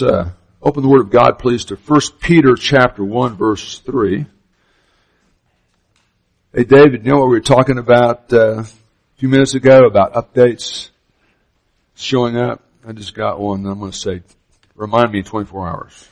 let's 0.00 0.14
uh, 0.14 0.30
open 0.62 0.82
the 0.82 0.88
Word 0.88 1.00
of 1.00 1.10
God, 1.10 1.38
please, 1.38 1.64
to 1.66 1.76
1 1.76 2.00
Peter 2.20 2.54
chapter 2.54 3.02
1, 3.02 3.36
verse 3.36 3.78
3. 3.78 4.26
Hey, 6.54 6.64
David, 6.64 7.04
you 7.04 7.12
know 7.12 7.20
what 7.20 7.28
we 7.28 7.36
were 7.36 7.40
talking 7.40 7.78
about 7.78 8.30
uh, 8.32 8.60
a 8.60 8.64
few 9.16 9.28
minutes 9.28 9.54
ago 9.54 9.86
about 9.86 10.12
updates 10.12 10.90
showing 11.94 12.36
up? 12.36 12.62
I 12.86 12.92
just 12.92 13.14
got 13.14 13.40
one. 13.40 13.64
I'm 13.64 13.78
going 13.78 13.90
to 13.90 13.96
say, 13.96 14.22
remind 14.74 15.12
me 15.12 15.20
in 15.20 15.24
24 15.24 15.68
hours. 15.68 16.08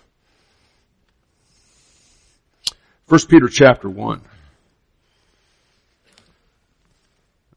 1 3.09 3.21
Peter 3.29 3.49
chapter 3.49 3.89
1. 3.89 4.23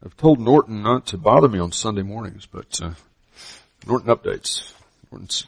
I've 0.03 0.17
told 0.17 0.39
Norton 0.39 0.83
not 0.83 1.07
to 1.07 1.17
bother 1.17 1.47
me 1.47 1.59
on 1.59 1.71
Sunday 1.71 2.03
mornings, 2.03 2.45
but 2.45 2.81
uh, 2.81 2.91
Norton 3.85 4.09
updates, 4.09 4.73
Norton's 5.09 5.45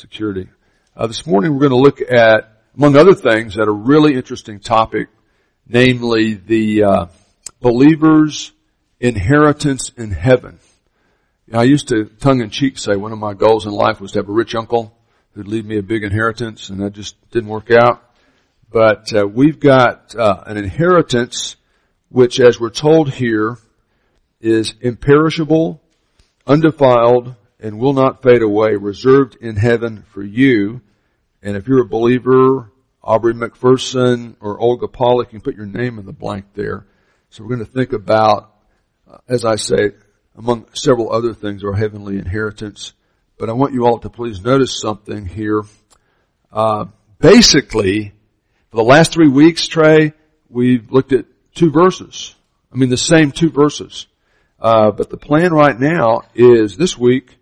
security. 0.00 0.48
Uh, 0.96 1.06
this 1.06 1.26
morning 1.26 1.52
we're 1.52 1.68
going 1.68 1.70
to 1.70 1.76
look 1.76 2.00
at, 2.00 2.62
among 2.74 2.96
other 2.96 3.14
things, 3.14 3.58
at 3.58 3.68
a 3.68 3.72
really 3.72 4.14
interesting 4.14 4.58
topic 4.58 5.08
namely 5.66 6.34
the 6.34 6.82
uh, 6.82 7.06
believer's 7.60 8.50
inheritance 8.98 9.92
in 9.96 10.10
heaven. 10.10 10.58
I 11.52 11.64
used 11.64 11.88
to 11.88 12.06
tongue-in-cheek 12.06 12.78
say 12.78 12.96
one 12.96 13.12
of 13.12 13.18
my 13.18 13.34
goals 13.34 13.66
in 13.66 13.72
life 13.72 14.00
was 14.00 14.12
to 14.12 14.20
have 14.20 14.28
a 14.28 14.32
rich 14.32 14.54
uncle 14.54 14.96
who'd 15.34 15.46
leave 15.46 15.64
me 15.64 15.78
a 15.78 15.82
big 15.82 16.02
inheritance, 16.02 16.70
and 16.70 16.80
that 16.80 16.92
just 16.92 17.14
didn't 17.30 17.50
work 17.50 17.70
out. 17.70 18.02
But 18.72 19.12
uh, 19.14 19.26
we've 19.26 19.60
got 19.60 20.14
uh, 20.14 20.42
an 20.46 20.56
inheritance 20.56 21.56
which, 22.08 22.40
as 22.40 22.58
we're 22.58 22.70
told 22.70 23.12
here, 23.12 23.58
is 24.40 24.74
imperishable, 24.80 25.80
undefiled, 26.46 27.36
and 27.60 27.78
will 27.78 27.92
not 27.92 28.22
fade 28.22 28.42
away, 28.42 28.74
reserved 28.74 29.36
in 29.40 29.56
heaven 29.56 30.04
for 30.12 30.22
you. 30.22 30.80
And 31.42 31.56
if 31.56 31.68
you're 31.68 31.82
a 31.82 31.88
believer 31.88 32.70
Aubrey 33.02 33.32
McPherson 33.32 34.36
or 34.40 34.60
Olga 34.60 34.88
Pollock, 34.88 35.28
you 35.28 35.38
can 35.38 35.40
put 35.40 35.56
your 35.56 35.66
name 35.66 35.98
in 35.98 36.04
the 36.04 36.12
blank 36.12 36.46
there. 36.54 36.86
So 37.30 37.42
we're 37.42 37.56
going 37.56 37.66
to 37.66 37.72
think 37.72 37.92
about, 37.92 38.54
uh, 39.10 39.18
as 39.28 39.44
I 39.44 39.56
say, 39.56 39.92
among 40.36 40.66
several 40.74 41.12
other 41.12 41.32
things, 41.32 41.64
our 41.64 41.72
heavenly 41.72 42.18
inheritance. 42.18 42.92
But 43.38 43.48
I 43.48 43.52
want 43.52 43.72
you 43.72 43.86
all 43.86 43.98
to 44.00 44.10
please 44.10 44.44
notice 44.44 44.78
something 44.78 45.24
here. 45.24 45.62
Uh, 46.52 46.86
basically, 47.18 48.12
for 48.70 48.76
the 48.76 48.84
last 48.84 49.12
three 49.12 49.28
weeks, 49.28 49.66
Trey, 49.66 50.12
we've 50.50 50.92
looked 50.92 51.12
at 51.12 51.24
two 51.54 51.70
verses. 51.70 52.34
I 52.72 52.76
mean, 52.76 52.90
the 52.90 52.98
same 52.98 53.32
two 53.32 53.50
verses. 53.50 54.06
Uh, 54.60 54.90
but 54.90 55.08
the 55.08 55.16
plan 55.16 55.52
right 55.52 55.78
now 55.78 56.22
is 56.34 56.76
this 56.76 56.98
week 56.98 57.39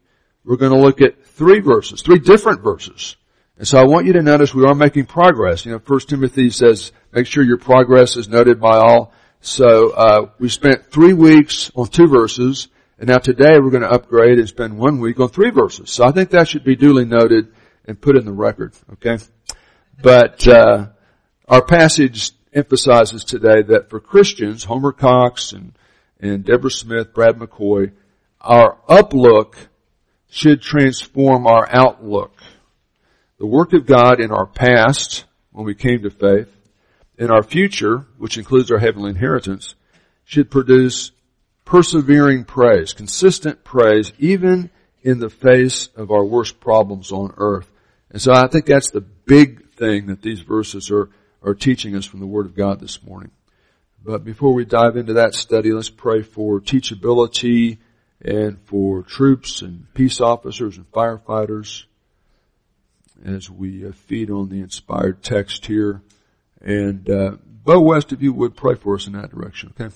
we're 0.49 0.57
going 0.57 0.73
to 0.73 0.79
look 0.79 1.03
at 1.03 1.27
three 1.27 1.61
verses, 1.61 2.01
three 2.01 2.19
different 2.19 2.63
verses. 2.63 3.17
And 3.59 3.69
so 3.69 3.79
I 3.79 3.85
want 3.85 4.07
you 4.07 4.15
to 4.15 4.23
notice 4.23 4.55
we 4.55 4.65
are 4.65 4.75
making 4.75 5.05
progress. 5.05 5.67
You 5.67 5.73
know, 5.73 5.79
First 5.79 6.09
Timothy 6.09 6.49
says, 6.49 6.91
make 7.13 7.27
sure 7.27 7.45
your 7.45 7.59
progress 7.59 8.17
is 8.17 8.31
noted 8.31 8.59
by 8.59 8.79
all. 8.79 9.13
So 9.43 9.91
uh, 9.91 10.31
we 10.39 10.49
spent 10.49 10.87
three 10.87 11.13
weeks 11.13 11.71
on 11.75 11.89
two 11.89 12.07
verses, 12.07 12.69
and 12.99 13.11
now 13.11 13.19
today 13.19 13.59
we're 13.59 13.69
going 13.71 13.83
to 13.83 13.91
upgrade 13.91 14.39
and 14.39 14.49
spend 14.49 14.79
one 14.79 15.01
week 15.01 15.21
on 15.21 15.29
three 15.29 15.51
verses. 15.51 15.91
So 15.91 16.05
I 16.05 16.13
think 16.13 16.31
that 16.31 16.49
should 16.49 16.65
be 16.65 16.77
duly 16.77 17.05
noted 17.05 17.53
and 17.85 18.01
put 18.01 18.17
in 18.17 18.25
the 18.25 18.33
record. 18.33 18.73
Okay, 18.95 19.19
but 20.01 20.49
uh, 20.49 20.87
our 21.47 21.63
passage 21.63 22.31
emphasizes 22.55 23.23
today 23.23 23.61
that 23.63 23.91
for 23.91 24.01
Christians, 24.01 24.65
Homer 24.65 24.93
Cox 24.93 25.53
and 25.53 25.75
and 26.19 26.43
Deborah 26.43 26.71
Smith, 26.71 27.13
Brad 27.13 27.39
McCoy, 27.39 27.93
our 28.41 28.79
uplook 28.89 29.55
should 30.29 30.63
transform 30.63 31.47
our 31.47 31.67
outlook. 31.71 32.33
The 33.39 33.47
work 33.47 33.73
of 33.73 33.87
God 33.87 34.21
in 34.21 34.31
our 34.31 34.47
past, 34.47 35.25
when 35.53 35.65
we 35.65 35.75
came 35.75 36.03
to 36.03 36.11
faith, 36.11 36.55
in 37.19 37.31
our 37.31 37.43
future, 37.43 38.07
which 38.17 38.39
includes 38.39 38.71
our 38.71 38.79
heavenly 38.79 39.11
inheritance, 39.11 39.75
should 40.25 40.51
produce 40.51 41.11
persevering 41.65 42.45
praise, 42.45 42.93
consistent 42.93 43.65
praise, 43.65 44.13
even 44.19 44.71
in 45.03 45.19
the 45.19 45.31
face 45.31 45.89
of 45.97 46.11
our 46.11 46.25
worst 46.25 46.61
problems 46.61 47.13
on 47.13 47.35
earth. 47.37 47.71
And 48.11 48.21
so 48.21 48.33
I 48.33 48.47
think 48.47 48.67
that's 48.67 48.91
the 48.91 49.01
big 49.01 49.71
thing 49.73 50.07
that 50.07 50.23
these 50.23 50.41
verses 50.41 50.91
are, 50.91 51.09
are 51.43 51.55
teaching 51.55 51.95
us 51.95 52.05
from 52.05 52.21
the 52.21 52.27
Word 52.27 52.47
of 52.47 52.57
God 52.57 52.81
this 52.81 53.03
morning. 53.03 53.31
But 54.05 54.25
before 54.25 54.55
we 54.55 54.65
dive 54.65 54.97
into 54.97 55.15
that 55.15 55.35
study, 55.35 55.73
let's 55.73 55.91
pray 55.91 56.23
for 56.23 56.61
teachability 56.61 57.79
and 58.21 58.59
for 58.65 59.03
troops 59.03 59.63
and 59.63 59.87
peace 59.95 60.21
officers 60.21 60.77
and 60.77 60.91
firefighters 60.91 61.85
as 63.25 63.51
we 63.51 63.87
uh, 63.87 63.93
feed 63.93 64.31
on 64.31 64.49
the 64.49 64.61
inspired 64.61 65.23
text 65.23 65.67
here. 65.67 66.03
And 66.61 67.09
uh, 67.09 67.37
Bo 67.65 67.81
West, 67.81 68.13
if 68.13 68.23
you 68.23 68.33
would 68.33 68.57
pray 68.57 68.75
for 68.75 68.95
us 68.95 69.07
in 69.07 69.13
that 69.13 69.31
direction, 69.31 69.73
okay? 69.79 69.95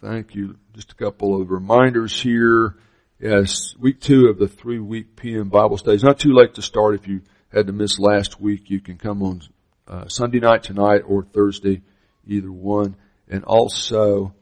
Thank 0.00 0.34
you. 0.34 0.56
Just 0.74 0.92
a 0.92 0.96
couple 0.96 1.40
of 1.40 1.50
reminders 1.50 2.20
here. 2.20 2.76
Yes, 3.20 3.76
week 3.78 4.00
two 4.00 4.26
of 4.26 4.38
the 4.38 4.48
three 4.48 4.80
week 4.80 5.14
PM 5.14 5.48
Bible 5.48 5.78
studies. 5.78 6.02
Not 6.02 6.18
too 6.18 6.32
late 6.32 6.54
to 6.54 6.62
start 6.62 6.96
if 6.96 7.06
you 7.06 7.22
had 7.52 7.68
to 7.68 7.72
miss 7.72 8.00
last 8.00 8.40
week. 8.40 8.68
You 8.68 8.80
can 8.80 8.98
come 8.98 9.22
on 9.22 9.42
uh, 9.86 10.08
Sunday 10.08 10.40
night 10.40 10.64
tonight 10.64 11.02
or 11.06 11.22
Thursday, 11.22 11.82
either 12.26 12.50
one. 12.50 12.96
And 13.28 13.44
also, 13.44 14.34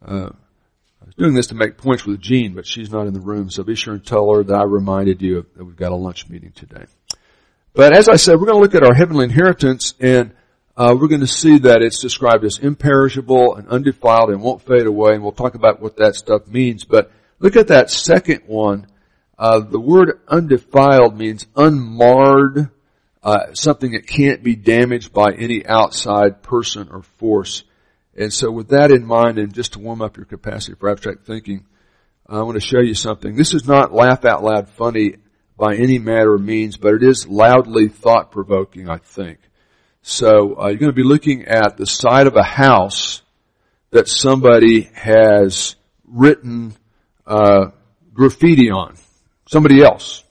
uh, 0.00 0.30
I 1.02 1.06
was 1.06 1.14
doing 1.16 1.34
this 1.34 1.48
to 1.48 1.56
make 1.56 1.76
points 1.78 2.06
with 2.06 2.20
Jean, 2.20 2.54
but 2.54 2.64
she's 2.64 2.92
not 2.92 3.08
in 3.08 3.12
the 3.12 3.20
room, 3.20 3.50
so 3.50 3.64
be 3.64 3.74
sure 3.74 3.94
and 3.94 4.06
tell 4.06 4.32
her 4.34 4.44
that 4.44 4.54
I 4.54 4.62
reminded 4.62 5.20
you 5.20 5.44
that 5.56 5.64
we've 5.64 5.76
got 5.76 5.90
a 5.90 5.96
lunch 5.96 6.28
meeting 6.28 6.52
today. 6.52 6.84
But 7.74 7.96
as 7.96 8.08
I 8.08 8.16
said, 8.16 8.38
we're 8.38 8.46
going 8.46 8.58
to 8.58 8.62
look 8.62 8.76
at 8.76 8.84
our 8.84 8.94
heavenly 8.94 9.24
inheritance 9.24 9.94
and 9.98 10.32
uh, 10.76 10.96
we're 10.98 11.08
going 11.08 11.20
to 11.20 11.26
see 11.26 11.58
that 11.58 11.82
it's 11.82 12.00
described 12.00 12.44
as 12.44 12.58
imperishable 12.58 13.56
and 13.56 13.68
undefiled 13.68 14.30
and 14.30 14.40
won't 14.40 14.62
fade 14.62 14.86
away, 14.86 15.14
and 15.14 15.22
we'll 15.22 15.32
talk 15.32 15.54
about 15.54 15.82
what 15.82 15.96
that 15.96 16.14
stuff 16.14 16.46
means. 16.46 16.84
But 16.84 17.10
look 17.40 17.56
at 17.56 17.68
that 17.68 17.90
second 17.90 18.42
one. 18.46 18.86
Uh, 19.38 19.60
the 19.60 19.80
word 19.80 20.20
undefiled 20.28 21.18
means 21.18 21.46
unmarred, 21.56 22.70
uh, 23.22 23.52
something 23.54 23.92
that 23.92 24.06
can't 24.06 24.42
be 24.42 24.54
damaged 24.54 25.12
by 25.12 25.32
any 25.32 25.66
outside 25.66 26.42
person 26.42 26.88
or 26.90 27.02
force. 27.02 27.64
And 28.16 28.32
so 28.32 28.50
with 28.50 28.68
that 28.68 28.90
in 28.90 29.04
mind, 29.04 29.38
and 29.38 29.54
just 29.54 29.72
to 29.74 29.78
warm 29.78 30.02
up 30.02 30.16
your 30.16 30.26
capacity 30.26 30.74
for 30.78 30.90
abstract 30.90 31.26
thinking, 31.26 31.66
I 32.28 32.42
want 32.42 32.54
to 32.54 32.66
show 32.66 32.80
you 32.80 32.94
something. 32.94 33.34
This 33.34 33.54
is 33.54 33.66
not 33.66 33.92
laugh 33.92 34.24
out 34.24 34.42
loud 34.42 34.68
funny 34.70 35.16
by 35.56 35.74
any 35.74 35.98
manner 35.98 36.32
or 36.32 36.38
means, 36.38 36.76
but 36.76 36.94
it 36.94 37.02
is 37.02 37.26
loudly 37.26 37.88
thought 37.88 38.30
provoking, 38.30 38.88
I 38.88 38.98
think. 38.98 39.38
So 40.02 40.58
uh, 40.58 40.68
you're 40.68 40.78
going 40.78 40.92
to 40.92 40.92
be 40.92 41.04
looking 41.04 41.44
at 41.44 41.76
the 41.76 41.86
side 41.86 42.26
of 42.26 42.36
a 42.36 42.42
house 42.42 43.22
that 43.90 44.08
somebody 44.08 44.90
has 44.94 45.76
written 46.06 46.74
uh, 47.26 47.70
graffiti 48.12 48.70
on. 48.70 48.96
Somebody 49.46 49.82
else. 49.82 50.24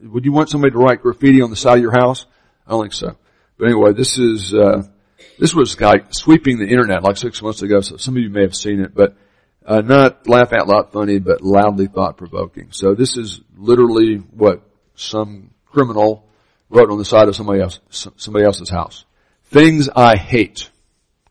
Would 0.00 0.24
you 0.24 0.32
want 0.32 0.50
somebody 0.50 0.72
to 0.72 0.78
write 0.78 1.02
graffiti 1.02 1.42
on 1.42 1.50
the 1.50 1.56
side 1.56 1.78
of 1.78 1.82
your 1.82 1.98
house? 1.98 2.26
I 2.66 2.70
don't 2.70 2.82
think 2.82 2.92
so. 2.92 3.16
But 3.58 3.66
anyway, 3.66 3.92
this 3.92 4.18
is 4.18 4.54
uh, 4.54 4.82
this 5.40 5.54
was 5.54 5.80
like 5.80 6.12
sweeping 6.12 6.58
the 6.58 6.68
internet 6.68 7.02
like 7.02 7.16
six 7.16 7.40
months 7.40 7.62
ago. 7.62 7.80
So 7.80 7.96
some 7.96 8.14
of 8.14 8.22
you 8.22 8.28
may 8.28 8.42
have 8.42 8.54
seen 8.54 8.80
it, 8.80 8.94
but 8.94 9.16
uh, 9.64 9.80
not 9.80 10.28
laugh 10.28 10.52
out 10.52 10.68
loud 10.68 10.92
funny, 10.92 11.18
but 11.18 11.40
loudly 11.40 11.86
thought 11.86 12.18
provoking. 12.18 12.72
So 12.72 12.94
this 12.94 13.16
is 13.16 13.40
literally 13.56 14.16
what 14.16 14.60
some 14.96 15.50
criminal 15.64 16.28
wrote 16.68 16.90
on 16.90 16.98
the 16.98 17.06
side 17.06 17.28
of 17.28 17.36
somebody 17.36 17.62
else, 17.62 17.80
somebody 17.88 18.44
else's 18.44 18.68
house. 18.68 19.06
Things 19.44 19.88
I 19.88 20.16
hate. 20.16 20.68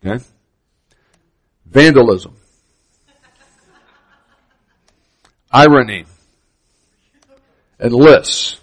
Okay? 0.03 0.23
Vandalism. 1.67 2.35
Irony. 5.51 6.05
And 7.79 7.93
lists. 7.93 8.59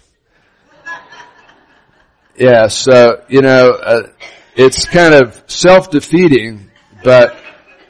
Yeah, 2.35 2.67
so, 2.67 3.23
you 3.29 3.41
know, 3.41 3.71
uh, 3.71 4.09
it's 4.57 4.85
kind 4.85 5.13
of 5.13 5.39
self-defeating, 5.45 6.71
but 7.03 7.37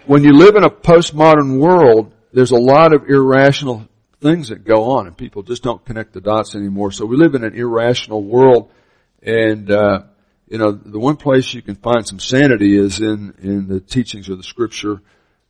when 0.05 0.25
you 0.25 0.33
live 0.33 0.57
in 0.57 0.65
a 0.65 0.69
postmodern 0.69 1.59
world, 1.59 2.13
there's 2.33 2.51
a 2.51 2.57
lot 2.57 2.93
of 2.93 3.09
irrational 3.09 3.87
things 4.19 4.49
that 4.49 4.65
go 4.65 4.91
on 4.91 5.07
and 5.07 5.17
people 5.17 5.43
just 5.43 5.63
don't 5.63 5.83
connect 5.85 6.11
the 6.11 6.19
dots 6.19 6.55
anymore. 6.55 6.91
So 6.91 7.05
we 7.05 7.15
live 7.15 7.35
in 7.35 7.45
an 7.45 7.55
irrational 7.55 8.21
world 8.21 8.69
and, 9.23 9.71
uh, 9.71 10.03
you 10.49 10.57
know, 10.57 10.71
the 10.71 10.99
one 10.99 11.15
place 11.15 11.53
you 11.53 11.61
can 11.61 11.75
find 11.75 12.05
some 12.05 12.19
sanity 12.19 12.77
is 12.77 12.99
in, 12.99 13.35
in 13.41 13.67
the 13.69 13.79
teachings 13.79 14.27
of 14.27 14.37
the 14.37 14.43
scripture 14.43 15.01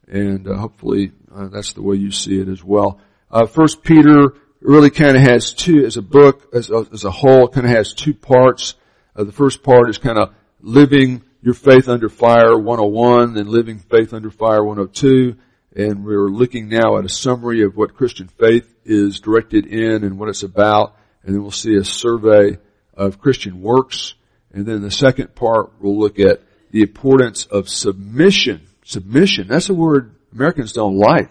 and 0.08 0.48
uh, 0.48 0.56
hopefully 0.56 1.14
uh, 1.34 1.48
that's 1.48 1.74
the 1.74 1.82
way 1.82 1.96
you 1.96 2.12
see 2.12 2.40
it 2.40 2.48
as 2.48 2.64
well. 2.64 3.00
Uh, 3.32 3.48
First 3.48 3.84
Peter 3.84 4.36
really 4.62 4.92
kind 4.92 5.18
of 5.18 5.24
has 5.24 5.52
two, 5.52 5.84
as 5.84 5.98
a 5.98 6.04
book, 6.04 6.54
as 6.54 6.70
a, 6.70 6.86
as 6.94 7.06
a 7.06 7.12
whole, 7.12 7.48
kind 7.48 7.66
of 7.66 7.74
has 7.74 7.94
two 7.94 8.14
parts. 8.14 8.76
Uh, 9.16 9.24
the 9.24 9.32
first 9.32 9.64
part 9.64 9.90
is 9.90 9.98
kind 9.98 10.20
of 10.20 10.34
living 10.62 11.24
your 11.42 11.54
faith 11.54 11.88
under 11.88 12.10
fire 12.10 12.58
101 12.58 13.38
and 13.38 13.50
living 13.50 13.80
faith 13.80 14.14
under 14.14 14.30
fire 14.30 14.64
102 14.64 15.38
and 15.78 16.04
we're 16.04 16.30
looking 16.30 16.70
now 16.70 16.98
at 16.98 17.06
a 17.06 17.10
summary 17.10 17.62
of 17.62 17.78
what 17.78 17.94
Christian 17.94 18.28
faith 18.28 18.68
is 18.84 19.20
directed 19.20 19.68
in 19.68 20.04
and 20.04 20.18
what 20.18 20.28
it's 20.28 20.42
about, 20.42 20.98
and 21.24 21.36
then 21.36 21.42
we'll 21.44 21.52
see 21.52 21.76
a 21.76 21.84
survey 21.84 22.58
of 22.96 23.22
Christian 23.22 23.62
works. 23.62 24.16
And 24.52 24.66
then 24.66 24.82
the 24.82 24.90
second 24.90 25.36
part, 25.36 25.74
we'll 25.80 26.00
look 26.00 26.20
at 26.20 26.42
the 26.72 26.82
importance 26.82 27.46
of 27.46 27.70
submission. 27.70 28.66
Submission, 28.84 29.48
that's 29.48 29.70
a 29.70 29.76
word 29.76 30.16
Americans 30.34 30.74
don't 30.74 30.98
like. 30.98 31.30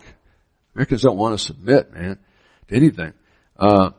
Americans 0.76 1.02
don't 1.02 1.18
want 1.18 1.36
to 1.36 1.44
submit, 1.44 1.92
man, 1.92 2.18
to 2.68 2.76
anything. 2.76 3.14
Uh, 3.58 3.90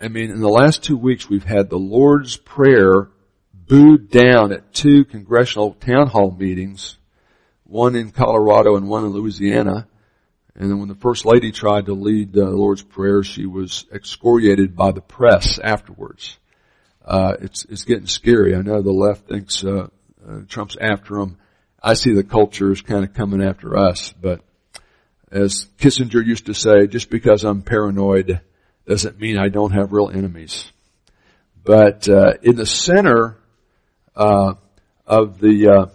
I 0.00 0.06
mean, 0.06 0.30
in 0.30 0.40
the 0.40 0.48
last 0.48 0.84
two 0.84 0.96
weeks, 0.96 1.28
we've 1.28 1.42
had 1.42 1.68
the 1.68 1.78
Lord's 1.78 2.36
Prayer 2.36 3.08
booed 3.70 4.10
down 4.10 4.52
at 4.52 4.74
two 4.74 5.04
congressional 5.04 5.74
town 5.74 6.08
hall 6.08 6.34
meetings, 6.36 6.98
one 7.62 7.94
in 7.94 8.10
Colorado 8.10 8.74
and 8.74 8.88
one 8.88 9.04
in 9.04 9.12
Louisiana. 9.12 9.86
And 10.56 10.68
then 10.68 10.80
when 10.80 10.88
the 10.88 10.96
First 10.96 11.24
Lady 11.24 11.52
tried 11.52 11.86
to 11.86 11.94
lead 11.94 12.32
the 12.32 12.46
Lord's 12.46 12.82
Prayer, 12.82 13.22
she 13.22 13.46
was 13.46 13.86
excoriated 13.92 14.74
by 14.74 14.90
the 14.90 15.00
press 15.00 15.60
afterwards. 15.60 16.36
Uh, 17.04 17.34
it's, 17.40 17.64
it's 17.66 17.84
getting 17.84 18.08
scary. 18.08 18.56
I 18.56 18.62
know 18.62 18.82
the 18.82 18.90
left 18.90 19.28
thinks, 19.28 19.64
uh, 19.64 19.86
uh, 20.28 20.40
Trump's 20.48 20.76
after 20.78 21.14
them. 21.14 21.38
I 21.80 21.94
see 21.94 22.12
the 22.12 22.24
culture 22.24 22.72
is 22.72 22.82
kind 22.82 23.04
of 23.04 23.14
coming 23.14 23.40
after 23.40 23.78
us, 23.78 24.12
but 24.20 24.40
as 25.30 25.68
Kissinger 25.78 26.26
used 26.26 26.46
to 26.46 26.54
say, 26.54 26.88
just 26.88 27.08
because 27.08 27.44
I'm 27.44 27.62
paranoid 27.62 28.40
doesn't 28.84 29.20
mean 29.20 29.38
I 29.38 29.48
don't 29.48 29.70
have 29.70 29.92
real 29.92 30.10
enemies. 30.10 30.68
But 31.62 32.08
uh, 32.08 32.32
in 32.42 32.56
the 32.56 32.66
center 32.66 33.36
uh, 34.16 34.54
of 35.06 35.40
the 35.40 35.68
uh, 35.68 35.86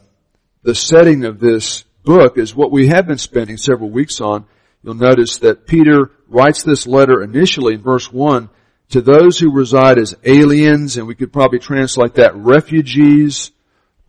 the 0.64 0.76
setting 0.76 1.26
of 1.26 1.40
this 1.40 1.84
book 2.04 2.38
is 2.38 2.56
what 2.56 2.72
we 2.72 2.88
have 2.88 3.08
been 3.08 3.18
spending 3.18 3.58
several 3.58 3.90
weeks 3.90 4.22
on. 4.22 4.46
You'll 4.84 4.96
notice 4.96 5.38
that 5.40 5.68
Peter 5.68 6.12
writes 6.28 6.64
this 6.64 6.86
letter 6.88 7.24
initially 7.24 7.76
in 7.76 7.82
verse 7.82 8.12
one 8.12 8.50
to 8.90 9.02
those 9.02 9.40
who 9.40 9.52
reside 9.52 9.98
as 9.98 10.16
aliens, 10.24 10.98
and 10.98 11.08
we 11.08 11.16
could 11.16 11.34
probably 11.34 11.60
translate 11.60 12.16
that 12.16 12.36
refugees, 12.36 13.52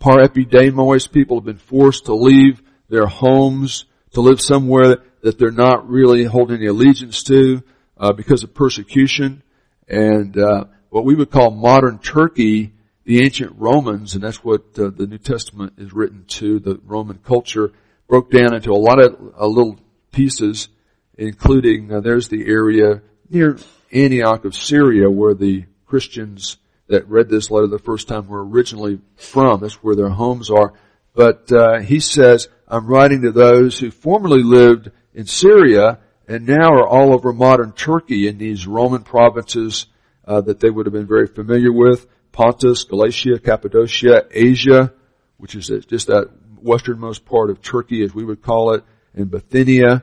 parepidemos. 0.01 1.11
People 1.11 1.39
have 1.39 1.47
been 1.47 1.57
forced 1.57 2.07
to 2.07 2.15
leave 2.15 2.63
their 2.89 3.07
homes 3.07 3.87
to 4.13 4.21
live 4.21 4.41
somewhere 4.41 4.97
that 5.23 5.39
they're 5.39 5.51
not 5.51 5.89
really 5.89 6.25
holding 6.25 6.57
any 6.57 6.67
allegiance 6.67 7.23
to 7.25 7.63
uh, 7.99 8.13
because 8.13 8.43
of 8.45 8.55
persecution. 8.55 9.43
And 9.89 10.39
uh, 10.39 10.65
what 10.89 11.05
we 11.05 11.15
would 11.15 11.31
call 11.31 11.51
modern 11.51 11.99
Turkey, 11.99 12.73
the 13.07 13.23
ancient 13.23 13.55
Romans, 13.57 14.15
and 14.15 14.25
that's 14.25 14.43
what 14.43 14.63
uh, 14.79 14.91
the 14.91 15.07
New 15.07 15.19
Testament 15.19 15.75
is 15.79 15.93
written 15.93 16.25
to, 16.27 16.59
the 16.59 16.81
Roman 16.85 17.19
culture, 17.19 17.73
broke 18.09 18.33
down 18.33 18.53
into 18.53 18.73
a 18.73 18.75
lot 18.75 19.01
of 19.01 19.17
uh, 19.39 19.47
little 19.47 19.79
pieces, 20.11 20.69
including 21.17 21.93
uh, 21.93 22.01
there's 22.01 22.29
the 22.29 22.45
area 22.47 23.01
near 23.31 23.59
Antioch 23.93 24.45
of 24.45 24.57
Syria 24.57 25.09
where 25.09 25.35
the 25.35 25.67
Christians 25.87 26.57
that 26.89 27.09
read 27.09 27.29
this 27.29 27.49
letter 27.49 27.69
the 27.69 27.79
first 27.79 28.09
time 28.09 28.27
were 28.27 28.45
originally 28.45 28.99
from. 29.15 29.61
That's 29.61 29.83
where 29.85 29.95
their 29.95 30.11
homes 30.11 30.51
are. 30.51 30.75
But 31.15 31.51
uh, 31.53 31.81
he 31.81 32.01
says, 32.01 32.49
I'm 32.67 32.89
writing 32.89 33.23
to 33.23 33.31
those 33.31 33.79
who 33.79 33.93
formerly 33.93 34.43
lived 34.43 34.91
in 35.15 35.27
Syria 35.27 36.01
and 36.27 36.47
now 36.47 36.73
are 36.73 36.89
all 36.89 37.13
over 37.13 37.33
modern 37.33 37.73
Turkey 37.73 38.27
in 38.27 38.39
these 38.39 38.67
Roman 38.67 39.05
provinces 39.05 39.87
uh, 40.25 40.41
that 40.41 40.59
they 40.59 40.71
would 40.71 40.87
have 40.87 40.93
been 40.93 41.07
very 41.07 41.29
familiar 41.29 41.73
with. 41.73 42.07
Pontus, 42.37 42.85
Galatia, 42.85 43.39
Cappadocia, 43.39 44.27
Asia, 44.31 44.93
which 45.39 45.55
is 45.55 45.69
just 45.87 46.09
that 46.09 46.29
westernmost 46.61 47.25
part 47.25 47.49
of 47.49 47.63
Turkey 47.63 48.03
as 48.03 48.15
we 48.15 48.27
would 48.27 48.43
call 48.43 48.75
it, 48.75 48.85
and 49.15 49.31
Bithynia, 49.31 50.03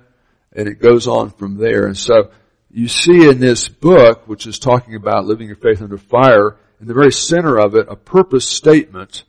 and 0.51 0.67
it 0.67 0.81
goes 0.81 1.07
on 1.07 1.29
from 1.29 1.57
there. 1.57 1.85
And 1.85 1.95
so 1.95 2.31
you 2.71 2.87
see 2.87 3.29
in 3.29 3.39
this 3.39 3.67
book, 3.67 4.27
which 4.27 4.47
is 4.47 4.57
talking 4.57 4.95
about 4.95 5.25
living 5.25 5.45
your 5.45 5.57
faith 5.57 5.79
under 5.83 5.99
fire, 5.99 6.57
in 6.81 6.87
the 6.87 6.95
very 6.95 7.11
center 7.11 7.59
of 7.59 7.75
it, 7.75 7.85
a 7.87 7.95
purpose 7.95 8.49
statement. 8.49 9.25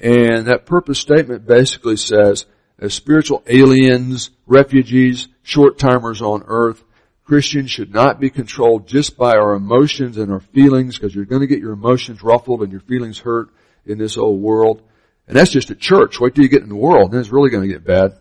And 0.00 0.48
that 0.48 0.66
purpose 0.66 0.98
statement 0.98 1.46
basically 1.46 1.96
says, 1.96 2.46
as 2.76 2.92
spiritual 2.92 3.44
aliens, 3.46 4.30
refugees, 4.48 5.28
short-timers 5.44 6.20
on 6.20 6.42
earth, 6.48 6.82
Christians 7.24 7.70
should 7.70 7.94
not 7.94 8.20
be 8.20 8.30
controlled 8.30 8.88
just 8.88 9.16
by 9.16 9.32
our 9.32 9.54
emotions 9.54 10.18
and 10.18 10.32
our 10.32 10.40
feelings 10.40 10.98
because 10.98 11.14
you're 11.14 11.24
going 11.24 11.40
to 11.40 11.46
get 11.46 11.60
your 11.60 11.72
emotions 11.72 12.22
ruffled 12.22 12.62
and 12.62 12.72
your 12.72 12.80
feelings 12.80 13.18
hurt 13.18 13.50
in 13.86 13.98
this 13.98 14.16
old 14.16 14.40
world. 14.40 14.82
And 15.28 15.36
that's 15.36 15.50
just 15.50 15.70
at 15.70 15.78
church. 15.78 16.18
Wait 16.18 16.34
till 16.34 16.42
you 16.42 16.50
get 16.50 16.62
in 16.62 16.68
the 16.68 16.74
world, 16.74 17.12
then 17.12 17.20
it's 17.20 17.30
really 17.30 17.50
going 17.50 17.62
to 17.62 17.72
get 17.72 17.84
bad. 17.84 18.18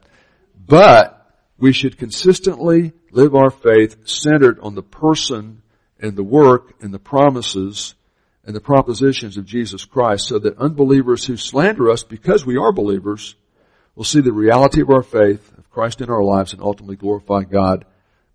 But 0.55 1.17
we 1.57 1.73
should 1.73 1.97
consistently 1.97 2.93
live 3.11 3.35
our 3.35 3.49
faith 3.49 4.07
centered 4.07 4.59
on 4.59 4.75
the 4.75 4.83
person 4.83 5.63
and 5.99 6.15
the 6.15 6.23
work 6.23 6.75
and 6.81 6.93
the 6.93 6.99
promises 6.99 7.95
and 8.45 8.55
the 8.55 8.61
propositions 8.61 9.37
of 9.37 9.45
Jesus 9.45 9.85
Christ 9.85 10.27
so 10.27 10.39
that 10.39 10.57
unbelievers 10.57 11.25
who 11.25 11.37
slander 11.37 11.89
us 11.89 12.03
because 12.03 12.45
we 12.45 12.57
are 12.57 12.71
believers 12.71 13.35
We'll 13.95 14.05
see 14.05 14.21
the 14.21 14.31
reality 14.31 14.81
of 14.81 14.89
our 14.89 15.03
faith, 15.03 15.51
of 15.57 15.69
Christ 15.69 16.01
in 16.01 16.09
our 16.09 16.23
lives, 16.23 16.53
and 16.53 16.61
ultimately 16.61 16.95
glorify 16.95 17.43
God 17.43 17.85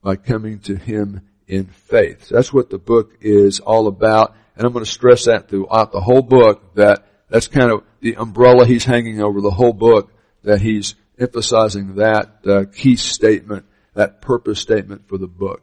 by 0.06 0.14
coming 0.14 0.61
to 0.61 0.76
Him 0.76 1.20
in 1.49 1.64
faith. 1.67 2.26
So 2.26 2.37
that's 2.37 2.53
what 2.53 2.70
the 2.70 2.79
book 2.79 3.17
is 3.20 3.58
all 3.58 3.88
about. 3.88 4.37
And 4.55 4.64
I'm 4.64 4.73
going 4.73 4.85
to 4.85 4.91
stress 4.91 5.25
that 5.25 5.49
throughout 5.49 5.91
the 5.91 6.00
whole 6.00 6.23
book 6.23 6.76
that 6.76 7.08
that's 7.29 7.49
kind 7.49 7.73
of 7.73 7.82
the 7.99 8.14
umbrella 8.14 8.67
he's 8.67 8.85
hanging 8.85 9.20
over 9.20 9.41
the 9.41 9.50
whole 9.50 9.73
book 9.73 10.12
that 10.44 10.61
he's 10.61 10.94
emphasizing 11.19 11.97
that 11.97 12.47
uh, 12.47 12.67
key 12.73 12.94
statement, 12.94 13.67
that 13.94 14.23
purpose 14.23 14.61
statement 14.61 15.08
for 15.08 15.19
the 15.19 15.26
book. 15.26 15.61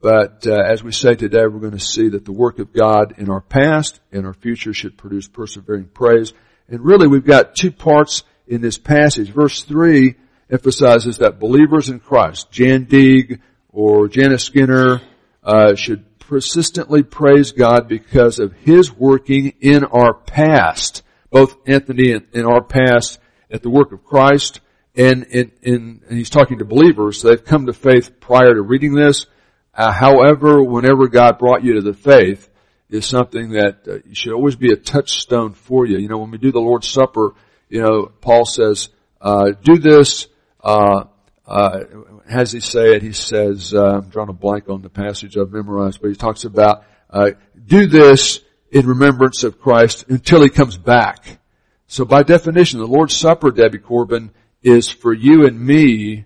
But 0.00 0.44
uh, 0.44 0.60
as 0.68 0.82
we 0.82 0.90
say 0.90 1.14
today, 1.14 1.42
we're 1.46 1.60
going 1.60 1.70
to 1.70 1.78
see 1.78 2.08
that 2.08 2.24
the 2.24 2.32
work 2.32 2.58
of 2.58 2.72
God 2.72 3.14
in 3.18 3.30
our 3.30 3.40
past 3.40 4.00
and 4.10 4.26
our 4.26 4.34
future 4.34 4.74
should 4.74 4.98
produce 4.98 5.28
persevering 5.28 5.84
praise. 5.84 6.32
And 6.66 6.84
really, 6.84 7.06
we've 7.06 7.24
got 7.24 7.54
two 7.54 7.70
parts 7.70 8.24
in 8.48 8.60
this 8.60 8.76
passage. 8.76 9.30
Verse 9.30 9.62
3 9.62 10.16
emphasizes 10.52 11.18
that 11.18 11.40
believers 11.40 11.88
in 11.88 11.98
Christ, 11.98 12.50
Jan 12.50 12.84
Deeg 12.84 13.40
or 13.72 14.08
Janice 14.08 14.44
Skinner, 14.44 15.00
uh, 15.42 15.74
should 15.74 16.18
persistently 16.18 17.02
praise 17.02 17.52
God 17.52 17.88
because 17.88 18.38
of 18.38 18.52
His 18.52 18.92
working 18.92 19.54
in 19.60 19.84
our 19.84 20.14
past. 20.14 21.02
Both 21.30 21.56
Anthony 21.66 22.12
and 22.12 22.26
in 22.32 22.44
our 22.44 22.62
past 22.62 23.18
at 23.50 23.62
the 23.62 23.70
work 23.70 23.92
of 23.92 24.04
Christ 24.04 24.60
and 24.94 25.24
in, 25.24 25.52
in 25.62 26.02
and 26.08 26.18
he's 26.18 26.30
talking 26.30 26.58
to 26.58 26.64
believers, 26.64 27.22
they've 27.22 27.42
come 27.42 27.66
to 27.66 27.72
faith 27.72 28.20
prior 28.20 28.54
to 28.54 28.62
reading 28.62 28.94
this. 28.94 29.26
Uh, 29.74 29.90
however, 29.90 30.62
whenever 30.62 31.08
God 31.08 31.38
brought 31.38 31.64
you 31.64 31.74
to 31.74 31.80
the 31.80 31.94
faith, 31.94 32.48
is 32.90 33.06
something 33.06 33.52
that 33.52 33.88
uh, 33.88 33.98
should 34.12 34.34
always 34.34 34.54
be 34.54 34.70
a 34.70 34.76
touchstone 34.76 35.54
for 35.54 35.86
you. 35.86 35.98
You 35.98 36.08
know, 36.08 36.18
when 36.18 36.30
we 36.30 36.36
do 36.36 36.52
the 36.52 36.60
Lord's 36.60 36.88
Supper, 36.88 37.34
you 37.70 37.80
know, 37.80 38.12
Paul 38.20 38.44
says, 38.44 38.90
uh, 39.18 39.52
do 39.62 39.78
this, 39.78 40.26
uh, 40.62 41.04
uh, 41.46 41.80
has 42.28 42.52
he 42.52 42.60
say 42.60 42.94
it? 42.94 43.02
He 43.02 43.12
says, 43.12 43.74
uh, 43.74 43.98
I'm 43.98 44.08
drawing 44.08 44.28
a 44.28 44.34
blank 44.34 44.68
on 44.68 44.82
the 44.82 44.88
passage 44.88 45.36
I've 45.36 45.52
memorized, 45.52 46.00
but 46.00 46.10
he 46.10 46.16
talks 46.16 46.44
about, 46.44 46.84
uh, 47.10 47.32
do 47.66 47.86
this 47.86 48.40
in 48.70 48.86
remembrance 48.86 49.44
of 49.44 49.60
Christ 49.60 50.08
until 50.08 50.42
he 50.42 50.48
comes 50.48 50.78
back. 50.78 51.38
So 51.86 52.04
by 52.04 52.22
definition, 52.22 52.80
the 52.80 52.86
Lord's 52.86 53.16
Supper, 53.16 53.50
Debbie 53.50 53.78
Corbin, 53.78 54.30
is 54.62 54.88
for 54.88 55.12
you 55.12 55.46
and 55.46 55.60
me 55.60 56.24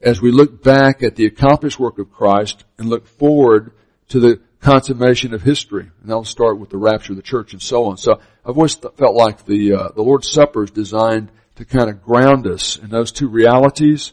as 0.00 0.20
we 0.20 0.30
look 0.30 0.62
back 0.62 1.02
at 1.02 1.16
the 1.16 1.26
accomplished 1.26 1.80
work 1.80 1.98
of 1.98 2.12
Christ 2.12 2.64
and 2.78 2.88
look 2.88 3.06
forward 3.06 3.72
to 4.10 4.20
the 4.20 4.40
consummation 4.60 5.34
of 5.34 5.42
history. 5.42 5.90
And 6.00 6.08
that'll 6.10 6.24
start 6.24 6.58
with 6.58 6.70
the 6.70 6.76
rapture 6.76 7.12
of 7.12 7.16
the 7.16 7.22
church 7.22 7.52
and 7.52 7.62
so 7.62 7.86
on. 7.86 7.96
So 7.96 8.20
I've 8.44 8.56
always 8.56 8.74
felt 8.74 9.14
like 9.14 9.44
the, 9.44 9.72
uh, 9.72 9.88
the 9.94 10.02
Lord's 10.02 10.30
Supper 10.30 10.64
is 10.64 10.70
designed 10.70 11.30
to 11.56 11.64
kind 11.64 11.88
of 11.88 12.02
ground 12.02 12.46
us 12.46 12.76
in 12.76 12.90
those 12.90 13.10
two 13.10 13.28
realities. 13.28 14.12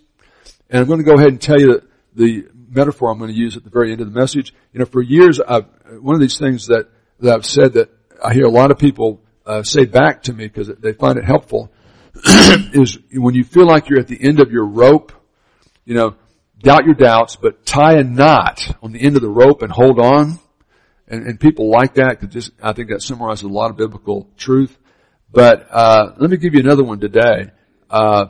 And 0.73 0.81
I'm 0.81 0.87
going 0.87 0.97
to 0.97 1.05
go 1.05 1.13
ahead 1.13 1.27
and 1.27 1.39
tell 1.39 1.59
you 1.59 1.83
the 2.15 2.47
metaphor 2.67 3.11
I'm 3.11 3.19
going 3.19 3.29
to 3.29 3.37
use 3.37 3.55
at 3.55 3.63
the 3.63 3.69
very 3.69 3.91
end 3.91 4.01
of 4.01 4.11
the 4.11 4.19
message. 4.19 4.55
You 4.73 4.79
know, 4.79 4.85
for 4.85 5.03
years, 5.03 5.39
I've, 5.39 5.67
one 6.01 6.15
of 6.15 6.19
these 6.19 6.39
things 6.39 6.65
that, 6.67 6.89
that 7.19 7.35
I've 7.35 7.45
said 7.45 7.73
that 7.73 7.91
I 8.25 8.33
hear 8.33 8.45
a 8.45 8.49
lot 8.49 8.71
of 8.71 8.79
people 8.79 9.21
uh, 9.45 9.61
say 9.61 9.85
back 9.85 10.23
to 10.23 10.33
me 10.33 10.47
because 10.47 10.69
they 10.79 10.93
find 10.93 11.19
it 11.19 11.25
helpful 11.25 11.71
is 12.73 12.97
when 13.11 13.35
you 13.35 13.43
feel 13.43 13.67
like 13.67 13.87
you're 13.87 13.99
at 13.99 14.07
the 14.07 14.19
end 14.19 14.41
of 14.41 14.51
your 14.51 14.65
rope, 14.65 15.11
you 15.85 15.93
know, 15.93 16.15
doubt 16.57 16.85
your 16.85 16.95
doubts, 16.95 17.35
but 17.35 17.67
tie 17.67 17.99
a 17.99 18.03
knot 18.03 18.75
on 18.81 18.93
the 18.93 18.99
end 18.99 19.15
of 19.15 19.21
the 19.21 19.29
rope 19.29 19.61
and 19.61 19.71
hold 19.71 19.99
on. 19.99 20.39
And, 21.07 21.27
and 21.27 21.39
people 21.39 21.69
like 21.69 21.95
that 21.95 22.19
because 22.19 22.33
just, 22.33 22.51
I 22.63 22.73
think 22.73 22.89
that 22.89 23.03
summarizes 23.03 23.43
a 23.43 23.47
lot 23.47 23.69
of 23.69 23.77
biblical 23.77 24.27
truth. 24.37 24.75
But, 25.31 25.67
uh, 25.69 26.13
let 26.17 26.31
me 26.31 26.37
give 26.37 26.55
you 26.55 26.61
another 26.61 26.83
one 26.83 26.99
today. 26.99 27.51
Uh, 27.91 28.25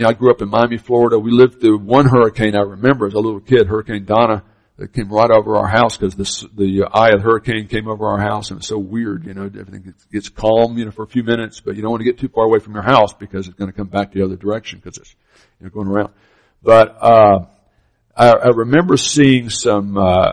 you 0.00 0.04
know, 0.04 0.10
I 0.10 0.14
grew 0.14 0.30
up 0.30 0.40
in 0.40 0.48
Miami, 0.48 0.78
Florida. 0.78 1.18
We 1.18 1.30
lived 1.30 1.60
through 1.60 1.76
one 1.80 2.08
hurricane 2.08 2.56
I 2.56 2.62
remember 2.62 3.06
as 3.06 3.12
a 3.12 3.18
little 3.18 3.38
kid, 3.38 3.66
Hurricane 3.66 4.06
Donna, 4.06 4.42
that 4.78 4.94
came 4.94 5.12
right 5.12 5.30
over 5.30 5.58
our 5.58 5.68
house 5.68 5.98
because 5.98 6.14
the, 6.14 6.88
eye 6.90 7.10
of 7.10 7.18
the 7.18 7.22
hurricane 7.22 7.68
came 7.68 7.86
over 7.86 8.06
our 8.06 8.18
house 8.18 8.48
and 8.48 8.56
it 8.56 8.60
was 8.60 8.66
so 8.66 8.78
weird, 8.78 9.26
you 9.26 9.34
know, 9.34 9.44
everything 9.44 9.82
gets, 9.82 10.04
gets 10.06 10.28
calm, 10.30 10.78
you 10.78 10.86
know, 10.86 10.90
for 10.90 11.02
a 11.02 11.06
few 11.06 11.22
minutes, 11.22 11.60
but 11.60 11.76
you 11.76 11.82
don't 11.82 11.90
want 11.90 12.00
to 12.00 12.06
get 12.06 12.18
too 12.18 12.30
far 12.30 12.46
away 12.46 12.60
from 12.60 12.72
your 12.72 12.82
house 12.82 13.12
because 13.12 13.46
it's 13.46 13.58
going 13.58 13.70
to 13.70 13.76
come 13.76 13.88
back 13.88 14.10
the 14.12 14.24
other 14.24 14.36
direction 14.36 14.80
because 14.82 14.96
it's, 14.96 15.14
you 15.60 15.66
know, 15.66 15.70
going 15.70 15.86
around. 15.86 16.14
But 16.62 16.96
uh, 16.98 17.38
I, 18.16 18.28
I 18.30 18.48
remember 18.54 18.96
seeing 18.96 19.50
some 19.50 19.98
uh, 19.98 20.32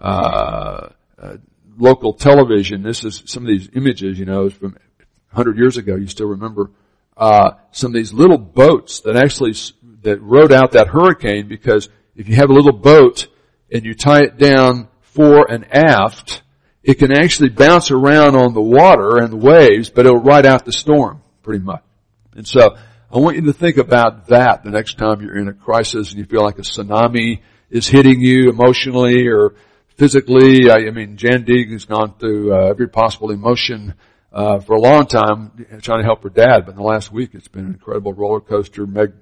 uh, 0.00 0.90
uh, 1.20 1.36
local 1.76 2.12
television. 2.12 2.84
This 2.84 3.02
is 3.02 3.24
some 3.26 3.42
of 3.42 3.48
these 3.48 3.68
images, 3.74 4.16
you 4.16 4.26
know, 4.26 4.48
from 4.48 4.76
100 5.32 5.58
years 5.58 5.76
ago. 5.76 5.96
You 5.96 6.06
still 6.06 6.28
remember 6.28 6.70
uh, 7.18 7.50
some 7.72 7.90
of 7.90 7.94
these 7.94 8.12
little 8.12 8.38
boats 8.38 9.00
that 9.00 9.16
actually 9.16 9.54
that 10.02 10.22
rode 10.22 10.52
out 10.52 10.72
that 10.72 10.88
hurricane 10.88 11.48
because 11.48 11.88
if 12.14 12.28
you 12.28 12.36
have 12.36 12.50
a 12.50 12.52
little 12.52 12.72
boat 12.72 13.26
and 13.72 13.84
you 13.84 13.94
tie 13.94 14.22
it 14.22 14.38
down 14.38 14.88
fore 15.02 15.50
and 15.50 15.66
aft, 15.74 16.42
it 16.82 16.94
can 16.94 17.12
actually 17.12 17.48
bounce 17.48 17.90
around 17.90 18.36
on 18.36 18.54
the 18.54 18.62
water 18.62 19.18
and 19.18 19.32
the 19.32 19.36
waves, 19.36 19.90
but 19.90 20.06
it'll 20.06 20.18
ride 20.20 20.46
out 20.46 20.64
the 20.64 20.72
storm 20.72 21.20
pretty 21.42 21.64
much. 21.64 21.82
And 22.34 22.46
so 22.46 22.76
I 23.10 23.18
want 23.18 23.36
you 23.36 23.42
to 23.42 23.52
think 23.52 23.78
about 23.78 24.28
that 24.28 24.62
the 24.62 24.70
next 24.70 24.96
time 24.96 25.20
you're 25.20 25.36
in 25.36 25.48
a 25.48 25.52
crisis 25.52 26.10
and 26.10 26.18
you 26.18 26.24
feel 26.24 26.42
like 26.42 26.58
a 26.58 26.62
tsunami 26.62 27.40
is 27.68 27.88
hitting 27.88 28.20
you 28.20 28.48
emotionally 28.48 29.26
or 29.26 29.54
physically. 29.96 30.70
I, 30.70 30.86
I 30.86 30.90
mean, 30.90 31.16
Jan 31.16 31.44
Deeg 31.44 31.72
has 31.72 31.84
gone 31.84 32.14
through 32.18 32.54
uh, 32.54 32.66
every 32.68 32.88
possible 32.88 33.30
emotion 33.30 33.94
uh, 34.32 34.60
for 34.60 34.76
a 34.76 34.80
long 34.80 35.06
time 35.06 35.66
trying 35.82 36.00
to 36.00 36.04
help 36.04 36.22
her 36.22 36.28
dad, 36.28 36.66
but 36.66 36.72
in 36.72 36.76
the 36.76 36.82
last 36.82 37.10
week 37.12 37.30
it's 37.34 37.48
been 37.48 37.64
an 37.64 37.72
incredible 37.72 38.12
roller 38.12 38.40
coaster. 38.40 38.86
Meg 38.86 39.12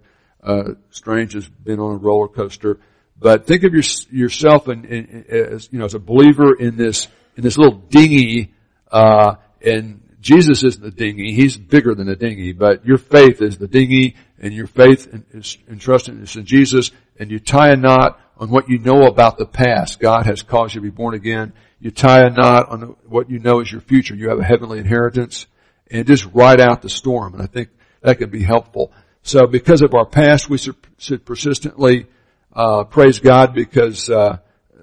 uh, 0.42 0.74
Strange 0.90 1.32
has 1.34 1.48
been 1.48 1.80
on 1.80 1.94
a 1.94 1.98
roller 1.98 2.28
coaster. 2.28 2.78
But 3.18 3.46
think 3.46 3.64
of 3.64 3.72
your, 3.72 3.82
yourself 4.10 4.68
in, 4.68 4.84
in, 4.84 5.24
as 5.28 5.68
you 5.72 5.78
know 5.78 5.86
as 5.86 5.94
a 5.94 5.98
believer 5.98 6.54
in 6.54 6.76
this 6.76 7.08
in 7.36 7.42
this 7.42 7.56
little 7.56 7.78
dinghy, 7.78 8.52
uh, 8.90 9.36
and 9.62 10.02
Jesus 10.20 10.62
isn't 10.62 10.82
the 10.82 10.90
dinghy; 10.90 11.32
he's 11.32 11.56
bigger 11.56 11.94
than 11.94 12.06
the 12.06 12.16
dinghy. 12.16 12.52
But 12.52 12.84
your 12.84 12.98
faith 12.98 13.40
is 13.40 13.56
the 13.56 13.68
dinghy, 13.68 14.16
and 14.38 14.52
your 14.52 14.66
faith 14.66 15.08
is 15.32 15.56
entrusted 15.68 16.36
in 16.36 16.44
Jesus, 16.44 16.90
and 17.18 17.30
you 17.30 17.38
tie 17.38 17.70
a 17.70 17.76
knot 17.76 18.20
on 18.36 18.50
what 18.50 18.68
you 18.68 18.78
know 18.78 19.06
about 19.06 19.38
the 19.38 19.46
past. 19.46 19.98
God 19.98 20.26
has 20.26 20.42
caused 20.42 20.74
you 20.74 20.82
to 20.82 20.84
be 20.84 20.90
born 20.90 21.14
again. 21.14 21.54
You 21.80 21.90
tie 21.90 22.22
a 22.22 22.30
knot 22.30 22.68
on 22.70 22.96
what 23.06 23.30
you 23.30 23.38
know 23.38 23.60
is 23.60 23.70
your 23.70 23.80
future. 23.80 24.14
You 24.14 24.30
have 24.30 24.38
a 24.38 24.44
heavenly 24.44 24.78
inheritance, 24.78 25.46
and 25.90 26.06
just 26.06 26.26
ride 26.32 26.60
out 26.60 26.82
the 26.82 26.88
storm. 26.88 27.34
And 27.34 27.42
I 27.42 27.46
think 27.46 27.68
that 28.00 28.18
can 28.18 28.30
be 28.30 28.42
helpful. 28.42 28.92
So, 29.22 29.46
because 29.46 29.82
of 29.82 29.94
our 29.94 30.06
past, 30.06 30.48
we 30.48 30.58
should 30.58 31.24
persistently 31.24 32.06
uh, 32.52 32.84
praise 32.84 33.18
God 33.18 33.54
because 33.54 34.08
uh, 34.08 34.38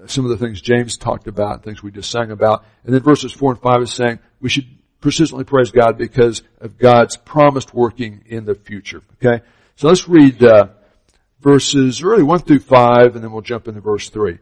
some 0.06 0.24
of 0.24 0.30
the 0.30 0.36
things 0.36 0.60
James 0.60 0.96
talked 0.96 1.26
about, 1.26 1.64
things 1.64 1.82
we 1.82 1.90
just 1.90 2.10
sang 2.10 2.30
about, 2.30 2.64
and 2.84 2.94
then 2.94 3.02
verses 3.02 3.32
four 3.32 3.52
and 3.52 3.60
five 3.60 3.82
is 3.82 3.92
saying 3.92 4.18
we 4.40 4.48
should 4.48 4.66
persistently 5.00 5.44
praise 5.44 5.70
God 5.70 5.98
because 5.98 6.42
of 6.60 6.78
God's 6.78 7.16
promised 7.16 7.74
working 7.74 8.22
in 8.26 8.44
the 8.44 8.54
future. 8.54 9.02
Okay, 9.14 9.44
so 9.76 9.88
let's 9.88 10.08
read 10.08 10.42
uh, 10.42 10.68
verses 11.40 12.02
really 12.02 12.22
one 12.22 12.40
through 12.40 12.60
five, 12.60 13.14
and 13.14 13.24
then 13.24 13.32
we'll 13.32 13.42
jump 13.42 13.68
into 13.68 13.80
verse 13.80 14.08
three. 14.08 14.38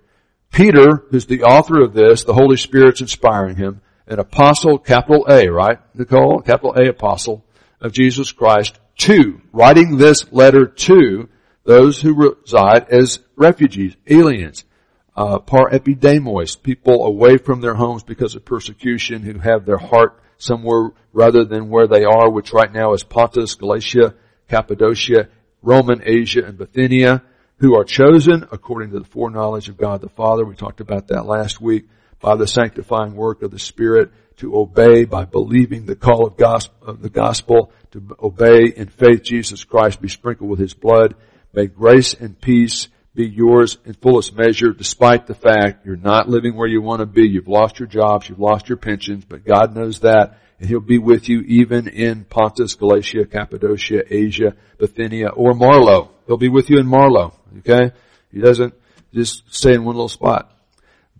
Peter, 0.52 1.04
who's 1.10 1.26
the 1.26 1.42
author 1.42 1.80
of 1.80 1.94
this, 1.94 2.24
the 2.24 2.34
Holy 2.34 2.56
Spirit's 2.56 3.00
inspiring 3.00 3.56
him, 3.56 3.80
an 4.06 4.18
apostle, 4.18 4.78
capital 4.78 5.26
A, 5.28 5.48
right, 5.48 5.78
Nicole? 5.94 6.42
Capital 6.42 6.74
A 6.74 6.90
apostle 6.90 7.44
of 7.80 7.92
Jesus 7.92 8.30
Christ, 8.32 8.78
to, 8.98 9.40
writing 9.52 9.96
this 9.96 10.30
letter 10.30 10.66
to 10.66 11.28
those 11.64 12.02
who 12.02 12.14
reside 12.14 12.90
as 12.90 13.20
refugees, 13.34 13.96
aliens, 14.06 14.64
uh, 15.16 15.38
parepidemos, 15.38 16.62
people 16.62 17.06
away 17.06 17.38
from 17.38 17.62
their 17.62 17.74
homes 17.74 18.02
because 18.02 18.34
of 18.34 18.44
persecution 18.44 19.22
who 19.22 19.38
have 19.38 19.64
their 19.64 19.78
heart 19.78 20.20
somewhere 20.36 20.90
rather 21.14 21.44
than 21.44 21.70
where 21.70 21.86
they 21.86 22.04
are, 22.04 22.30
which 22.30 22.52
right 22.52 22.72
now 22.72 22.92
is 22.92 23.02
Pontus, 23.02 23.54
Galatia, 23.54 24.14
Cappadocia, 24.48 25.28
Roman 25.62 26.02
Asia, 26.04 26.44
and 26.44 26.58
Bithynia, 26.58 27.22
who 27.62 27.76
are 27.76 27.84
chosen 27.84 28.44
according 28.50 28.90
to 28.90 28.98
the 28.98 29.04
foreknowledge 29.04 29.68
of 29.68 29.76
God 29.76 30.00
the 30.00 30.08
Father. 30.08 30.44
We 30.44 30.56
talked 30.56 30.80
about 30.80 31.06
that 31.08 31.26
last 31.26 31.60
week 31.60 31.88
by 32.18 32.34
the 32.34 32.48
sanctifying 32.48 33.14
work 33.14 33.40
of 33.42 33.52
the 33.52 33.58
Spirit 33.60 34.10
to 34.38 34.56
obey 34.56 35.04
by 35.04 35.26
believing 35.26 35.86
the 35.86 35.94
call 35.94 36.26
of, 36.26 36.36
gospel, 36.36 36.88
of 36.88 37.00
the 37.00 37.08
gospel, 37.08 37.70
to 37.92 38.16
obey 38.20 38.64
in 38.64 38.88
faith 38.88 39.22
Jesus 39.22 39.62
Christ, 39.62 40.02
be 40.02 40.08
sprinkled 40.08 40.50
with 40.50 40.58
His 40.58 40.74
blood, 40.74 41.14
May 41.52 41.68
grace 41.68 42.14
and 42.14 42.40
peace 42.40 42.88
be 43.14 43.28
yours 43.28 43.78
in 43.84 43.92
fullest 43.92 44.34
measure 44.34 44.72
despite 44.72 45.28
the 45.28 45.34
fact 45.34 45.86
you're 45.86 45.96
not 45.96 46.28
living 46.28 46.56
where 46.56 46.66
you 46.66 46.82
want 46.82 46.98
to 46.98 47.06
be. 47.06 47.28
You've 47.28 47.46
lost 47.46 47.78
your 47.78 47.86
jobs, 47.86 48.28
you've 48.28 48.40
lost 48.40 48.68
your 48.68 48.78
pensions, 48.78 49.24
but 49.24 49.44
God 49.44 49.76
knows 49.76 50.00
that 50.00 50.40
and 50.58 50.68
He'll 50.68 50.80
be 50.80 50.98
with 50.98 51.28
you 51.28 51.42
even 51.42 51.86
in 51.86 52.24
Pontus, 52.24 52.74
Galatia, 52.74 53.26
Cappadocia, 53.26 54.02
Asia, 54.08 54.56
Bithynia, 54.78 55.28
or 55.28 55.54
Marlow. 55.54 56.10
He'll 56.26 56.36
be 56.36 56.48
with 56.48 56.70
you 56.70 56.78
in 56.78 56.86
Marlow, 56.86 57.38
okay? 57.58 57.94
He 58.32 58.40
doesn't 58.40 58.74
just 59.12 59.42
stay 59.54 59.74
in 59.74 59.84
one 59.84 59.94
little 59.94 60.08
spot. 60.08 60.50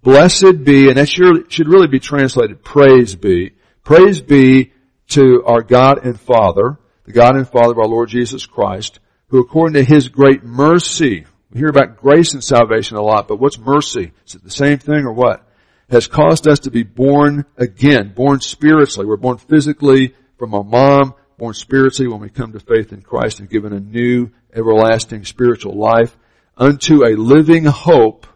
Blessed 0.02 0.64
be, 0.64 0.88
and 0.88 0.96
that 0.96 1.08
should 1.08 1.68
really 1.68 1.86
be 1.86 2.00
translated, 2.00 2.64
praise 2.64 3.14
be. 3.14 3.52
Praise 3.84 4.20
be 4.20 4.72
to 5.08 5.44
our 5.44 5.62
God 5.62 6.04
and 6.04 6.18
Father, 6.18 6.78
the 7.04 7.12
God 7.12 7.36
and 7.36 7.48
Father 7.48 7.72
of 7.72 7.78
our 7.78 7.86
Lord 7.86 8.08
Jesus 8.08 8.46
Christ, 8.46 8.98
who 9.28 9.40
according 9.40 9.74
to 9.74 9.84
his 9.84 10.08
great 10.08 10.42
mercy, 10.42 11.26
we 11.52 11.58
hear 11.58 11.68
about 11.68 11.98
grace 11.98 12.34
and 12.34 12.42
salvation 12.42 12.96
a 12.96 13.02
lot, 13.02 13.28
but 13.28 13.38
what's 13.38 13.58
mercy? 13.58 14.12
Is 14.26 14.34
it 14.34 14.42
the 14.42 14.50
same 14.50 14.78
thing 14.78 15.04
or 15.04 15.12
what? 15.12 15.46
Has 15.90 16.06
caused 16.06 16.48
us 16.48 16.60
to 16.60 16.70
be 16.70 16.82
born 16.82 17.44
again, 17.56 18.12
born 18.14 18.40
spiritually. 18.40 19.06
We're 19.06 19.16
born 19.18 19.36
physically 19.36 20.14
from 20.38 20.54
our 20.54 20.64
mom, 20.64 21.14
born 21.36 21.54
spiritually 21.54 22.10
when 22.10 22.20
we 22.20 22.30
come 22.30 22.52
to 22.52 22.60
faith 22.60 22.92
in 22.92 23.02
Christ 23.02 23.40
and 23.40 23.50
given 23.50 23.72
a 23.72 23.80
new 23.80 24.30
everlasting 24.54 25.24
spiritual 25.24 25.76
life 25.76 26.16
unto 26.56 27.04
a 27.04 27.16
living 27.16 27.64
hope 27.64 28.26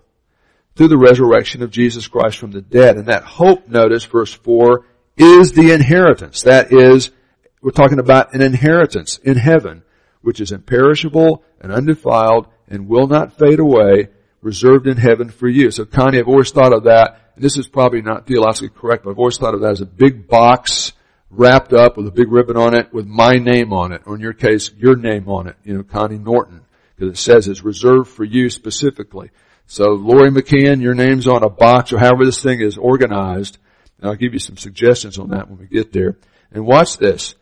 through 0.74 0.88
the 0.88 0.98
resurrection 0.98 1.62
of 1.62 1.70
Jesus 1.70 2.06
Christ 2.06 2.38
from 2.38 2.52
the 2.52 2.60
dead. 2.60 2.96
And 2.96 3.06
that 3.06 3.24
hope, 3.24 3.68
notice 3.68 4.04
verse 4.04 4.32
4, 4.32 4.84
is 5.16 5.52
the 5.52 5.72
inheritance. 5.72 6.42
That 6.42 6.72
is, 6.72 7.10
we're 7.62 7.70
talking 7.70 7.98
about 7.98 8.34
an 8.34 8.42
inheritance 8.42 9.18
in 9.18 9.36
heaven 9.36 9.82
which 10.26 10.40
is 10.40 10.50
imperishable 10.50 11.44
and 11.60 11.70
undefiled 11.70 12.48
and 12.68 12.88
will 12.88 13.06
not 13.06 13.38
fade 13.38 13.60
away, 13.60 14.08
reserved 14.42 14.88
in 14.88 14.96
heaven 14.96 15.30
for 15.30 15.48
you. 15.48 15.70
So 15.70 15.84
Connie, 15.84 16.18
I've 16.18 16.26
always 16.26 16.50
thought 16.50 16.72
of 16.72 16.82
that, 16.84 17.30
and 17.36 17.44
this 17.44 17.56
is 17.56 17.68
probably 17.68 18.02
not 18.02 18.26
theologically 18.26 18.70
correct, 18.70 19.04
but 19.04 19.10
I've 19.10 19.20
always 19.20 19.38
thought 19.38 19.54
of 19.54 19.60
that 19.60 19.70
as 19.70 19.80
a 19.82 19.86
big 19.86 20.26
box 20.26 20.92
wrapped 21.30 21.72
up 21.72 21.96
with 21.96 22.08
a 22.08 22.10
big 22.10 22.32
ribbon 22.32 22.56
on 22.56 22.74
it 22.74 22.92
with 22.92 23.06
my 23.06 23.34
name 23.34 23.72
on 23.72 23.92
it, 23.92 24.02
or 24.04 24.16
in 24.16 24.20
your 24.20 24.32
case, 24.32 24.72
your 24.76 24.96
name 24.96 25.28
on 25.28 25.46
it, 25.46 25.54
you 25.62 25.74
know, 25.74 25.84
Connie 25.84 26.18
Norton, 26.18 26.62
because 26.96 27.12
it 27.12 27.20
says 27.20 27.46
it's 27.46 27.62
reserved 27.62 28.08
for 28.08 28.24
you 28.24 28.48
specifically. 28.50 29.30
So 29.66 29.90
Lori 29.90 30.30
McKeon, 30.30 30.80
your 30.80 30.94
name's 30.94 31.28
on 31.28 31.42
a 31.42 31.50
box 31.50 31.92
or 31.92 31.98
however 31.98 32.24
this 32.24 32.42
thing 32.42 32.60
is 32.60 32.78
organized, 32.78 33.58
and 33.98 34.08
I'll 34.08 34.16
give 34.16 34.32
you 34.32 34.38
some 34.38 34.56
suggestions 34.56 35.18
on 35.18 35.30
that 35.30 35.48
when 35.48 35.58
we 35.58 35.66
get 35.66 35.92
there. 35.92 36.18
And 36.52 36.64
watch 36.64 36.98
this. 36.98 37.34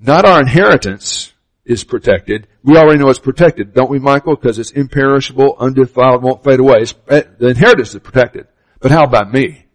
Not 0.00 0.24
our 0.24 0.40
inheritance, 0.40 1.32
is 1.68 1.84
protected. 1.84 2.48
We 2.64 2.76
already 2.78 2.98
know 2.98 3.10
it's 3.10 3.18
protected, 3.18 3.74
don't 3.74 3.90
we, 3.90 3.98
Michael? 3.98 4.34
Because 4.34 4.58
it's 4.58 4.70
imperishable, 4.70 5.56
undefiled, 5.60 6.22
won't 6.22 6.42
fade 6.42 6.60
away. 6.60 6.78
It's, 6.80 6.94
eh, 7.08 7.22
the 7.38 7.48
inheritance 7.48 7.94
is 7.94 8.00
protected. 8.00 8.46
But 8.80 8.90
how 8.90 9.04
about 9.04 9.30
me? 9.30 9.66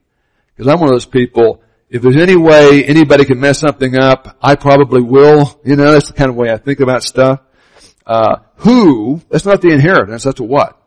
Because 0.56 0.68
I'm 0.68 0.80
one 0.80 0.90
of 0.90 0.96
those 0.96 1.06
people, 1.06 1.62
if 1.90 2.02
there's 2.02 2.18
any 2.18 2.36
way 2.36 2.84
anybody 2.84 3.26
can 3.26 3.40
mess 3.40 3.60
something 3.60 3.96
up, 3.96 4.38
I 4.42 4.56
probably 4.56 5.04
will. 5.04 5.62
You 5.64 5.76
know, 5.76 5.92
that's 5.92 6.08
the 6.08 6.14
kind 6.14 6.32
of 6.32 6.36
way 6.36 6.52
I 6.52 6.58
think 6.58 6.80
about 6.80 7.04
stuff. 7.04 7.42
Uh, 8.06 8.38
who, 8.58 9.22
that's 9.30 9.46
not 9.46 9.62
the 9.62 9.72
inheritance, 9.72 10.24
that's 10.24 10.40
a 10.40 10.44
what? 10.44 10.80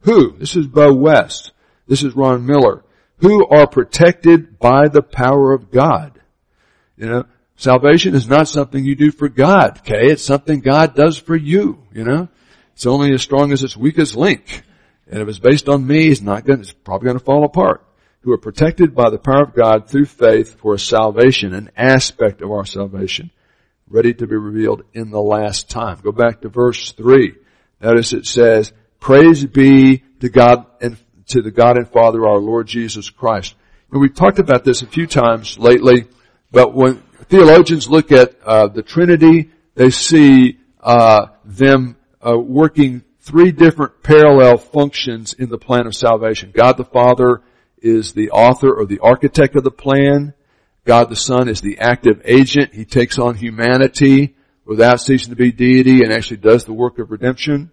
Who? 0.00 0.36
This 0.36 0.56
is 0.56 0.66
Bo 0.66 0.92
West. 0.92 1.52
This 1.86 2.02
is 2.02 2.14
Ron 2.14 2.46
Miller. 2.46 2.84
Who 3.18 3.46
are 3.46 3.66
protected 3.66 4.58
by 4.58 4.88
the 4.88 5.02
power 5.02 5.52
of 5.52 5.70
God. 5.70 6.20
You 6.96 7.06
know, 7.06 7.24
Salvation 7.56 8.14
is 8.14 8.28
not 8.28 8.48
something 8.48 8.84
you 8.84 8.96
do 8.96 9.10
for 9.12 9.28
God, 9.28 9.78
okay? 9.78 10.10
It's 10.10 10.24
something 10.24 10.60
God 10.60 10.94
does 10.94 11.16
for 11.16 11.36
you, 11.36 11.84
you 11.92 12.04
know? 12.04 12.28
It's 12.74 12.86
only 12.86 13.14
as 13.14 13.22
strong 13.22 13.52
as 13.52 13.62
its 13.62 13.76
weakest 13.76 14.16
link. 14.16 14.62
And 15.06 15.22
if 15.22 15.28
it's 15.28 15.38
based 15.38 15.68
on 15.68 15.86
me, 15.86 16.08
it's 16.08 16.20
not 16.20 16.44
going 16.44 16.60
it's 16.60 16.72
probably 16.72 17.06
going 17.06 17.18
to 17.18 17.24
fall 17.24 17.44
apart. 17.44 17.86
Who 18.22 18.32
are 18.32 18.38
protected 18.38 18.94
by 18.94 19.10
the 19.10 19.18
power 19.18 19.42
of 19.42 19.54
God 19.54 19.88
through 19.88 20.06
faith 20.06 20.58
for 20.58 20.76
salvation, 20.78 21.54
an 21.54 21.70
aspect 21.76 22.42
of 22.42 22.50
our 22.50 22.64
salvation, 22.64 23.30
ready 23.88 24.14
to 24.14 24.26
be 24.26 24.36
revealed 24.36 24.82
in 24.92 25.10
the 25.10 25.20
last 25.20 25.70
time. 25.70 25.98
Go 26.02 26.12
back 26.12 26.40
to 26.40 26.48
verse 26.48 26.92
three. 26.92 27.34
Notice 27.80 28.12
it 28.12 28.26
says, 28.26 28.72
praise 29.00 29.44
be 29.44 30.02
to 30.20 30.28
God 30.28 30.66
and 30.80 30.96
to 31.26 31.42
the 31.42 31.50
God 31.50 31.76
and 31.76 31.88
Father 31.88 32.26
our 32.26 32.38
Lord 32.38 32.66
Jesus 32.66 33.10
Christ. 33.10 33.54
And 33.90 34.00
we've 34.00 34.14
talked 34.14 34.38
about 34.38 34.64
this 34.64 34.82
a 34.82 34.86
few 34.86 35.06
times 35.06 35.58
lately, 35.58 36.06
but 36.50 36.74
when 36.74 37.02
theologians 37.28 37.88
look 37.88 38.10
at 38.10 38.34
uh, 38.44 38.68
the 38.68 38.82
Trinity, 38.82 39.50
they 39.74 39.90
see 39.90 40.58
uh, 40.80 41.26
them 41.44 41.96
uh, 42.26 42.38
working 42.38 43.02
three 43.20 43.52
different 43.52 44.02
parallel 44.02 44.56
functions 44.58 45.32
in 45.34 45.48
the 45.48 45.58
plan 45.58 45.86
of 45.86 45.94
salvation. 45.94 46.52
God 46.54 46.76
the 46.76 46.84
Father 46.84 47.42
is 47.78 48.12
the 48.12 48.30
author 48.30 48.72
or 48.72 48.86
the 48.86 49.00
architect 49.00 49.56
of 49.56 49.64
the 49.64 49.70
plan. 49.70 50.34
God 50.84 51.08
the 51.08 51.16
Son 51.16 51.48
is 51.48 51.60
the 51.60 51.78
active 51.78 52.22
agent. 52.24 52.74
He 52.74 52.84
takes 52.84 53.18
on 53.18 53.34
humanity 53.34 54.34
without 54.64 55.00
ceasing 55.00 55.30
to 55.30 55.36
be 55.36 55.52
deity 55.52 56.02
and 56.02 56.12
actually 56.12 56.38
does 56.38 56.64
the 56.64 56.72
work 56.72 56.98
of 56.98 57.10
redemption. 57.10 57.72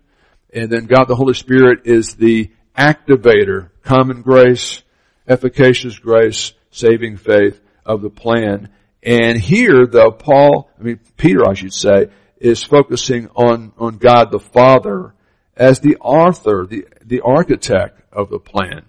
And 0.53 0.69
then 0.69 0.85
God 0.85 1.05
the 1.05 1.15
Holy 1.15 1.33
Spirit 1.33 1.81
is 1.85 2.15
the 2.15 2.51
activator, 2.77 3.69
common 3.83 4.21
grace, 4.21 4.81
efficacious 5.27 5.99
grace, 5.99 6.53
saving 6.71 7.17
faith 7.17 7.61
of 7.85 8.01
the 8.01 8.09
plan. 8.09 8.69
And 9.03 9.37
here 9.37 9.85
though, 9.85 10.11
Paul, 10.11 10.69
I 10.79 10.83
mean, 10.83 10.99
Peter 11.17 11.47
I 11.49 11.53
should 11.53 11.73
say, 11.73 12.07
is 12.37 12.63
focusing 12.63 13.27
on, 13.35 13.71
on 13.77 13.97
God 13.97 14.31
the 14.31 14.39
Father 14.39 15.13
as 15.55 15.79
the 15.79 15.97
author, 15.97 16.65
the, 16.67 16.87
the 17.05 17.21
architect 17.21 18.01
of 18.11 18.29
the 18.29 18.39
plan. 18.39 18.85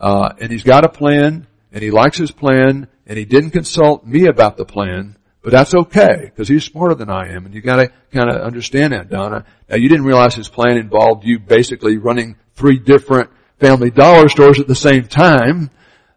Uh, 0.00 0.30
and 0.40 0.50
he's 0.50 0.64
got 0.64 0.84
a 0.84 0.88
plan, 0.88 1.46
and 1.72 1.82
he 1.82 1.90
likes 1.90 2.18
his 2.18 2.30
plan, 2.30 2.88
and 3.06 3.18
he 3.18 3.24
didn't 3.24 3.50
consult 3.50 4.06
me 4.06 4.26
about 4.26 4.56
the 4.56 4.64
plan, 4.64 5.16
but 5.42 5.52
that's 5.52 5.74
okay, 5.74 6.22
because 6.24 6.48
he's 6.48 6.64
smarter 6.64 6.94
than 6.94 7.08
I 7.08 7.28
am, 7.28 7.46
and 7.46 7.54
you 7.54 7.60
gotta 7.60 7.92
kinda 8.12 8.42
understand 8.42 8.92
that, 8.92 9.08
Donna. 9.08 9.44
Now 9.68 9.76
you 9.76 9.88
didn't 9.88 10.04
realize 10.04 10.34
his 10.34 10.48
plan 10.48 10.76
involved 10.76 11.24
you 11.24 11.38
basically 11.38 11.98
running 11.98 12.36
three 12.54 12.78
different 12.78 13.30
family 13.60 13.90
dollar 13.90 14.28
stores 14.28 14.58
at 14.58 14.66
the 14.66 14.74
same 14.74 15.06
time. 15.06 15.70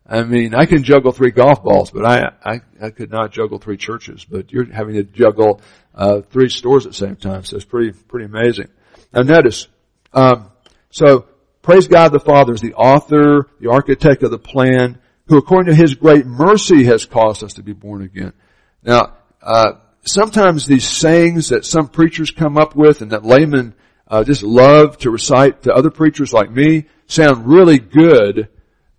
I 0.07 0.23
mean, 0.23 0.55
I 0.55 0.65
can 0.65 0.83
juggle 0.83 1.11
three 1.11 1.29
golf 1.29 1.63
balls, 1.63 1.91
but 1.91 2.03
I, 2.03 2.31
I, 2.43 2.61
I 2.81 2.89
could 2.89 3.11
not 3.11 3.31
juggle 3.31 3.59
three 3.59 3.77
churches, 3.77 4.25
but 4.25 4.51
you're 4.51 4.65
having 4.65 4.95
to 4.95 5.03
juggle, 5.03 5.61
uh, 5.93 6.21
three 6.21 6.49
stores 6.49 6.87
at 6.87 6.93
the 6.93 6.97
same 6.97 7.15
time, 7.15 7.43
so 7.43 7.55
it's 7.55 7.65
pretty, 7.65 7.91
pretty 7.91 8.25
amazing. 8.25 8.69
Now 9.13 9.21
notice, 9.21 9.67
um, 10.11 10.49
so 10.89 11.27
praise 11.61 11.87
God 11.87 12.09
the 12.09 12.19
Father 12.19 12.53
is 12.53 12.61
the 12.61 12.73
author, 12.73 13.47
the 13.59 13.69
architect 13.69 14.23
of 14.23 14.31
the 14.31 14.39
plan, 14.39 14.99
who 15.29 15.37
according 15.37 15.73
to 15.73 15.81
His 15.81 15.95
great 15.95 16.25
mercy 16.25 16.83
has 16.85 17.05
caused 17.05 17.43
us 17.43 17.53
to 17.53 17.63
be 17.63 17.73
born 17.73 18.01
again. 18.01 18.33
Now, 18.83 19.13
uh, 19.41 19.73
sometimes 20.03 20.65
these 20.65 20.87
sayings 20.87 21.49
that 21.49 21.65
some 21.65 21.87
preachers 21.87 22.31
come 22.31 22.57
up 22.57 22.75
with 22.75 23.01
and 23.01 23.11
that 23.11 23.23
laymen 23.23 23.75
uh, 24.07 24.23
just 24.23 24.41
love 24.41 24.97
to 24.97 25.11
recite 25.11 25.63
to 25.63 25.73
other 25.73 25.91
preachers 25.91 26.33
like 26.33 26.51
me 26.51 26.85
sound 27.05 27.47
really 27.47 27.77
good, 27.77 28.49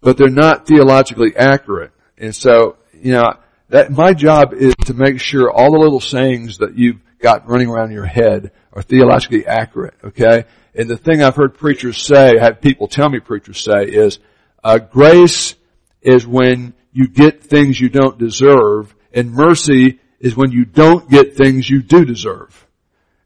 but 0.01 0.17
they're 0.17 0.29
not 0.29 0.67
theologically 0.67 1.37
accurate. 1.37 1.91
And 2.17 2.35
so, 2.35 2.77
you 2.95 3.13
know, 3.13 3.35
that 3.71 3.91
my 3.91 4.15
job 4.15 4.55
is 4.55 4.75
to 4.87 4.95
make 4.95 5.21
sure 5.21 5.51
all 5.51 5.73
the 5.73 5.79
little 5.79 6.01
sayings 6.01 6.59
that 6.59 6.79
you've 6.79 7.01
got 7.19 7.49
running 7.49 7.69
around 7.69 7.91
your 7.91 8.07
head 8.07 8.53
are 8.73 8.83
theologically 8.83 9.47
accurate. 9.47 9.95
Okay, 10.05 10.45
and 10.75 10.89
the 10.89 10.97
thing 10.97 11.23
I've 11.23 11.37
heard 11.37 11.59
preachers 11.59 12.01
say, 12.01 12.39
have 12.39 12.61
people 12.61 12.87
tell 12.87 13.09
me 13.09 13.19
preachers 13.19 13.61
say 13.61 13.85
is, 13.85 14.21
uh, 14.63 14.79
grace 14.79 15.55
is 16.03 16.27
when 16.27 16.75
you 16.93 17.09
get 17.09 17.43
things 17.43 17.81
you 17.81 17.89
don't 17.89 18.19
deserve, 18.19 18.95
and 19.13 19.33
mercy 19.33 20.01
is 20.19 20.37
when 20.37 20.53
you 20.53 20.65
don't 20.65 21.09
get 21.09 21.37
things 21.37 21.69
you 21.69 21.83
do 21.83 22.05
deserve. 22.05 22.67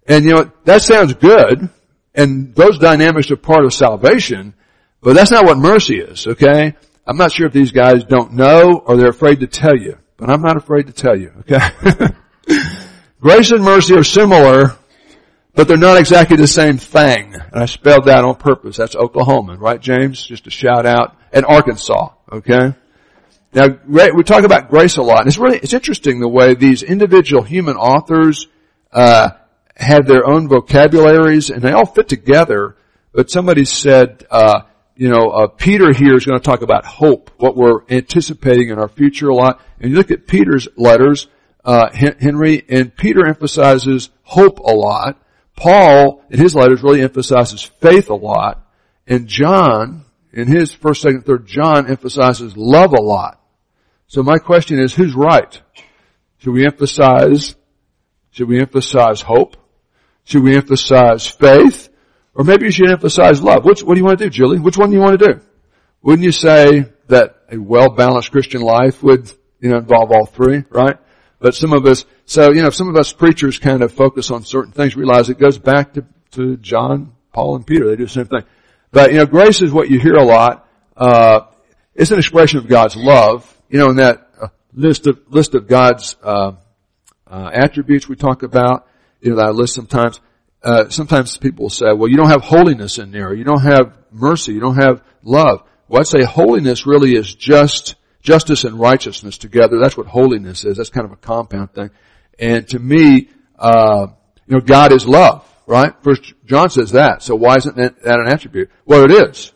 And 0.07 0.25
you 0.25 0.35
know, 0.35 0.53
that 0.65 0.83
sounds 0.83 1.15
good, 1.15 1.69
and 2.15 2.55
those 2.55 2.79
dynamics 2.79 3.31
are 3.31 3.37
part 3.37 3.65
of 3.65 3.73
salvation, 3.73 4.55
but 5.01 5.15
that's 5.15 5.31
not 5.31 5.45
what 5.45 5.59
mercy 5.59 5.99
is, 5.99 6.27
okay? 6.27 6.75
I'm 7.07 7.17
not 7.17 7.33
sure 7.33 7.47
if 7.47 7.53
these 7.53 7.73
guys 7.73 8.05
don't 8.05 8.33
know 8.33 8.83
or 8.85 8.97
they're 8.97 9.09
afraid 9.09 9.41
to 9.41 9.47
tell 9.47 9.77
you, 9.77 9.99
but 10.17 10.31
I'm 10.31 10.43
not 10.43 10.57
afraid 10.57 10.87
to 10.87 10.93
tell 10.93 11.19
you, 11.19 11.33
okay? 11.41 12.15
Grace 13.21 13.51
and 13.51 13.65
mercy 13.65 13.95
are 13.95 14.05
similar, 14.05 14.77
but 15.55 15.69
they're 15.69 15.77
not 15.77 15.99
exactly 15.99 16.37
the 16.37 16.47
same 16.47 16.79
thing. 16.79 17.35
And 17.35 17.63
I 17.63 17.67
spelled 17.67 18.07
that 18.07 18.25
on 18.25 18.35
purpose. 18.37 18.77
That's 18.77 18.97
Oklahoma, 18.97 19.57
right, 19.57 19.81
James? 19.81 20.25
Just 20.25 20.47
a 20.47 20.51
shout 20.51 20.85
out. 20.87 21.17
And 21.35 21.45
Arkansas, 21.45 22.11
okay? 22.33 22.75
Now, 23.53 23.67
we 23.87 24.23
talk 24.23 24.45
about 24.45 24.71
grace 24.71 24.97
a 24.97 25.03
lot, 25.03 25.21
and 25.21 25.29
it's 25.29 25.39
really, 25.39 25.59
it's 25.59 25.75
interesting 25.75 26.21
the 26.21 26.29
way 26.29 26.55
these 26.55 26.83
individual 26.83 27.43
human 27.43 27.77
authors, 27.77 28.47
uh, 28.93 29.31
have 29.77 30.07
their 30.07 30.27
own 30.27 30.49
vocabularies, 30.49 31.51
and 31.51 31.61
they 31.61 31.73
all 31.73 31.87
fit 31.87 32.09
together, 32.09 32.77
but 33.13 33.31
somebody 33.31 33.65
said, 33.65 34.25
uh, 34.31 34.63
you 34.97 35.09
know, 35.09 35.31
uh, 35.31 35.47
Peter 35.49 35.93
here 35.93 36.15
is 36.15 36.25
going 36.25 36.39
to 36.39 36.45
talk 36.45 36.63
about 36.63 36.85
hope, 36.85 37.31
what 37.39 37.57
we're 37.57 37.81
anticipating 37.91 38.69
in 38.69 38.79
our 38.79 38.89
future 38.89 39.29
a 39.29 39.35
lot. 39.35 39.61
And 39.81 39.91
you 39.91 39.97
look 39.97 40.13
at 40.13 40.27
Peter's 40.27 40.69
letters, 40.77 41.27
uh, 41.65 41.91
Henry, 41.93 42.65
and 42.69 42.95
Peter 42.95 43.27
emphasizes 43.27 44.11
hope 44.23 44.61
a 44.61 44.73
lot. 44.73 45.21
Paul, 45.57 46.23
in 46.31 46.39
his 46.39 46.55
letters, 46.55 46.83
really 46.83 47.03
emphasizes 47.03 47.63
faith 47.63 48.11
a 48.11 48.15
lot. 48.15 48.65
And 49.07 49.27
John, 49.27 50.04
in 50.35 50.49
his 50.49 50.73
first, 50.73 51.01
second, 51.01 51.25
third, 51.25 51.47
John 51.47 51.89
emphasizes 51.89 52.57
love 52.57 52.93
a 52.93 53.01
lot. 53.01 53.41
So 54.09 54.23
my 54.23 54.39
question 54.39 54.81
is, 54.81 54.93
who's 54.93 55.15
right? 55.15 55.61
Should 56.39 56.53
we 56.53 56.67
emphasize, 56.67 57.55
should 58.33 58.49
we 58.49 58.61
emphasize 58.61 59.21
hope? 59.21 59.57
Should 60.25 60.43
we 60.43 60.57
emphasize 60.57 61.27
faith? 61.27 61.89
Or 62.35 62.45
maybe 62.45 62.65
you 62.65 62.73
should 62.73 62.91
emphasize 62.91 63.41
love. 63.41 63.65
Which, 63.65 63.85
what 63.85 63.95
do 63.95 64.01
you 64.01 64.05
want 64.05 64.19
to 64.19 64.25
do, 64.25 64.31
Julie? 64.31 64.59
Which 64.59 64.77
one 64.77 64.91
do 64.91 64.97
you 64.97 65.03
want 65.03 65.21
to 65.21 65.33
do? 65.35 65.41
Wouldn't 66.03 66.25
you 66.25 66.33
say 66.33 66.87
that 67.07 67.37
a 67.51 67.57
well-balanced 67.57 68.33
Christian 68.33 68.61
life 68.61 69.05
would, 69.05 69.33
you 69.61 69.71
know, 69.71 69.79
involve 69.79 70.11
all 70.11 70.27
three, 70.27 70.65
right? 70.69 70.97
But 71.39 71.55
some 71.55 71.73
of 71.73 71.87
us, 71.87 72.07
so, 72.27 72.51
you 72.51 72.63
know, 72.63 72.71
some 72.71 72.89
of 72.89 72.97
us 72.97 73.13
preachers 73.13 73.61
kind 73.61 73.83
of 73.83 73.93
focus 73.93 74.33
on 74.33 74.43
certain 74.43 74.73
things, 74.73 74.97
realize 74.97 75.31
it 75.31 75.39
goes 75.39 75.59
back 75.59 75.93
to, 75.93 76.05
to 76.33 76.57
John, 76.57 77.13
Paul, 77.33 77.55
and 77.57 77.67
Peter. 77.67 77.89
They 77.89 77.97
do 77.97 78.07
the 78.07 78.11
same 78.11 78.27
thing. 78.27 78.43
But, 78.95 79.13
you 79.13 79.19
know, 79.19 79.27
grace 79.27 79.61
is 79.61 79.73
what 79.73 79.91
you 79.91 79.99
hear 79.99 80.15
a 80.15 80.25
lot. 80.25 80.69
Uh, 80.97 81.41
it's 81.97 82.13
an 82.13 82.19
expression 82.19 82.61
of 82.61 82.69
God's 82.69 82.95
love. 82.95 83.53
You 83.69 83.81
know, 83.81 83.91
in 83.91 83.97
that 83.97 84.31
uh, 84.41 84.49
list 84.73 85.09
of, 85.09 85.21
list 85.29 85.57
of 85.57 85.67
God's, 85.67 86.15
uh, 86.23 86.53
uh, 87.27 87.51
attributes 87.53 88.09
we 88.09 88.15
talk 88.15 88.45
about, 88.45 88.87
you 89.21 89.31
know, 89.31 89.37
that 89.37 89.57
list 89.57 89.75
sometimes, 89.75 90.21
uh, 90.63 90.89
sometimes 90.91 91.37
people 91.37 91.71
say, 91.71 91.87
well, 91.93 92.09
you 92.09 92.17
don't 92.17 92.31
have 92.31 92.43
holiness 92.43 92.99
in 92.99 93.11
there. 93.11 93.35
You 93.35 93.43
don't 93.43 93.63
have 93.63 93.99
mercy. 94.13 94.53
You 94.53 94.61
don't 94.61 94.77
have 94.77 95.03
love. 95.25 95.65
Well, 95.89 96.01
I'd 96.01 96.07
say 96.07 96.23
holiness 96.23 96.87
really 96.87 97.17
is 97.17 97.35
just 97.35 97.97
justice 98.23 98.63
and 98.63 98.79
righteousness 98.79 99.39
together. 99.39 99.81
That's 99.81 99.97
what 99.97 100.07
holiness 100.07 100.65
is. 100.65 100.77
That's 100.77 100.91
kind 100.91 101.05
of 101.05 101.11
a 101.11 101.17
compound 101.17 101.75
thing. 101.75 101.91
And 102.39 102.69
to 102.69 102.79
me, 102.79 103.29
uh, 103.59 104.07
you 104.47 104.55
know, 104.55 104.61
God 104.61 104.93
is 104.93 105.05
love, 105.05 105.45
right? 105.67 105.93
First 106.03 106.35
John 106.45 106.71
says 106.71 106.93
that. 106.93 107.23
So 107.23 107.35
why 107.35 107.57
isn't 107.57 107.77
that 107.77 107.97
an 108.05 108.29
attribute? 108.29 108.71
Well, 108.85 109.05
it 109.05 109.11
is. 109.11 109.53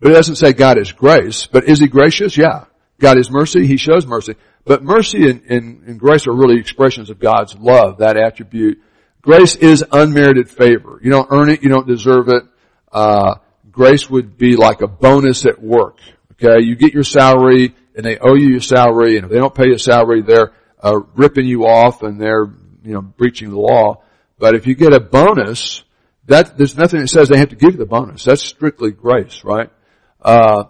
But 0.00 0.12
it 0.12 0.14
doesn't 0.14 0.36
say 0.36 0.52
God 0.52 0.78
is 0.78 0.92
grace. 0.92 1.46
But 1.46 1.64
is 1.64 1.80
He 1.80 1.88
gracious? 1.88 2.36
Yeah. 2.36 2.64
God 3.00 3.18
is 3.18 3.30
mercy. 3.30 3.66
He 3.66 3.76
shows 3.76 4.06
mercy. 4.06 4.34
But 4.64 4.82
mercy 4.82 5.28
and, 5.30 5.42
and, 5.48 5.82
and 5.84 6.00
grace 6.00 6.26
are 6.26 6.34
really 6.34 6.58
expressions 6.58 7.10
of 7.10 7.18
God's 7.18 7.56
love, 7.56 7.98
that 7.98 8.16
attribute. 8.16 8.82
Grace 9.22 9.56
is 9.56 9.84
unmerited 9.90 10.50
favor. 10.50 11.00
You 11.02 11.10
don't 11.10 11.28
earn 11.30 11.48
it. 11.48 11.62
You 11.62 11.68
don't 11.68 11.86
deserve 11.86 12.28
it. 12.28 12.42
Uh, 12.92 13.36
grace 13.70 14.08
would 14.10 14.36
be 14.36 14.56
like 14.56 14.80
a 14.80 14.88
bonus 14.88 15.46
at 15.46 15.62
work. 15.62 15.98
Okay, 16.32 16.64
you 16.64 16.76
get 16.76 16.94
your 16.94 17.04
salary 17.04 17.74
and 17.96 18.04
they 18.04 18.16
owe 18.16 18.34
you 18.34 18.48
your 18.48 18.60
salary, 18.60 19.16
and 19.16 19.24
if 19.24 19.30
they 19.30 19.38
don't 19.38 19.54
pay 19.54 19.66
your 19.66 19.78
salary, 19.78 20.22
they're 20.22 20.52
uh, 20.80 21.00
ripping 21.16 21.46
you 21.46 21.64
off 21.66 22.02
and 22.02 22.20
they're 22.20 22.48
you 22.84 22.92
know 22.92 23.02
breaching 23.02 23.50
the 23.50 23.58
law. 23.58 24.02
But 24.38 24.54
if 24.54 24.66
you 24.66 24.74
get 24.74 24.92
a 24.92 25.00
bonus, 25.00 25.82
that 26.26 26.56
there's 26.56 26.76
nothing 26.76 27.00
that 27.00 27.08
says 27.08 27.28
they 27.28 27.38
have 27.38 27.50
to 27.50 27.56
give 27.56 27.72
you 27.72 27.78
the 27.78 27.86
bonus. 27.86 28.24
That's 28.24 28.42
strictly 28.42 28.90
grace, 28.90 29.42
right? 29.44 29.70
Uh, 30.20 30.64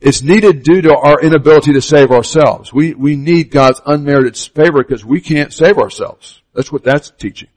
it's 0.00 0.22
needed 0.22 0.62
due 0.62 0.82
to 0.82 0.94
our 0.94 1.20
inability 1.20 1.72
to 1.72 1.80
save 1.80 2.10
ourselves. 2.10 2.72
We 2.72 2.94
we 2.94 3.16
need 3.16 3.50
God's 3.50 3.80
unmerited 3.84 4.36
favor 4.36 4.82
because 4.82 5.04
we 5.04 5.20
can't 5.20 5.52
save 5.52 5.78
ourselves. 5.78 6.42
That's 6.54 6.70
what 6.70 6.84
that's 6.84 7.10
teaching. 7.10 7.48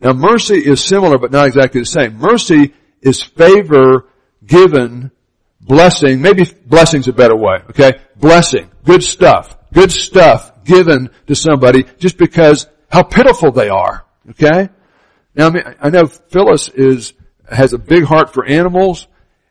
Now 0.00 0.12
mercy 0.12 0.58
is 0.58 0.84
similar 0.84 1.18
but 1.18 1.32
not 1.32 1.46
exactly 1.46 1.80
the 1.80 1.86
same. 1.86 2.18
Mercy 2.18 2.74
is 3.00 3.22
favor 3.22 4.06
given 4.44 5.10
blessing, 5.60 6.20
maybe 6.20 6.44
blessing's 6.66 7.08
a 7.08 7.12
better 7.12 7.36
way, 7.36 7.56
okay? 7.70 7.92
Blessing, 8.16 8.70
good 8.84 9.02
stuff, 9.02 9.56
good 9.72 9.90
stuff 9.90 10.64
given 10.64 11.10
to 11.26 11.34
somebody 11.34 11.84
just 11.98 12.18
because 12.18 12.66
how 12.90 13.02
pitiful 13.02 13.52
they 13.52 13.68
are, 13.68 14.04
okay? 14.30 14.68
Now, 15.36 15.48
I 15.48 15.50
mean, 15.50 15.64
I 15.80 15.90
know 15.90 16.06
Phyllis 16.06 16.68
is, 16.70 17.12
has 17.50 17.74
a 17.74 17.78
big 17.78 18.04
heart 18.04 18.32
for 18.32 18.46
animals, 18.46 19.06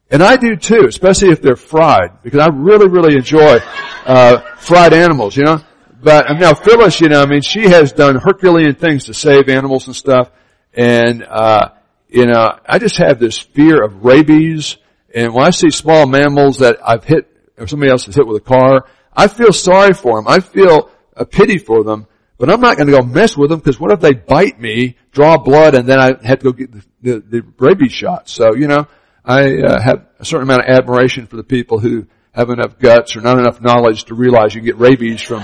and 0.09 0.23
I 0.23 0.35
do 0.35 0.55
too, 0.55 0.85
especially 0.87 1.29
if 1.29 1.41
they're 1.41 1.55
fried, 1.55 2.23
because 2.23 2.39
I 2.39 2.47
really, 2.47 2.87
really 2.87 3.15
enjoy, 3.15 3.59
uh, 4.05 4.39
fried 4.57 4.93
animals, 4.93 5.37
you 5.37 5.43
know? 5.43 5.61
But 6.01 6.25
now 6.39 6.55
Phyllis, 6.55 6.99
you 7.01 7.09
know, 7.09 7.21
I 7.21 7.27
mean, 7.27 7.41
she 7.41 7.69
has 7.69 7.93
done 7.93 8.15
Herculean 8.15 8.75
things 8.75 9.05
to 9.05 9.13
save 9.13 9.47
animals 9.47 9.85
and 9.85 9.95
stuff, 9.95 10.31
and, 10.73 11.23
uh, 11.23 11.69
you 12.09 12.25
know, 12.25 12.57
I 12.65 12.79
just 12.79 12.97
have 12.97 13.19
this 13.19 13.37
fear 13.37 13.83
of 13.83 14.03
rabies, 14.03 14.77
and 15.13 15.35
when 15.35 15.45
I 15.45 15.51
see 15.51 15.69
small 15.69 16.07
mammals 16.07 16.59
that 16.59 16.77
I've 16.83 17.03
hit, 17.03 17.31
or 17.57 17.67
somebody 17.67 17.91
else 17.91 18.05
has 18.05 18.15
hit 18.15 18.25
with 18.25 18.37
a 18.37 18.45
car, 18.45 18.85
I 19.15 19.27
feel 19.27 19.53
sorry 19.53 19.93
for 19.93 20.17
them. 20.17 20.27
I 20.27 20.39
feel 20.39 20.89
a 21.15 21.25
pity 21.25 21.57
for 21.57 21.83
them, 21.83 22.07
but 22.37 22.49
I'm 22.49 22.61
not 22.61 22.77
going 22.77 22.87
to 22.87 22.93
go 22.93 23.01
mess 23.01 23.37
with 23.37 23.49
them 23.49 23.59
because 23.59 23.79
what 23.79 23.91
if 23.91 24.01
they 24.01 24.13
bite 24.13 24.59
me, 24.59 24.97
draw 25.11 25.37
blood, 25.37 25.75
and 25.75 25.87
then 25.87 25.99
I 25.99 26.13
have 26.25 26.39
to 26.39 26.43
go 26.43 26.51
get 26.51 26.71
the, 26.71 26.83
the, 27.01 27.19
the 27.19 27.45
rabies 27.57 27.93
shot? 27.93 28.27
So, 28.29 28.55
you 28.55 28.67
know, 28.67 28.87
I 29.23 29.61
uh, 29.61 29.81
have 29.81 30.05
a 30.19 30.25
certain 30.25 30.43
amount 30.43 30.63
of 30.63 30.69
admiration 30.69 31.27
for 31.27 31.37
the 31.37 31.43
people 31.43 31.79
who 31.79 32.07
have 32.33 32.49
enough 32.49 32.77
guts 32.77 33.15
or 33.15 33.21
not 33.21 33.39
enough 33.39 33.61
knowledge 33.61 34.05
to 34.05 34.15
realize 34.15 34.53
you 34.53 34.61
get 34.61 34.77
rabies 34.77 35.21
from, 35.21 35.43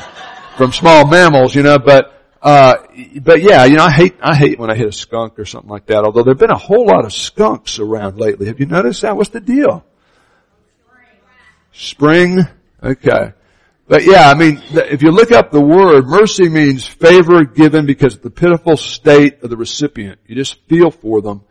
from 0.57 0.73
small 0.73 1.07
mammals, 1.07 1.55
you 1.55 1.63
know, 1.63 1.79
but 1.79 2.17
uh, 2.41 2.73
but 3.21 3.41
yeah, 3.41 3.65
you 3.65 3.75
know, 3.75 3.83
I 3.83 3.91
hate, 3.91 4.15
I 4.19 4.35
hate 4.35 4.57
when 4.57 4.71
I 4.71 4.75
hit 4.75 4.87
a 4.87 4.91
skunk 4.91 5.37
or 5.37 5.45
something 5.45 5.69
like 5.69 5.85
that, 5.87 6.03
although 6.03 6.23
there've 6.23 6.37
been 6.37 6.49
a 6.49 6.57
whole 6.57 6.87
lot 6.87 7.05
of 7.05 7.13
skunks 7.13 7.77
around 7.77 8.17
lately. 8.17 8.47
Have 8.47 8.59
you 8.59 8.65
noticed 8.65 9.03
that? 9.03 9.15
What's 9.15 9.29
the 9.29 9.39
deal? 9.39 9.85
Spring. 11.71 12.39
Okay. 12.83 13.33
But 13.91 14.05
yeah, 14.05 14.29
I 14.29 14.35
mean, 14.35 14.63
if 14.71 15.03
you 15.03 15.11
look 15.11 15.33
up 15.33 15.51
the 15.51 15.59
word, 15.59 16.07
mercy 16.07 16.47
means 16.47 16.87
favor 16.87 17.43
given 17.43 17.85
because 17.85 18.15
of 18.15 18.21
the 18.21 18.29
pitiful 18.29 18.77
state 18.77 19.43
of 19.43 19.49
the 19.49 19.57
recipient. 19.57 20.21
You 20.25 20.35
just 20.35 20.65
feel 20.69 20.91
for 20.91 21.21
them. 21.21 21.41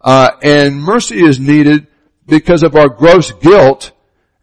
Uh, 0.00 0.30
and 0.42 0.82
mercy 0.82 1.22
is 1.22 1.38
needed 1.38 1.88
because 2.26 2.62
of 2.62 2.76
our 2.76 2.88
gross 2.88 3.32
guilt 3.32 3.92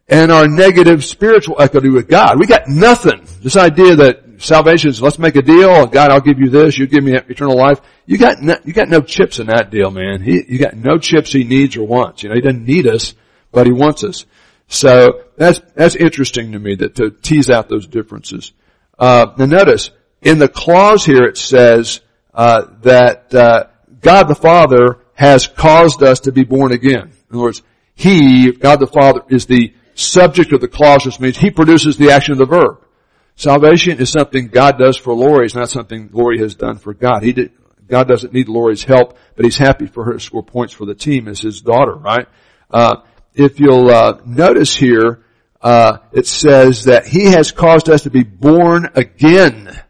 and 0.08 0.30
our 0.30 0.46
negative 0.46 1.04
spiritual 1.04 1.60
equity 1.60 1.88
with 1.88 2.06
God. 2.06 2.38
We 2.38 2.46
got 2.46 2.68
nothing. 2.68 3.26
This 3.42 3.56
idea 3.56 3.96
that 3.96 4.22
salvation 4.38 4.90
is 4.90 5.02
let's 5.02 5.18
make 5.18 5.34
a 5.34 5.42
deal. 5.42 5.88
God, 5.88 6.12
I'll 6.12 6.20
give 6.20 6.38
you 6.38 6.50
this. 6.50 6.78
You 6.78 6.86
give 6.86 7.02
me 7.02 7.16
eternal 7.16 7.56
life. 7.56 7.80
You 8.06 8.16
got 8.16 8.40
no, 8.40 8.58
you 8.64 8.72
got 8.72 8.88
no 8.88 9.00
chips 9.00 9.40
in 9.40 9.48
that 9.48 9.72
deal, 9.72 9.90
man. 9.90 10.22
He, 10.22 10.40
you 10.48 10.60
got 10.60 10.76
no 10.76 10.98
chips 10.98 11.32
he 11.32 11.42
needs 11.42 11.76
or 11.76 11.84
wants. 11.84 12.22
You 12.22 12.28
know, 12.28 12.36
he 12.36 12.42
doesn't 12.42 12.64
need 12.64 12.86
us, 12.86 13.14
but 13.50 13.66
he 13.66 13.72
wants 13.72 14.04
us. 14.04 14.24
So 14.70 15.24
that's 15.36 15.60
that's 15.74 15.96
interesting 15.96 16.52
to 16.52 16.58
me 16.60 16.76
that 16.76 16.94
to 16.94 17.10
tease 17.10 17.50
out 17.50 17.68
those 17.68 17.88
differences. 17.88 18.52
Uh, 18.96 19.26
now 19.36 19.46
notice 19.46 19.90
in 20.22 20.38
the 20.38 20.48
clause 20.48 21.04
here 21.04 21.24
it 21.24 21.36
says 21.36 22.00
uh, 22.32 22.66
that 22.82 23.34
uh, 23.34 23.64
God 24.00 24.28
the 24.28 24.36
Father 24.36 24.98
has 25.14 25.48
caused 25.48 26.04
us 26.04 26.20
to 26.20 26.32
be 26.32 26.44
born 26.44 26.70
again. 26.70 27.10
In 27.10 27.34
other 27.34 27.42
words, 27.42 27.62
He, 27.96 28.52
God 28.52 28.76
the 28.76 28.86
Father, 28.86 29.22
is 29.28 29.46
the 29.46 29.74
subject 29.96 30.52
of 30.52 30.60
the 30.60 30.68
clause, 30.68 31.04
which 31.04 31.18
means 31.18 31.36
He 31.36 31.50
produces 31.50 31.96
the 31.96 32.12
action 32.12 32.32
of 32.32 32.38
the 32.38 32.46
verb. 32.46 32.86
Salvation 33.34 33.98
is 33.98 34.10
something 34.10 34.46
God 34.46 34.78
does 34.78 34.96
for 34.96 35.12
Lori. 35.14 35.46
It's 35.46 35.54
not 35.56 35.68
something 35.68 36.10
Lori 36.12 36.38
has 36.38 36.54
done 36.54 36.78
for 36.78 36.94
God. 36.94 37.24
He 37.24 37.32
did, 37.32 37.50
God 37.88 38.06
doesn't 38.06 38.32
need 38.32 38.48
Lori's 38.48 38.84
help, 38.84 39.18
but 39.34 39.44
He's 39.44 39.58
happy 39.58 39.86
for 39.86 40.04
her 40.04 40.12
to 40.12 40.20
score 40.20 40.44
points 40.44 40.72
for 40.72 40.86
the 40.86 40.94
team 40.94 41.26
as 41.26 41.40
His 41.40 41.60
daughter, 41.60 41.94
right? 41.94 42.28
Uh, 42.70 42.98
if 43.34 43.60
you'll 43.60 43.90
uh, 43.90 44.20
notice 44.24 44.74
here, 44.74 45.24
uh, 45.60 45.98
it 46.12 46.26
says 46.26 46.84
that 46.84 47.06
He 47.06 47.26
has 47.26 47.52
caused 47.52 47.88
us 47.88 48.02
to 48.02 48.10
be 48.10 48.22
born 48.22 48.88
again. 48.94 49.80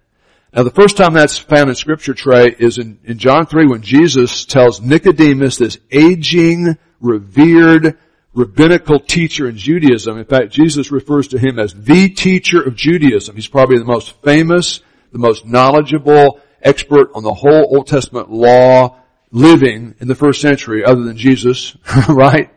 Now 0.53 0.65
the 0.65 0.71
first 0.71 0.97
time 0.97 1.15
that's 1.15 1.39
found 1.39 1.69
in 1.69 1.77
scripture, 1.77 2.15
Trey, 2.15 2.55
is 2.59 2.79
in, 2.79 2.99
in 3.05 3.19
John 3.19 3.47
3 3.47 3.67
when 3.67 3.83
Jesus 3.83 4.45
tells 4.45 4.81
Nicodemus, 4.81 5.59
this 5.59 5.79
aging, 5.93 6.77
revered, 7.01 7.97
rabbinical 8.35 9.01
teacher 9.01 9.49
in 9.49 9.57
Judaism. 9.57 10.19
In 10.19 10.25
fact, 10.25 10.53
Jesus 10.53 10.91
refers 10.91 11.29
to 11.29 11.39
him 11.39 11.59
as 11.59 11.73
the 11.73 12.09
teacher 12.09 12.61
of 12.61 12.75
Judaism. 12.75 13.35
He's 13.37 13.49
probably 13.49 13.79
the 13.79 13.85
most 13.85 14.21
famous, 14.23 14.81
the 15.13 15.19
most 15.19 15.47
knowledgeable 15.47 16.41
expert 16.63 17.11
on 17.15 17.23
the 17.23 17.35
whole 17.35 17.77
Old 17.77 17.87
Testament 17.87 18.31
law 18.31 18.97
living 19.33 19.95
in 20.01 20.09
the 20.09 20.15
first 20.15 20.41
century 20.41 20.85
other 20.85 21.03
than 21.03 21.17
Jesus, 21.17 21.77
right? 22.09 22.51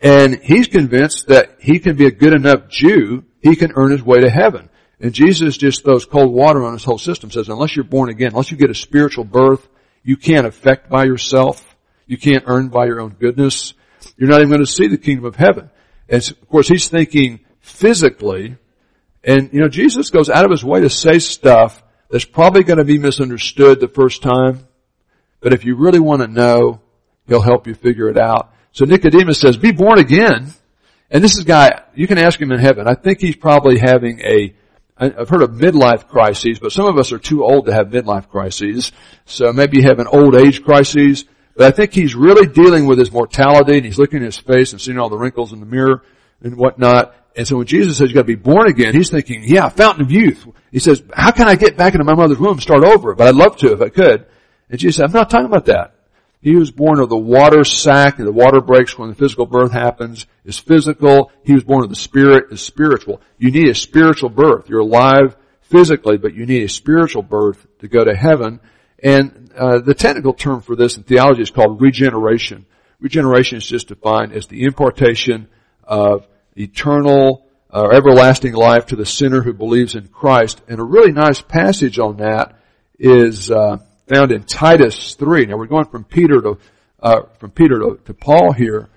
And 0.00 0.40
he's 0.42 0.66
convinced 0.66 1.28
that 1.28 1.56
he 1.60 1.78
can 1.78 1.96
be 1.96 2.06
a 2.06 2.10
good 2.10 2.32
enough 2.32 2.68
Jew, 2.68 3.24
he 3.40 3.56
can 3.56 3.72
earn 3.74 3.90
his 3.90 4.02
way 4.02 4.20
to 4.20 4.30
heaven. 4.30 4.70
And 5.00 5.12
Jesus 5.12 5.56
just 5.56 5.84
throws 5.84 6.04
cold 6.04 6.32
water 6.32 6.64
on 6.64 6.74
his 6.74 6.84
whole 6.84 6.98
system, 6.98 7.30
says 7.30 7.48
unless 7.48 7.74
you're 7.74 7.84
born 7.84 8.10
again, 8.10 8.30
unless 8.32 8.50
you 8.50 8.56
get 8.56 8.70
a 8.70 8.74
spiritual 8.74 9.24
birth, 9.24 9.66
you 10.02 10.16
can't 10.16 10.46
affect 10.46 10.90
by 10.90 11.04
yourself, 11.04 11.76
you 12.06 12.18
can't 12.18 12.44
earn 12.46 12.68
by 12.68 12.86
your 12.86 13.00
own 13.00 13.10
goodness, 13.10 13.74
you're 14.16 14.28
not 14.28 14.40
even 14.40 14.48
going 14.48 14.60
to 14.60 14.66
see 14.66 14.88
the 14.88 14.98
kingdom 14.98 15.24
of 15.24 15.36
heaven. 15.36 15.70
And 16.08 16.22
of 16.30 16.48
course 16.48 16.68
he's 16.68 16.88
thinking 16.88 17.40
physically, 17.60 18.56
and 19.24 19.52
you 19.52 19.60
know, 19.60 19.68
Jesus 19.68 20.10
goes 20.10 20.30
out 20.30 20.44
of 20.44 20.50
his 20.50 20.64
way 20.64 20.80
to 20.80 20.90
say 20.90 21.18
stuff 21.18 21.82
that's 22.10 22.24
probably 22.24 22.64
going 22.64 22.78
to 22.78 22.84
be 22.84 22.98
misunderstood 22.98 23.80
the 23.80 23.88
first 23.88 24.22
time, 24.22 24.66
but 25.40 25.52
if 25.52 25.64
you 25.64 25.76
really 25.76 26.00
want 26.00 26.22
to 26.22 26.28
know, 26.28 26.80
he'll 27.26 27.40
help 27.40 27.66
you 27.66 27.74
figure 27.74 28.08
it 28.08 28.18
out. 28.18 28.52
So 28.72 28.84
Nicodemus 28.84 29.40
says, 29.40 29.56
be 29.56 29.72
born 29.72 29.98
again. 29.98 30.52
And 31.10 31.24
this 31.24 31.36
is 31.36 31.44
guy, 31.44 31.82
you 31.94 32.06
can 32.06 32.18
ask 32.18 32.40
him 32.40 32.52
in 32.52 32.60
heaven. 32.60 32.86
I 32.86 32.94
think 32.94 33.20
he's 33.20 33.36
probably 33.36 33.78
having 33.78 34.20
a, 34.20 34.54
I've 34.96 35.28
heard 35.28 35.42
of 35.42 35.50
midlife 35.50 36.06
crises, 36.08 36.58
but 36.60 36.72
some 36.72 36.86
of 36.86 36.98
us 36.98 37.10
are 37.10 37.18
too 37.18 37.42
old 37.42 37.66
to 37.66 37.72
have 37.72 37.88
midlife 37.88 38.28
crises. 38.28 38.92
So 39.24 39.52
maybe 39.52 39.78
you 39.78 39.84
have 39.84 39.98
an 39.98 40.06
old 40.06 40.34
age 40.34 40.62
crisis. 40.62 41.24
But 41.56 41.66
I 41.66 41.76
think 41.76 41.92
he's 41.92 42.14
really 42.14 42.46
dealing 42.46 42.86
with 42.86 42.98
his 42.98 43.10
mortality 43.10 43.76
and 43.76 43.84
he's 43.84 43.98
looking 43.98 44.18
at 44.18 44.24
his 44.24 44.38
face 44.38 44.72
and 44.72 44.80
seeing 44.80 44.98
all 44.98 45.08
the 45.08 45.18
wrinkles 45.18 45.52
in 45.52 45.60
the 45.60 45.66
mirror 45.66 46.04
and 46.42 46.56
whatnot. 46.56 47.14
And 47.36 47.46
so 47.46 47.56
when 47.56 47.66
Jesus 47.66 47.98
says 47.98 48.08
you 48.08 48.14
gotta 48.14 48.24
be 48.24 48.34
born 48.34 48.68
again, 48.68 48.94
he's 48.94 49.10
thinking, 49.10 49.42
yeah, 49.44 49.68
fountain 49.68 50.04
of 50.04 50.10
youth. 50.10 50.46
He 50.70 50.78
says, 50.78 51.02
how 51.12 51.32
can 51.32 51.48
I 51.48 51.56
get 51.56 51.76
back 51.76 51.94
into 51.94 52.04
my 52.04 52.14
mother's 52.14 52.38
womb 52.38 52.52
and 52.52 52.62
start 52.62 52.84
over? 52.84 53.14
But 53.14 53.28
I'd 53.28 53.34
love 53.34 53.56
to 53.58 53.72
if 53.72 53.82
I 53.82 53.88
could. 53.88 54.26
And 54.68 54.78
Jesus 54.78 54.96
said, 54.96 55.06
I'm 55.06 55.12
not 55.12 55.28
talking 55.28 55.46
about 55.46 55.66
that. 55.66 55.94
He 56.42 56.56
was 56.56 56.70
born 56.70 57.00
of 57.00 57.10
the 57.10 57.18
water 57.18 57.64
sac 57.64 58.18
and 58.18 58.26
the 58.26 58.32
water 58.32 58.60
breaks 58.60 58.96
when 58.96 59.10
the 59.10 59.14
physical 59.14 59.44
birth 59.44 59.72
happens 59.72 60.26
is 60.44 60.58
physical. 60.58 61.30
He 61.44 61.52
was 61.52 61.64
born 61.64 61.84
of 61.84 61.90
the 61.90 61.96
spirit 61.96 62.50
is 62.50 62.62
spiritual. 62.62 63.20
You 63.38 63.50
need 63.50 63.68
a 63.68 63.74
spiritual 63.74 64.30
birth. 64.30 64.68
You're 64.68 64.80
alive 64.80 65.36
physically, 65.60 66.16
but 66.16 66.34
you 66.34 66.46
need 66.46 66.62
a 66.62 66.68
spiritual 66.68 67.22
birth 67.22 67.66
to 67.80 67.88
go 67.88 68.04
to 68.04 68.16
heaven. 68.16 68.60
And 69.02 69.52
uh, 69.56 69.80
the 69.80 69.94
technical 69.94 70.32
term 70.32 70.62
for 70.62 70.76
this 70.76 70.96
in 70.96 71.02
theology 71.02 71.42
is 71.42 71.50
called 71.50 71.80
regeneration. 71.80 72.64
Regeneration 73.00 73.58
is 73.58 73.66
just 73.66 73.88
defined 73.88 74.32
as 74.32 74.46
the 74.46 74.64
impartation 74.64 75.48
of 75.84 76.26
eternal 76.56 77.46
or 77.72 77.92
uh, 77.92 77.96
everlasting 77.96 78.52
life 78.52 78.86
to 78.86 78.96
the 78.96 79.06
sinner 79.06 79.42
who 79.42 79.52
believes 79.52 79.94
in 79.94 80.08
Christ. 80.08 80.60
And 80.68 80.80
a 80.80 80.84
really 80.84 81.12
nice 81.12 81.40
passage 81.40 81.98
on 81.98 82.16
that 82.16 82.58
is 82.98 83.50
uh, 83.50 83.78
found 84.12 84.32
in 84.32 84.42
Titus 84.42 85.14
three. 85.14 85.46
Now 85.46 85.56
we're 85.56 85.66
going 85.66 85.86
from 85.86 86.04
Peter 86.04 86.40
to 86.40 86.58
uh, 87.02 87.22
from 87.38 87.50
Peter 87.50 87.78
to, 87.78 88.00
to, 88.04 88.14
Paul 88.14 88.52
here, 88.52 88.90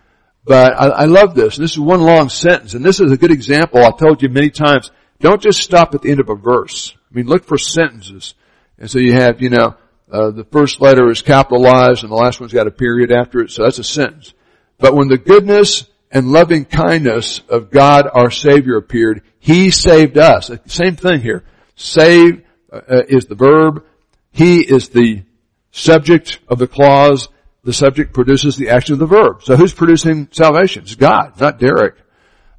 but 0.44 0.74
I, 0.74 0.88
I 0.88 1.06
love 1.06 1.36
this. 1.36 1.56
This 1.56 1.72
is 1.72 1.80
one 1.80 2.02
long 2.02 2.28
sentence, 2.30 2.74
and 2.74 2.84
this 2.84 3.00
is 3.00 3.12
a 3.12 3.18
good 3.18 3.32
example. 3.32 3.84
I 3.84 3.92
told 3.92 4.22
you 4.22 4.30
many 4.30 4.50
times. 4.50 4.92
Don't 5.20 5.42
just 5.42 5.62
stop 5.62 5.96
at 5.96 6.02
the 6.02 6.12
end 6.12 6.20
of 6.20 6.30
a 6.30 6.36
verse. 6.36 6.94
I 7.10 7.16
mean, 7.16 7.28
look 7.28 7.46
for 7.46 7.58
sentences. 7.58 8.34
And 8.78 8.92
so 8.92 9.00
you 9.00 9.14
have, 9.14 9.42
you 9.42 9.52
know, 9.52 9.76
uh, 10.12 10.32
the 10.32 10.44
first 10.44 10.82
letter 10.82 11.10
is 11.10 11.22
capitalized 11.22 12.04
and 12.04 12.12
the 12.12 12.16
last 12.16 12.42
one's 12.42 12.52
got 12.52 12.68
a 12.68 12.72
period 12.72 13.10
after 13.10 13.40
it, 13.40 13.52
so 13.52 13.64
that's 13.64 13.80
a 13.80 13.84
sentence. 13.86 14.34
But 14.80 14.94
when 14.94 15.08
the 15.08 15.18
goodness 15.18 15.86
and 16.12 16.32
loving 16.32 16.66
kindness 16.66 17.42
of 17.48 17.72
God 17.72 18.10
our 18.14 18.30
Savior 18.30 18.76
appeared, 18.76 19.22
He 19.40 19.72
saved 19.72 20.18
us. 20.18 20.52
Same 20.66 20.98
thing 20.98 21.22
here. 21.22 21.46
Save 21.76 22.44
uh, 22.72 23.04
is 23.08 23.26
the 23.26 23.36
verb. 23.36 23.86
He 24.34 24.60
is 24.60 24.90
the 24.90 25.24
subject 25.72 26.40
of 26.50 26.60
the 26.60 26.68
clause. 26.68 27.30
The 27.64 27.72
subject 27.72 28.14
produces 28.14 28.58
the 28.58 28.70
action 28.70 28.94
of 28.94 29.00
the 29.00 29.06
verb. 29.06 29.44
So 29.44 29.56
who's 29.56 29.74
producing 29.74 30.28
salvation? 30.32 30.84
It's 30.84 30.96
God, 30.96 31.40
not 31.40 31.60
Derek. 31.60 31.96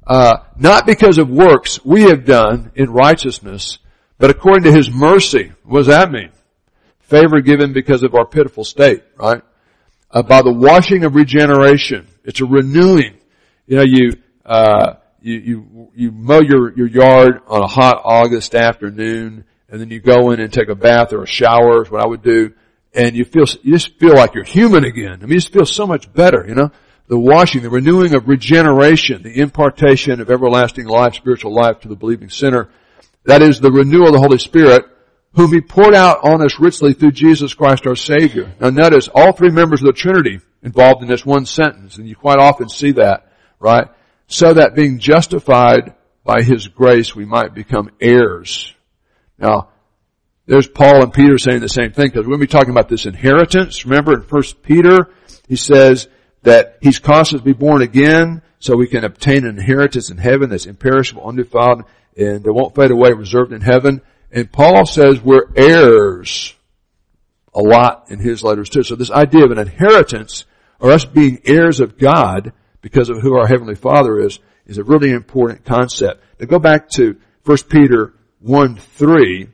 Uh, 0.07 0.37
not 0.57 0.87
because 0.87 1.19
of 1.19 1.29
works 1.29 1.83
we 1.85 2.03
have 2.03 2.25
done 2.25 2.71
in 2.73 2.91
righteousness, 2.91 3.77
but 4.17 4.31
according 4.31 4.63
to 4.63 4.71
His 4.71 4.89
mercy. 4.89 5.51
What 5.63 5.79
does 5.79 5.87
that 5.87 6.11
mean? 6.11 6.31
favor 7.05 7.39
given 7.41 7.73
because 7.73 8.03
of 8.03 8.15
our 8.15 8.25
pitiful 8.25 8.63
state, 8.63 9.03
right? 9.17 9.41
Uh, 10.11 10.23
by 10.23 10.41
the 10.41 10.51
washing 10.51 11.03
of 11.03 11.15
regeneration. 11.15 12.07
It's 12.23 12.41
a 12.41 12.45
renewing. 12.45 13.17
You 13.67 13.77
know, 13.77 13.83
you, 13.83 14.17
uh, 14.45 14.95
you, 15.21 15.33
you, 15.33 15.91
you 15.95 16.11
mow 16.11 16.41
your, 16.41 16.75
your 16.75 16.87
yard 16.87 17.41
on 17.47 17.61
a 17.61 17.67
hot 17.67 18.01
August 18.03 18.55
afternoon 18.55 19.45
and 19.69 19.81
then 19.81 19.89
you 19.89 19.99
go 19.99 20.31
in 20.31 20.39
and 20.39 20.51
take 20.51 20.69
a 20.69 20.75
bath 20.75 21.13
or 21.13 21.23
a 21.23 21.27
shower 21.27 21.83
is 21.83 21.91
what 21.91 22.01
I 22.01 22.07
would 22.07 22.21
do 22.21 22.53
and 22.95 23.15
you 23.15 23.25
feel, 23.25 23.45
you 23.61 23.73
just 23.73 23.99
feel 23.99 24.15
like 24.15 24.33
you're 24.33 24.45
human 24.45 24.85
again. 24.85 25.19
I 25.21 25.25
mean, 25.25 25.33
you 25.33 25.39
just 25.39 25.51
feel 25.51 25.65
so 25.65 25.85
much 25.85 26.11
better, 26.13 26.45
you 26.47 26.55
know? 26.55 26.71
The 27.07 27.19
washing, 27.19 27.61
the 27.61 27.69
renewing 27.69 28.15
of 28.15 28.27
regeneration, 28.27 29.21
the 29.21 29.39
impartation 29.39 30.21
of 30.21 30.31
everlasting 30.31 30.85
life, 30.85 31.13
spiritual 31.13 31.53
life 31.53 31.81
to 31.81 31.87
the 31.87 31.95
believing 31.95 32.29
sinner. 32.29 32.69
That 33.25 33.41
is 33.41 33.59
the 33.59 33.71
renewal 33.71 34.07
of 34.07 34.13
the 34.13 34.19
Holy 34.19 34.39
Spirit 34.39 34.85
whom 35.33 35.51
he 35.51 35.59
poured 35.59 35.93
out 35.93 36.23
on 36.23 36.41
us 36.41 36.59
richly 36.59 36.93
through 36.93 37.11
Jesus 37.11 37.53
Christ 37.53 37.85
our 37.85 37.95
Savior. 37.95 38.53
Now 38.59 38.69
notice 38.69 39.09
all 39.13 39.33
three 39.33 39.51
members 39.51 39.81
of 39.81 39.87
the 39.87 39.93
Trinity 39.93 40.39
involved 40.63 41.01
in 41.01 41.09
this 41.09 41.25
one 41.25 41.45
sentence, 41.45 41.97
and 41.97 42.07
you 42.07 42.15
quite 42.15 42.39
often 42.39 42.69
see 42.69 42.93
that, 42.93 43.29
right? 43.59 43.87
So 44.27 44.53
that 44.53 44.75
being 44.75 44.99
justified 44.99 45.93
by 46.23 46.41
His 46.41 46.69
grace, 46.69 47.13
we 47.13 47.25
might 47.25 47.53
become 47.53 47.91
heirs. 47.99 48.73
Now, 49.37 49.69
there's 50.45 50.67
Paul 50.67 51.03
and 51.03 51.13
Peter 51.13 51.37
saying 51.37 51.61
the 51.61 51.69
same 51.69 51.91
thing, 51.91 52.07
because 52.07 52.21
we're 52.21 52.37
going 52.37 52.41
to 52.41 52.47
be 52.47 52.51
talking 52.51 52.69
about 52.69 52.89
this 52.89 53.05
inheritance. 53.05 53.85
Remember 53.85 54.13
in 54.13 54.21
1 54.21 54.43
Peter, 54.61 55.09
he 55.47 55.55
says 55.55 56.07
that 56.43 56.77
He's 56.81 56.99
caused 56.99 57.33
us 57.33 57.41
to 57.41 57.45
be 57.45 57.53
born 57.53 57.81
again, 57.81 58.41
so 58.59 58.75
we 58.75 58.87
can 58.87 59.03
obtain 59.03 59.45
an 59.45 59.57
inheritance 59.57 60.09
in 60.09 60.17
heaven 60.17 60.49
that's 60.49 60.65
imperishable, 60.65 61.27
undefiled, 61.27 61.83
and 62.17 62.43
that 62.43 62.53
won't 62.53 62.75
fade 62.75 62.91
away, 62.91 63.11
reserved 63.11 63.53
in 63.53 63.61
heaven. 63.61 64.01
And 64.31 64.51
Paul 64.51 64.85
says 64.85 65.21
we're 65.21 65.51
heirs 65.55 66.55
a 67.53 67.61
lot 67.61 68.11
in 68.11 68.19
his 68.19 68.43
letters 68.43 68.69
too. 68.69 68.83
So 68.83 68.95
this 68.95 69.11
idea 69.11 69.45
of 69.45 69.51
an 69.51 69.59
inheritance 69.59 70.45
or 70.79 70.91
us 70.91 71.05
being 71.05 71.41
heirs 71.45 71.79
of 71.79 71.97
God 71.97 72.53
because 72.81 73.09
of 73.09 73.21
who 73.21 73.37
our 73.37 73.47
Heavenly 73.47 73.75
Father 73.75 74.19
is, 74.19 74.39
is 74.65 74.77
a 74.77 74.83
really 74.83 75.11
important 75.11 75.63
concept. 75.65 76.23
Now 76.39 76.47
go 76.47 76.59
back 76.59 76.89
to 76.95 77.15
1 77.45 77.57
Peter 77.69 78.13
1 78.45 78.75
3. 78.75 79.47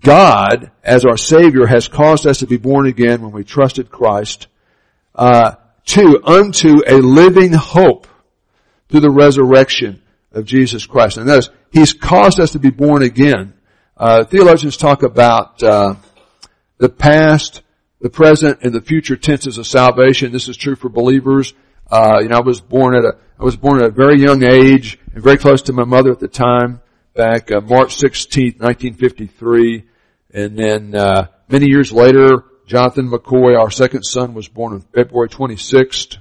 God, 0.00 0.70
as 0.84 1.06
our 1.06 1.16
Savior, 1.16 1.64
has 1.66 1.88
caused 1.88 2.26
us 2.26 2.40
to 2.40 2.46
be 2.46 2.58
born 2.58 2.86
again 2.86 3.22
when 3.22 3.32
we 3.32 3.42
trusted 3.42 3.90
Christ, 3.90 4.48
uh, 5.14 5.54
to 5.86 6.20
unto 6.22 6.82
a 6.86 6.96
living 6.96 7.54
hope 7.54 8.06
through 8.88 9.00
the 9.00 9.10
resurrection 9.10 10.02
of 10.32 10.44
Jesus 10.44 10.84
Christ. 10.84 11.16
And 11.16 11.28
is, 11.30 11.48
He's 11.70 11.94
caused 11.94 12.38
us 12.38 12.52
to 12.52 12.58
be 12.58 12.68
born 12.68 13.02
again. 13.02 13.54
Uh, 13.96 14.24
theologians 14.24 14.76
talk 14.76 15.02
about 15.02 15.62
uh, 15.62 15.94
the 16.76 16.90
past, 16.90 17.62
the 18.02 18.10
present, 18.10 18.58
and 18.60 18.74
the 18.74 18.82
future 18.82 19.16
tenses 19.16 19.56
of 19.56 19.66
salvation. 19.66 20.32
This 20.32 20.48
is 20.48 20.58
true 20.58 20.76
for 20.76 20.90
believers. 20.90 21.54
Uh, 21.90 22.18
you 22.20 22.28
know, 22.28 22.36
I 22.36 22.40
was 22.40 22.60
born 22.60 22.94
at 22.94 23.04
a 23.04 23.16
I 23.40 23.44
was 23.44 23.56
born 23.56 23.80
at 23.80 23.88
a 23.88 23.90
very 23.90 24.20
young 24.20 24.44
age 24.44 24.98
and 25.14 25.22
very 25.22 25.38
close 25.38 25.62
to 25.62 25.72
my 25.72 25.84
mother 25.84 26.12
at 26.12 26.20
the 26.20 26.28
time. 26.28 26.82
Back 27.14 27.52
uh, 27.52 27.60
March 27.60 27.96
16th, 27.98 28.58
1953, 28.60 29.84
and 30.32 30.56
then 30.56 30.94
uh, 30.94 31.26
many 31.48 31.66
years 31.66 31.92
later, 31.92 32.44
Jonathan 32.66 33.10
McCoy, 33.10 33.58
our 33.58 33.70
second 33.70 34.02
son, 34.02 34.32
was 34.32 34.48
born 34.48 34.72
on 34.72 34.80
February 34.80 35.28
26th, 35.28 36.16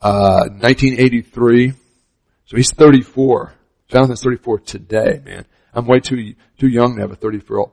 1983. 0.00 1.68
Uh, 1.68 1.72
so 2.46 2.56
he's 2.56 2.72
34. 2.72 3.52
Jonathan's 3.88 4.22
34 4.22 4.60
today, 4.60 5.20
man. 5.24 5.46
I'm 5.74 5.86
way 5.86 5.98
too 5.98 6.34
too 6.58 6.68
young 6.68 6.94
to 6.94 7.00
have 7.00 7.10
a 7.10 7.16
34 7.16 7.72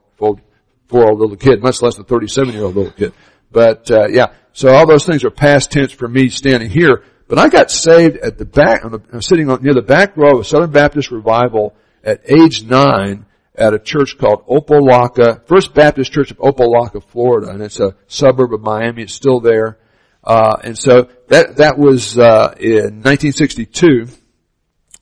year 0.92 1.02
old 1.04 1.20
little 1.20 1.36
kid, 1.36 1.62
much 1.62 1.80
less 1.80 1.96
a 1.98 2.02
37 2.02 2.54
year 2.54 2.64
old 2.64 2.74
little 2.74 2.92
kid. 2.92 3.12
But 3.52 3.90
uh, 3.90 4.08
yeah, 4.08 4.34
so 4.52 4.74
all 4.74 4.86
those 4.86 5.06
things 5.06 5.24
are 5.24 5.30
past 5.30 5.70
tense 5.70 5.92
for 5.92 6.08
me 6.08 6.28
standing 6.28 6.70
here. 6.70 7.04
But 7.28 7.38
I 7.38 7.48
got 7.48 7.70
saved 7.70 8.16
at 8.16 8.38
the 8.38 8.44
back. 8.44 8.82
I'm 8.84 9.22
sitting 9.22 9.50
on, 9.50 9.62
near 9.62 9.74
the 9.74 9.82
back 9.82 10.16
row 10.16 10.38
of 10.38 10.46
Southern 10.46 10.70
Baptist 10.70 11.10
Revival 11.10 11.76
at 12.08 12.22
age 12.30 12.64
nine 12.64 13.26
at 13.54 13.74
a 13.74 13.78
church 13.78 14.16
called 14.18 14.46
Opa-locka, 14.46 15.46
First 15.46 15.74
Baptist 15.74 16.12
Church 16.12 16.30
of 16.30 16.38
Opa-locka, 16.38 17.02
Florida, 17.02 17.50
and 17.50 17.62
it's 17.62 17.80
a 17.80 17.96
suburb 18.06 18.54
of 18.54 18.62
Miami. 18.62 19.02
It's 19.02 19.12
still 19.12 19.40
there. 19.40 19.78
Uh, 20.24 20.56
and 20.62 20.78
so 20.78 21.08
that 21.28 21.56
that 21.56 21.78
was 21.78 22.18
uh, 22.18 22.54
in 22.58 23.02
1962. 23.02 24.08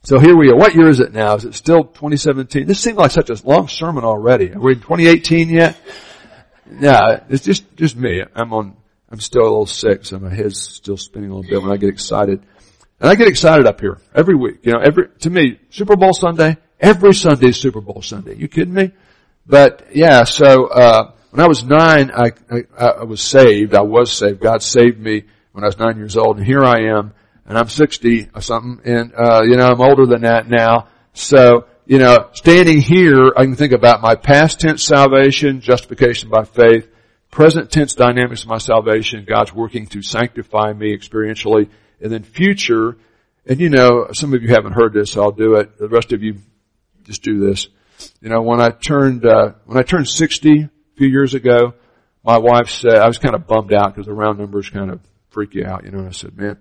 So 0.03 0.19
here 0.19 0.37
we 0.37 0.49
are. 0.49 0.55
What 0.55 0.73
year 0.75 0.87
is 0.87 0.99
it 0.99 1.11
now? 1.11 1.35
Is 1.35 1.45
it 1.45 1.53
still 1.53 1.83
2017? 1.83 2.65
This 2.65 2.79
seems 2.79 2.97
like 2.97 3.11
such 3.11 3.29
a 3.29 3.47
long 3.47 3.67
sermon 3.67 4.03
already. 4.03 4.53
Are 4.53 4.59
we 4.59 4.73
in 4.73 4.79
2018 4.79 5.49
yet? 5.49 5.77
Yeah, 6.79 7.23
it's 7.29 7.43
just, 7.43 7.75
just 7.75 7.95
me. 7.95 8.23
I'm 8.35 8.53
on, 8.53 8.77
I'm 9.09 9.19
still 9.19 9.43
a 9.43 9.49
little 9.49 9.65
sick, 9.65 10.05
so 10.05 10.19
my 10.19 10.33
head's 10.33 10.61
still 10.61 10.97
spinning 10.97 11.31
a 11.31 11.35
little 11.35 11.49
bit 11.49 11.61
when 11.61 11.71
I 11.71 11.77
get 11.77 11.89
excited. 11.89 12.41
And 12.99 13.09
I 13.09 13.15
get 13.15 13.27
excited 13.27 13.67
up 13.67 13.79
here 13.79 13.99
every 14.15 14.35
week. 14.35 14.59
You 14.63 14.73
know, 14.73 14.79
every, 14.79 15.09
to 15.19 15.29
me, 15.29 15.59
Super 15.69 15.95
Bowl 15.95 16.13
Sunday, 16.13 16.57
every 16.79 17.13
Sunday 17.13 17.49
is 17.49 17.59
Super 17.59 17.81
Bowl 17.81 18.01
Sunday. 18.01 18.35
You 18.35 18.47
kidding 18.47 18.73
me? 18.73 18.91
But 19.45 19.87
yeah, 19.93 20.23
so, 20.23 20.67
uh, 20.67 21.11
when 21.31 21.43
I 21.43 21.47
was 21.47 21.63
nine, 21.63 22.11
I, 22.11 22.31
I, 22.49 22.85
I 22.85 23.03
was 23.03 23.21
saved. 23.21 23.75
I 23.75 23.81
was 23.81 24.11
saved. 24.11 24.39
God 24.39 24.61
saved 24.61 24.99
me 24.99 25.23
when 25.51 25.63
I 25.63 25.67
was 25.67 25.77
nine 25.77 25.97
years 25.97 26.17
old, 26.17 26.37
and 26.37 26.45
here 26.45 26.63
I 26.63 26.97
am 26.97 27.13
and 27.47 27.57
I'm 27.57 27.69
60 27.69 28.29
or 28.35 28.41
something, 28.41 28.81
and, 28.85 29.13
uh, 29.15 29.41
you 29.43 29.55
know, 29.55 29.67
I'm 29.67 29.79
older 29.79 30.05
than 30.05 30.23
that 30.23 30.49
now. 30.49 30.89
So, 31.13 31.65
you 31.85 31.97
know, 31.97 32.29
standing 32.33 32.81
here, 32.81 33.31
I 33.37 33.45
can 33.45 33.55
think 33.55 33.71
about 33.71 34.01
my 34.01 34.15
past 34.15 34.59
tense 34.59 34.83
salvation, 34.83 35.61
justification 35.61 36.29
by 36.29 36.43
faith, 36.43 36.89
present 37.31 37.71
tense 37.71 37.93
dynamics 37.93 38.43
of 38.43 38.49
my 38.49 38.57
salvation, 38.57 39.25
God's 39.25 39.53
working 39.53 39.87
to 39.87 40.01
sanctify 40.01 40.73
me 40.73 40.95
experientially, 40.95 41.69
and 42.01 42.11
then 42.11 42.23
future, 42.23 42.97
and 43.45 43.61
you 43.61 43.69
know, 43.69 44.07
some 44.11 44.33
of 44.33 44.43
you 44.43 44.49
haven't 44.49 44.73
heard 44.73 44.93
this, 44.93 45.11
so 45.11 45.23
I'll 45.23 45.31
do 45.31 45.55
it. 45.55 45.77
The 45.79 45.87
rest 45.87 46.11
of 46.11 46.21
you 46.21 46.35
just 47.07 47.23
do 47.23 47.39
this. 47.39 47.67
You 48.21 48.29
know, 48.29 48.41
when 48.41 48.61
I 48.61 48.69
turned, 48.69 49.25
uh, 49.25 49.53
when 49.65 49.77
I 49.77 49.81
turned 49.81 50.07
60 50.07 50.61
a 50.61 50.69
few 50.97 51.07
years 51.07 51.33
ago, 51.33 51.73
my 52.23 52.37
wife 52.37 52.69
said, 52.69 52.95
I 52.95 53.07
was 53.07 53.17
kind 53.17 53.33
of 53.33 53.47
bummed 53.47 53.73
out 53.73 53.95
because 53.95 54.05
the 54.05 54.13
round 54.13 54.37
numbers 54.37 54.69
kind 54.69 54.91
of 54.91 54.99
freak 55.29 55.55
you 55.55 55.65
out, 55.65 55.85
you 55.85 55.91
know, 55.91 55.99
and 55.99 56.09
I 56.09 56.11
said, 56.11 56.37
man, 56.37 56.57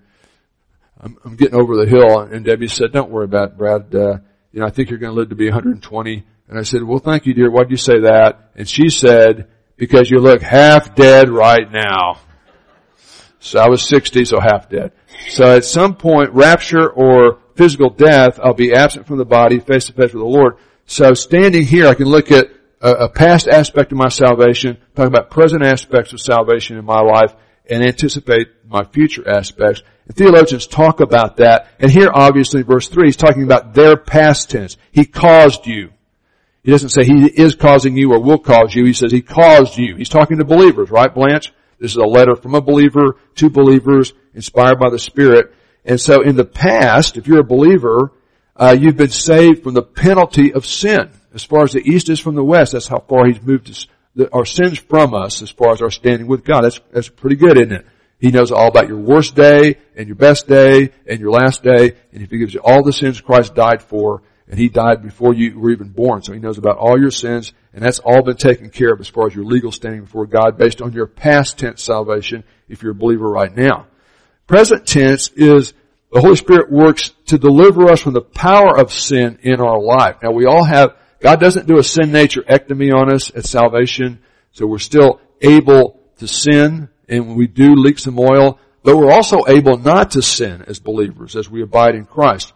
I'm, 1.00 1.18
I'm 1.24 1.36
getting 1.36 1.60
over 1.60 1.76
the 1.76 1.86
hill. 1.86 2.20
And 2.20 2.44
Debbie 2.44 2.68
said, 2.68 2.92
don't 2.92 3.10
worry 3.10 3.24
about 3.24 3.50
it, 3.50 3.58
Brad. 3.58 3.94
Uh, 3.94 4.18
you 4.52 4.60
know, 4.60 4.66
I 4.66 4.70
think 4.70 4.90
you're 4.90 4.98
going 4.98 5.12
to 5.12 5.18
live 5.18 5.30
to 5.30 5.34
be 5.34 5.46
120. 5.46 6.24
And 6.48 6.58
I 6.58 6.62
said, 6.62 6.82
well, 6.82 6.98
thank 6.98 7.26
you, 7.26 7.34
dear. 7.34 7.50
Why'd 7.50 7.70
you 7.70 7.76
say 7.76 8.00
that? 8.00 8.52
And 8.54 8.68
she 8.68 8.88
said, 8.88 9.48
because 9.76 10.10
you 10.10 10.18
look 10.18 10.40
half 10.40 10.94
dead 10.94 11.28
right 11.28 11.70
now. 11.70 12.20
So 13.40 13.60
I 13.60 13.68
was 13.68 13.86
60, 13.88 14.24
so 14.24 14.38
half 14.40 14.70
dead. 14.70 14.92
So 15.28 15.44
at 15.44 15.64
some 15.64 15.96
point, 15.96 16.30
rapture 16.32 16.88
or 16.88 17.40
physical 17.56 17.90
death, 17.90 18.38
I'll 18.42 18.54
be 18.54 18.74
absent 18.74 19.06
from 19.06 19.18
the 19.18 19.24
body, 19.24 19.58
face 19.58 19.86
to 19.86 19.92
face 19.92 20.12
with 20.12 20.22
the 20.22 20.28
Lord. 20.28 20.58
So 20.86 21.14
standing 21.14 21.64
here, 21.64 21.88
I 21.88 21.94
can 21.94 22.06
look 22.06 22.30
at 22.30 22.48
a, 22.80 23.08
past 23.08 23.48
aspect 23.48 23.92
of 23.92 23.98
my 23.98 24.08
salvation, 24.08 24.78
talk 24.94 25.06
about 25.06 25.30
present 25.30 25.64
aspects 25.64 26.12
of 26.12 26.20
salvation 26.20 26.76
in 26.76 26.84
my 26.84 27.00
life, 27.00 27.34
and 27.68 27.82
anticipate 27.82 28.48
my 28.68 28.84
future 28.84 29.28
aspects. 29.28 29.82
And 30.06 30.16
theologians 30.16 30.66
talk 30.66 31.00
about 31.00 31.38
that. 31.38 31.68
And 31.80 31.90
here, 31.90 32.10
obviously, 32.12 32.62
verse 32.62 32.88
3, 32.88 33.06
he's 33.06 33.16
talking 33.16 33.42
about 33.42 33.74
their 33.74 33.96
past 33.96 34.50
tense. 34.50 34.76
He 34.92 35.04
caused 35.04 35.66
you. 35.66 35.90
He 36.62 36.70
doesn't 36.70 36.90
say 36.90 37.04
he 37.04 37.26
is 37.26 37.54
causing 37.54 37.96
you 37.96 38.12
or 38.12 38.20
will 38.20 38.38
cause 38.38 38.74
you. 38.74 38.84
He 38.84 38.92
says 38.92 39.10
he 39.10 39.22
caused 39.22 39.78
you. 39.78 39.96
He's 39.96 40.08
talking 40.08 40.38
to 40.38 40.44
believers, 40.44 40.90
right, 40.90 41.12
Blanche? 41.12 41.52
This 41.78 41.92
is 41.92 41.96
a 41.96 42.04
letter 42.04 42.36
from 42.36 42.54
a 42.54 42.60
believer 42.60 43.16
to 43.36 43.50
believers, 43.50 44.12
inspired 44.34 44.78
by 44.78 44.90
the 44.90 44.98
Spirit. 44.98 45.54
And 45.86 46.00
so 46.00 46.20
in 46.20 46.36
the 46.36 46.44
past, 46.44 47.16
if 47.16 47.28
you're 47.28 47.40
a 47.40 47.44
believer, 47.44 48.12
uh, 48.56 48.76
you've 48.78 48.96
been 48.96 49.08
saved 49.08 49.62
from 49.62 49.74
the 49.74 49.82
penalty 49.82 50.52
of 50.52 50.66
sin. 50.66 51.10
As 51.32 51.44
far 51.44 51.62
as 51.62 51.72
the 51.72 51.80
east 51.80 52.08
is 52.08 52.18
from 52.18 52.34
the 52.34 52.44
west, 52.44 52.72
that's 52.72 52.88
how 52.88 52.98
far 52.98 53.26
he's 53.26 53.40
moved 53.40 53.70
us, 53.70 53.86
the, 54.16 54.30
our 54.32 54.44
sins 54.44 54.78
from 54.78 55.14
us 55.14 55.42
as 55.42 55.50
far 55.50 55.72
as 55.72 55.82
our 55.82 55.90
standing 55.90 56.26
with 56.26 56.44
God. 56.44 56.62
That's, 56.62 56.80
that's 56.90 57.08
pretty 57.08 57.36
good, 57.36 57.56
isn't 57.56 57.72
it? 57.72 57.86
He 58.18 58.30
knows 58.30 58.50
all 58.50 58.68
about 58.68 58.88
your 58.88 58.98
worst 58.98 59.36
day 59.36 59.76
and 59.94 60.08
your 60.08 60.16
best 60.16 60.48
day 60.48 60.90
and 61.06 61.20
your 61.20 61.30
last 61.30 61.62
day. 61.62 61.92
And 62.12 62.20
he 62.20 62.26
forgives 62.26 62.52
you 62.52 62.60
all 62.64 62.82
the 62.82 62.92
sins 62.92 63.20
Christ 63.20 63.54
died 63.54 63.82
for. 63.82 64.22
And 64.48 64.58
he 64.58 64.68
died 64.68 65.02
before 65.02 65.34
you 65.34 65.58
were 65.58 65.70
even 65.70 65.88
born. 65.88 66.22
So 66.22 66.32
he 66.32 66.38
knows 66.38 66.56
about 66.56 66.78
all 66.78 66.98
your 66.98 67.10
sins. 67.10 67.52
And 67.74 67.84
that's 67.84 67.98
all 67.98 68.22
been 68.22 68.36
taken 68.36 68.70
care 68.70 68.92
of 68.92 69.00
as 69.00 69.08
far 69.08 69.26
as 69.26 69.34
your 69.34 69.44
legal 69.44 69.70
standing 69.70 70.02
before 70.02 70.26
God 70.26 70.56
based 70.56 70.80
on 70.80 70.92
your 70.94 71.06
past 71.06 71.58
tense 71.58 71.82
salvation 71.82 72.42
if 72.68 72.82
you're 72.82 72.92
a 72.92 72.94
believer 72.94 73.28
right 73.28 73.54
now. 73.54 73.86
Present 74.46 74.86
tense 74.86 75.28
is 75.34 75.74
the 76.12 76.20
Holy 76.20 76.36
Spirit 76.36 76.70
works 76.70 77.10
to 77.26 77.38
deliver 77.38 77.90
us 77.90 78.00
from 78.00 78.12
the 78.12 78.20
power 78.20 78.78
of 78.78 78.92
sin 78.92 79.38
in 79.42 79.60
our 79.60 79.80
life. 79.80 80.16
Now 80.22 80.30
we 80.30 80.46
all 80.46 80.64
have, 80.64 80.96
God 81.20 81.40
doesn't 81.40 81.66
do 81.66 81.78
a 81.78 81.82
sin 81.82 82.12
nature 82.12 82.42
ectomy 82.42 82.94
on 82.94 83.12
us 83.12 83.30
at 83.34 83.44
salvation. 83.44 84.20
So 84.52 84.66
we're 84.66 84.78
still 84.78 85.20
able 85.42 86.00
to 86.18 86.28
sin 86.28 86.88
and 87.08 87.36
we 87.36 87.46
do 87.46 87.74
leak 87.74 87.98
some 87.98 88.18
oil, 88.18 88.58
but 88.82 88.96
we're 88.96 89.12
also 89.12 89.46
able 89.48 89.78
not 89.78 90.12
to 90.12 90.22
sin 90.22 90.64
as 90.66 90.78
believers 90.78 91.36
as 91.36 91.50
we 91.50 91.62
abide 91.62 91.94
in 91.94 92.04
Christ. 92.04 92.52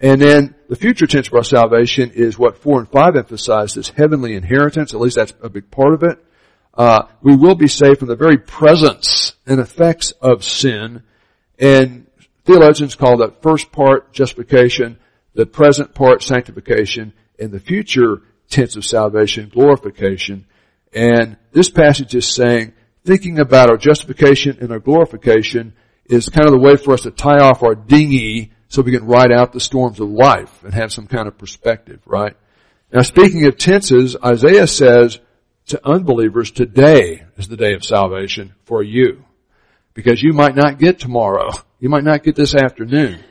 And 0.00 0.20
then 0.20 0.54
the 0.68 0.76
future 0.76 1.06
tense 1.06 1.28
of 1.28 1.34
our 1.34 1.44
salvation 1.44 2.12
is 2.12 2.38
what 2.38 2.58
four 2.58 2.78
and 2.78 2.88
five 2.88 3.16
emphasize 3.16 3.74
this 3.74 3.90
heavenly 3.90 4.34
inheritance. 4.34 4.94
At 4.94 5.00
least 5.00 5.16
that's 5.16 5.34
a 5.42 5.48
big 5.48 5.70
part 5.70 5.94
of 5.94 6.02
it. 6.02 6.24
Uh, 6.74 7.04
we 7.22 7.36
will 7.36 7.54
be 7.54 7.68
saved 7.68 7.98
from 7.98 8.08
the 8.08 8.16
very 8.16 8.38
presence 8.38 9.34
and 9.46 9.60
effects 9.60 10.12
of 10.20 10.44
sin. 10.44 11.02
And 11.58 12.06
theologians 12.44 12.94
call 12.94 13.18
that 13.18 13.42
first 13.42 13.72
part 13.72 14.12
justification, 14.12 14.98
the 15.34 15.46
present 15.46 15.94
part 15.94 16.22
sanctification, 16.22 17.12
and 17.38 17.52
the 17.52 17.60
future 17.60 18.22
tense 18.48 18.76
of 18.76 18.84
salvation 18.84 19.50
glorification. 19.52 20.46
And 20.92 21.36
this 21.52 21.68
passage 21.68 22.14
is 22.14 22.32
saying 22.32 22.72
thinking 23.04 23.38
about 23.38 23.70
our 23.70 23.76
justification 23.76 24.58
and 24.60 24.72
our 24.72 24.78
glorification 24.78 25.74
is 26.06 26.28
kind 26.28 26.46
of 26.46 26.52
the 26.52 26.60
way 26.60 26.76
for 26.76 26.94
us 26.94 27.02
to 27.02 27.10
tie 27.10 27.40
off 27.40 27.62
our 27.62 27.74
dinghy 27.74 28.52
so 28.68 28.82
we 28.82 28.92
can 28.92 29.06
ride 29.06 29.32
out 29.32 29.52
the 29.52 29.60
storms 29.60 30.00
of 30.00 30.08
life 30.08 30.64
and 30.64 30.74
have 30.74 30.92
some 30.92 31.06
kind 31.06 31.28
of 31.28 31.38
perspective, 31.38 32.00
right? 32.06 32.36
Now 32.92 33.02
speaking 33.02 33.46
of 33.46 33.58
tenses, 33.58 34.16
Isaiah 34.24 34.66
says 34.66 35.18
to 35.66 35.86
unbelievers, 35.86 36.50
today 36.50 37.24
is 37.36 37.48
the 37.48 37.56
day 37.56 37.74
of 37.74 37.84
salvation 37.84 38.54
for 38.64 38.82
you. 38.82 39.25
Because 39.96 40.22
you 40.22 40.32
might 40.32 40.54
not 40.54 40.78
get 40.78 41.00
tomorrow. 41.00 41.50
You 41.78 41.90
might 41.90 42.04
not 42.04 42.22
get 42.22 42.36
this 42.36 42.54
afternoon. 42.54 43.22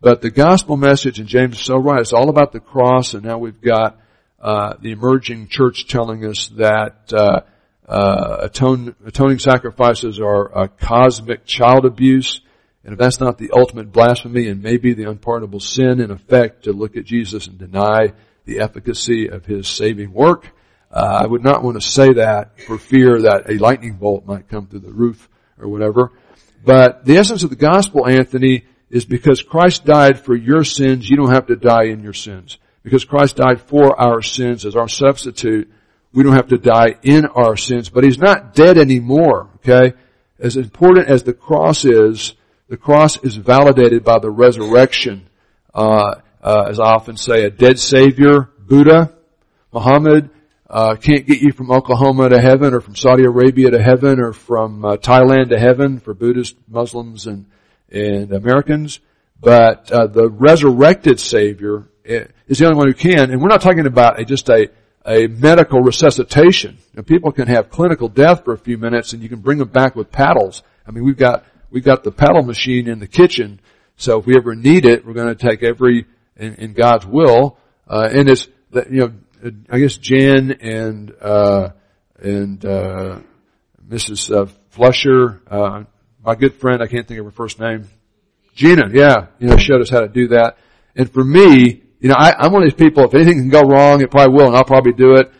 But 0.00 0.22
the 0.22 0.30
gospel 0.30 0.76
message, 0.76 1.18
and 1.18 1.28
James 1.28 1.56
is 1.56 1.64
so 1.64 1.76
right, 1.76 2.00
it's 2.00 2.12
all 2.12 2.28
about 2.28 2.52
the 2.52 2.60
cross 2.60 3.12
and 3.12 3.24
now 3.24 3.38
we've 3.38 3.60
got 3.60 3.98
uh, 4.40 4.74
the 4.80 4.92
emerging 4.92 5.48
church 5.48 5.88
telling 5.88 6.24
us 6.24 6.46
that 6.50 7.12
uh, 7.12 7.40
uh, 7.88 8.36
atone, 8.42 8.94
atoning 9.04 9.40
sacrifices 9.40 10.20
are 10.20 10.68
cosmic 10.78 11.44
child 11.44 11.84
abuse. 11.84 12.40
And 12.84 12.92
if 12.92 13.00
that's 13.00 13.18
not 13.18 13.36
the 13.36 13.50
ultimate 13.50 13.90
blasphemy 13.90 14.46
and 14.46 14.62
maybe 14.62 14.94
the 14.94 15.10
unpardonable 15.10 15.58
sin 15.58 16.00
in 16.00 16.12
effect 16.12 16.64
to 16.64 16.72
look 16.72 16.96
at 16.96 17.04
Jesus 17.04 17.48
and 17.48 17.58
deny 17.58 18.12
the 18.44 18.60
efficacy 18.60 19.28
of 19.28 19.44
his 19.44 19.66
saving 19.66 20.12
work, 20.12 20.46
uh, 20.92 21.20
I 21.24 21.26
would 21.26 21.42
not 21.42 21.64
want 21.64 21.82
to 21.82 21.86
say 21.86 22.12
that 22.12 22.60
for 22.60 22.78
fear 22.78 23.22
that 23.22 23.50
a 23.50 23.58
lightning 23.58 23.94
bolt 23.94 24.24
might 24.24 24.48
come 24.48 24.68
through 24.68 24.80
the 24.80 24.92
roof 24.92 25.28
or 25.60 25.68
whatever. 25.68 26.12
But 26.64 27.04
the 27.04 27.16
essence 27.16 27.44
of 27.44 27.50
the 27.50 27.56
gospel, 27.56 28.06
Anthony, 28.06 28.64
is 28.90 29.04
because 29.04 29.42
Christ 29.42 29.84
died 29.84 30.20
for 30.20 30.34
your 30.34 30.64
sins, 30.64 31.08
you 31.08 31.16
don't 31.16 31.32
have 31.32 31.46
to 31.46 31.56
die 31.56 31.84
in 31.84 32.02
your 32.02 32.12
sins. 32.12 32.58
Because 32.82 33.04
Christ 33.04 33.36
died 33.36 33.60
for 33.60 34.00
our 34.00 34.22
sins 34.22 34.64
as 34.64 34.76
our 34.76 34.88
substitute, 34.88 35.70
we 36.12 36.22
don't 36.22 36.34
have 36.34 36.48
to 36.48 36.58
die 36.58 36.96
in 37.02 37.26
our 37.26 37.56
sins, 37.56 37.90
but 37.90 38.04
He's 38.04 38.18
not 38.18 38.54
dead 38.54 38.78
anymore, 38.78 39.50
okay? 39.56 39.94
As 40.38 40.56
important 40.56 41.08
as 41.08 41.22
the 41.22 41.34
cross 41.34 41.84
is, 41.84 42.34
the 42.68 42.76
cross 42.76 43.22
is 43.22 43.36
validated 43.36 44.04
by 44.04 44.18
the 44.18 44.30
resurrection. 44.30 45.28
Uh, 45.74 46.16
uh, 46.42 46.66
as 46.68 46.80
I 46.80 46.84
often 46.84 47.16
say, 47.16 47.44
a 47.44 47.50
dead 47.50 47.78
savior, 47.78 48.48
Buddha, 48.58 49.12
Muhammad, 49.72 50.30
uh, 50.70 50.96
can't 50.96 51.26
get 51.26 51.40
you 51.40 51.52
from 51.52 51.70
Oklahoma 51.70 52.28
to 52.28 52.40
heaven 52.40 52.74
or 52.74 52.80
from 52.80 52.94
Saudi 52.94 53.24
Arabia 53.24 53.70
to 53.70 53.82
heaven 53.82 54.20
or 54.20 54.32
from 54.32 54.84
uh, 54.84 54.96
Thailand 54.96 55.48
to 55.48 55.58
heaven 55.58 55.98
for 55.98 56.12
Buddhist, 56.12 56.56
Muslims, 56.68 57.26
and, 57.26 57.46
and 57.90 58.32
Americans. 58.32 59.00
But 59.40 59.90
uh, 59.90 60.08
the 60.08 60.28
resurrected 60.28 61.20
Savior 61.20 61.88
eh, 62.04 62.26
is 62.46 62.58
the 62.58 62.66
only 62.66 62.76
one 62.76 62.88
who 62.88 62.94
can. 62.94 63.30
And 63.30 63.40
we're 63.40 63.48
not 63.48 63.62
talking 63.62 63.86
about 63.86 64.20
a, 64.20 64.26
just 64.26 64.50
a, 64.50 64.68
a 65.06 65.26
medical 65.28 65.80
resuscitation. 65.80 66.76
Know, 66.92 67.02
people 67.02 67.32
can 67.32 67.48
have 67.48 67.70
clinical 67.70 68.08
death 68.08 68.44
for 68.44 68.52
a 68.52 68.58
few 68.58 68.76
minutes 68.76 69.14
and 69.14 69.22
you 69.22 69.30
can 69.30 69.40
bring 69.40 69.58
them 69.58 69.68
back 69.68 69.96
with 69.96 70.12
paddles. 70.12 70.62
I 70.86 70.90
mean, 70.90 71.04
we've 71.04 71.16
got, 71.16 71.46
we've 71.70 71.84
got 71.84 72.04
the 72.04 72.12
paddle 72.12 72.42
machine 72.42 72.88
in 72.88 72.98
the 72.98 73.08
kitchen. 73.08 73.60
So 73.96 74.18
if 74.18 74.26
we 74.26 74.36
ever 74.36 74.54
need 74.54 74.84
it, 74.84 75.06
we're 75.06 75.14
going 75.14 75.34
to 75.34 75.48
take 75.48 75.62
every, 75.62 76.06
in, 76.36 76.54
in 76.56 76.72
God's 76.74 77.06
will, 77.06 77.58
uh, 77.88 78.08
and 78.12 78.28
it's, 78.28 78.46
you 78.90 79.00
know, 79.00 79.12
I 79.70 79.78
guess 79.78 79.96
Jen 79.96 80.52
and 80.60 81.12
uh, 81.20 81.70
and 82.20 82.64
uh, 82.64 83.20
Mrs. 83.88 84.34
Uh, 84.34 84.46
Flusher, 84.70 85.40
uh, 85.50 85.84
my 86.24 86.34
good 86.34 86.54
friend, 86.54 86.82
I 86.82 86.86
can't 86.86 87.06
think 87.06 87.20
of 87.20 87.26
her 87.26 87.32
first 87.32 87.60
name, 87.60 87.88
Gina. 88.54 88.90
Yeah, 88.92 89.26
you 89.38 89.48
know, 89.48 89.56
showed 89.56 89.80
us 89.80 89.90
how 89.90 90.00
to 90.00 90.08
do 90.08 90.28
that. 90.28 90.58
And 90.96 91.10
for 91.10 91.22
me, 91.22 91.82
you 92.00 92.08
know, 92.08 92.16
I, 92.16 92.34
I'm 92.38 92.52
one 92.52 92.62
of 92.62 92.70
these 92.70 92.78
people. 92.78 93.04
If 93.04 93.14
anything 93.14 93.38
can 93.38 93.50
go 93.50 93.62
wrong, 93.62 94.02
it 94.02 94.10
probably 94.10 94.34
will, 94.34 94.46
and 94.48 94.56
I'll 94.56 94.64
probably 94.64 94.92
do 94.92 95.14
it. 95.14 95.32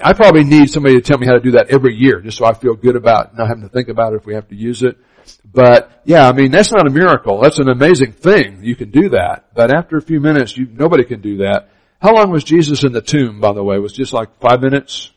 I 0.00 0.12
probably 0.12 0.44
need 0.44 0.70
somebody 0.70 0.94
to 0.94 1.00
tell 1.00 1.18
me 1.18 1.26
how 1.26 1.34
to 1.34 1.40
do 1.40 1.52
that 1.52 1.70
every 1.70 1.94
year, 1.94 2.20
just 2.20 2.38
so 2.38 2.44
I 2.44 2.54
feel 2.54 2.74
good 2.74 2.96
about 2.96 3.36
not 3.36 3.48
having 3.48 3.64
to 3.64 3.68
think 3.68 3.88
about 3.88 4.12
it 4.12 4.16
if 4.16 4.26
we 4.26 4.34
have 4.34 4.48
to 4.48 4.56
use 4.56 4.82
it. 4.82 4.96
But 5.44 6.02
yeah, 6.04 6.28
I 6.28 6.32
mean, 6.32 6.50
that's 6.50 6.72
not 6.72 6.86
a 6.86 6.90
miracle. 6.90 7.40
That's 7.40 7.58
an 7.58 7.68
amazing 7.68 8.12
thing. 8.12 8.60
You 8.62 8.76
can 8.76 8.90
do 8.90 9.10
that. 9.10 9.54
But 9.54 9.74
after 9.74 9.96
a 9.96 10.02
few 10.02 10.20
minutes, 10.20 10.56
you, 10.56 10.66
nobody 10.66 11.04
can 11.04 11.20
do 11.20 11.38
that. 11.38 11.68
How 12.02 12.16
long 12.16 12.30
was 12.30 12.42
Jesus 12.42 12.82
in 12.82 12.90
the 12.90 13.00
tomb, 13.00 13.40
by 13.40 13.52
the 13.52 13.62
way? 13.62 13.78
Was 13.78 13.92
just 13.92 14.12
like 14.12 14.40
five 14.40 14.60
minutes? 14.60 15.12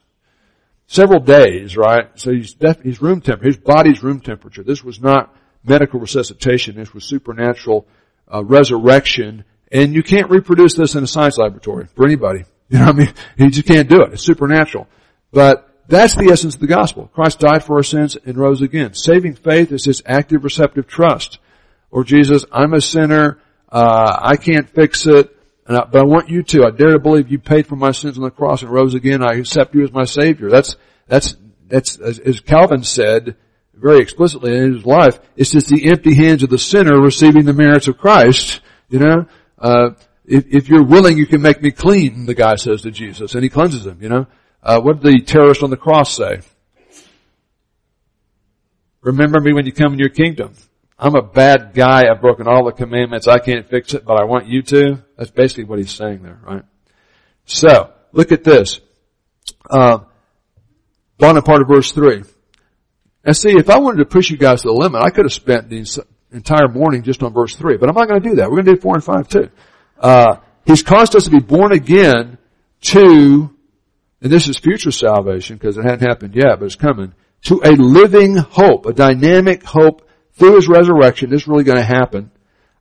Several 0.85 1.19
days, 1.19 1.75
right? 1.75 2.09
So 2.13 2.31
he's, 2.31 2.53
def- 2.53 2.83
he's 2.83 3.01
room 3.01 3.21
temperature. 3.21 3.47
His 3.47 3.57
body's 3.57 4.03
room 4.03 4.19
temperature. 4.19 4.61
This 4.61 4.83
was 4.83 5.01
not 5.01 5.35
medical 5.63 5.99
resuscitation. 5.99 6.75
This 6.75 6.93
was 6.93 7.03
supernatural 7.03 7.87
uh, 8.31 8.43
resurrection. 8.43 9.45
And 9.71 9.95
you 9.95 10.03
can't 10.03 10.29
reproduce 10.29 10.75
this 10.75 10.93
in 10.93 11.03
a 11.03 11.07
science 11.07 11.39
laboratory 11.39 11.87
for 11.95 12.05
anybody. 12.05 12.45
You 12.67 12.79
know 12.79 12.85
what 12.87 12.95
I 12.95 12.97
mean? 12.97 13.13
You 13.37 13.51
just 13.51 13.67
can't 13.67 13.87
do 13.87 14.01
it. 14.01 14.13
It's 14.13 14.23
supernatural. 14.23 14.87
But 15.31 15.69
that's 15.87 16.15
the 16.15 16.31
essence 16.31 16.55
of 16.55 16.61
the 16.61 16.65
gospel. 16.65 17.11
Christ 17.13 17.39
died 17.39 17.63
for 17.63 17.75
our 17.75 17.83
sins 17.83 18.17
and 18.25 18.35
rose 18.35 18.63
again. 18.63 18.95
Saving 18.95 19.35
faith 19.35 19.71
is 19.71 19.83
this 19.83 20.01
active 20.03 20.43
receptive 20.43 20.87
trust. 20.87 21.37
Or 21.91 22.03
Jesus, 22.03 22.43
I'm 22.51 22.73
a 22.73 22.81
sinner, 22.81 23.37
uh, 23.71 24.17
I 24.19 24.37
can't 24.37 24.67
fix 24.67 25.05
it, 25.05 25.34
I, 25.67 25.85
but 25.85 26.01
I 26.01 26.05
want 26.05 26.29
you 26.29 26.43
to. 26.43 26.65
I 26.65 26.71
dare 26.71 26.91
to 26.91 26.99
believe 26.99 27.31
you 27.31 27.39
paid 27.39 27.67
for 27.67 27.75
my 27.75 27.91
sins 27.91 28.17
on 28.17 28.23
the 28.23 28.31
cross 28.31 28.61
and 28.61 28.71
rose 28.71 28.93
again. 28.93 29.23
I 29.23 29.33
accept 29.33 29.73
you 29.73 29.83
as 29.83 29.91
my 29.91 30.05
Savior. 30.05 30.49
That's, 30.49 30.75
that's, 31.07 31.35
that's, 31.67 31.97
as, 31.97 32.19
as 32.19 32.39
Calvin 32.39 32.83
said 32.83 33.35
very 33.73 33.99
explicitly 33.99 34.55
in 34.55 34.75
his 34.75 34.85
life, 34.85 35.19
it's 35.35 35.51
just 35.51 35.69
the 35.69 35.89
empty 35.89 36.13
hands 36.13 36.43
of 36.43 36.49
the 36.49 36.59
sinner 36.59 36.99
receiving 36.99 37.45
the 37.45 37.53
merits 37.53 37.87
of 37.87 37.97
Christ. 37.97 38.61
You 38.89 38.99
know, 38.99 39.25
uh, 39.57 39.91
if, 40.25 40.45
if 40.53 40.69
you're 40.69 40.83
willing, 40.83 41.17
you 41.17 41.25
can 41.25 41.41
make 41.41 41.61
me 41.61 41.71
clean, 41.71 42.25
the 42.25 42.35
guy 42.35 42.55
says 42.55 42.83
to 42.83 42.91
Jesus, 42.91 43.33
and 43.33 43.43
he 43.43 43.49
cleanses 43.49 43.85
him, 43.85 44.01
you 44.01 44.09
know. 44.09 44.27
Uh, 44.61 44.81
what 44.81 45.01
did 45.01 45.13
the 45.13 45.21
terrorist 45.21 45.63
on 45.63 45.69
the 45.69 45.77
cross 45.77 46.15
say? 46.15 46.41
Remember 49.01 49.39
me 49.39 49.53
when 49.53 49.67
you 49.67 49.71
come 49.71 49.93
in 49.93 49.99
your 49.99 50.09
kingdom. 50.09 50.53
I'm 50.97 51.15
a 51.15 51.21
bad 51.21 51.73
guy. 51.75 52.09
I've 52.09 52.21
broken 52.21 52.47
all 52.47 52.65
the 52.65 52.71
commandments. 52.71 53.27
I 53.27 53.37
can't 53.37 53.69
fix 53.69 53.93
it, 53.93 54.05
but 54.05 54.19
I 54.19 54.23
want 54.23 54.47
you 54.47 54.63
to. 54.63 55.04
That's 55.17 55.31
basically 55.31 55.65
what 55.65 55.79
he's 55.79 55.93
saying 55.93 56.23
there, 56.23 56.39
right? 56.43 56.63
So, 57.45 57.93
look 58.11 58.31
at 58.31 58.43
this. 58.43 58.79
Uh, 59.69 59.99
bottom 61.17 61.43
part 61.43 61.61
of 61.61 61.67
verse 61.67 61.91
3. 61.91 62.23
And 63.23 63.35
see, 63.35 63.51
if 63.51 63.69
I 63.69 63.79
wanted 63.79 63.97
to 63.97 64.05
push 64.05 64.29
you 64.29 64.37
guys 64.37 64.61
to 64.61 64.67
the 64.67 64.73
limit, 64.73 65.01
I 65.01 65.09
could 65.09 65.25
have 65.25 65.33
spent 65.33 65.69
the 65.69 66.03
entire 66.31 66.67
morning 66.67 67.03
just 67.03 67.23
on 67.23 67.33
verse 67.33 67.55
3, 67.55 67.77
but 67.77 67.89
I'm 67.89 67.95
not 67.95 68.07
going 68.07 68.21
to 68.21 68.29
do 68.29 68.35
that. 68.35 68.49
We're 68.49 68.61
going 68.61 68.65
to 68.67 68.75
do 68.75 68.81
4 68.81 68.95
and 68.95 69.03
5 69.03 69.27
too. 69.27 69.49
Uh, 69.99 70.37
he's 70.65 70.83
caused 70.83 71.15
us 71.15 71.25
to 71.25 71.31
be 71.31 71.39
born 71.39 71.71
again 71.71 72.37
to, 72.81 73.49
and 74.21 74.31
this 74.31 74.47
is 74.47 74.57
future 74.57 74.91
salvation 74.91 75.57
because 75.57 75.77
it 75.77 75.83
hadn't 75.83 76.07
happened 76.07 76.35
yet, 76.35 76.59
but 76.59 76.65
it's 76.65 76.75
coming, 76.75 77.13
to 77.43 77.61
a 77.63 77.71
living 77.71 78.35
hope, 78.35 78.85
a 78.85 78.93
dynamic 78.93 79.63
hope 79.63 80.07
through 80.33 80.55
his 80.55 80.67
resurrection, 80.67 81.29
this 81.29 81.43
is 81.43 81.47
really 81.47 81.63
going 81.63 81.77
to 81.77 81.83
happen. 81.83 82.31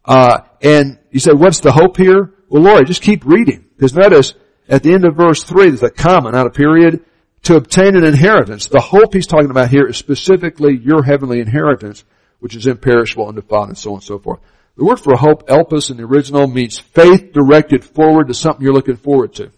Uh, 0.05 0.41
and 0.63 0.99
you 1.11 1.21
say, 1.21 1.33
what's 1.33 1.61
the 1.61 1.73
hope 1.73 1.97
here? 1.97 2.35
Well, 2.49 2.63
Lori, 2.63 2.85
just 2.85 3.03
keep 3.03 3.25
reading. 3.25 3.65
Because 3.77 3.95
notice, 3.95 4.35
at 4.69 4.83
the 4.83 4.93
end 4.93 5.05
of 5.05 5.17
verse 5.17 5.43
3, 5.43 5.69
there's 5.69 5.83
a 5.83 5.91
comma, 5.91 6.31
not 6.31 6.47
a 6.47 6.51
period, 6.51 7.05
to 7.45 7.57
obtain 7.57 7.97
an 7.97 8.05
inheritance. 8.05 8.67
The 8.67 8.81
hope 8.81 9.15
he's 9.15 9.27
talking 9.27 9.51
about 9.51 9.71
here 9.71 9.87
is 9.87 9.97
specifically 9.97 10.77
your 10.77 11.03
heavenly 11.03 11.41
inheritance, 11.41 12.05
which 12.41 12.55
is 12.55 12.67
imperishable, 12.67 13.29
undefiled, 13.29 13.69
and 13.69 13.79
so 13.79 13.91
on 13.91 13.97
and 13.97 14.03
so 14.03 14.19
forth. 14.19 14.41
The 14.77 14.85
word 14.85 15.01
for 15.01 15.17
hope, 15.17 15.47
elpis 15.49 15.91
in 15.91 15.99
the 15.99 16.05
original, 16.05 16.47
means 16.47 16.79
faith 16.79 17.33
directed 17.33 17.85
forward 17.85 18.29
to 18.29 18.35
something 18.35 18.63
you're 18.63 18.75
looking 18.75 18.97
forward 18.97 19.35
to. 19.35 19.51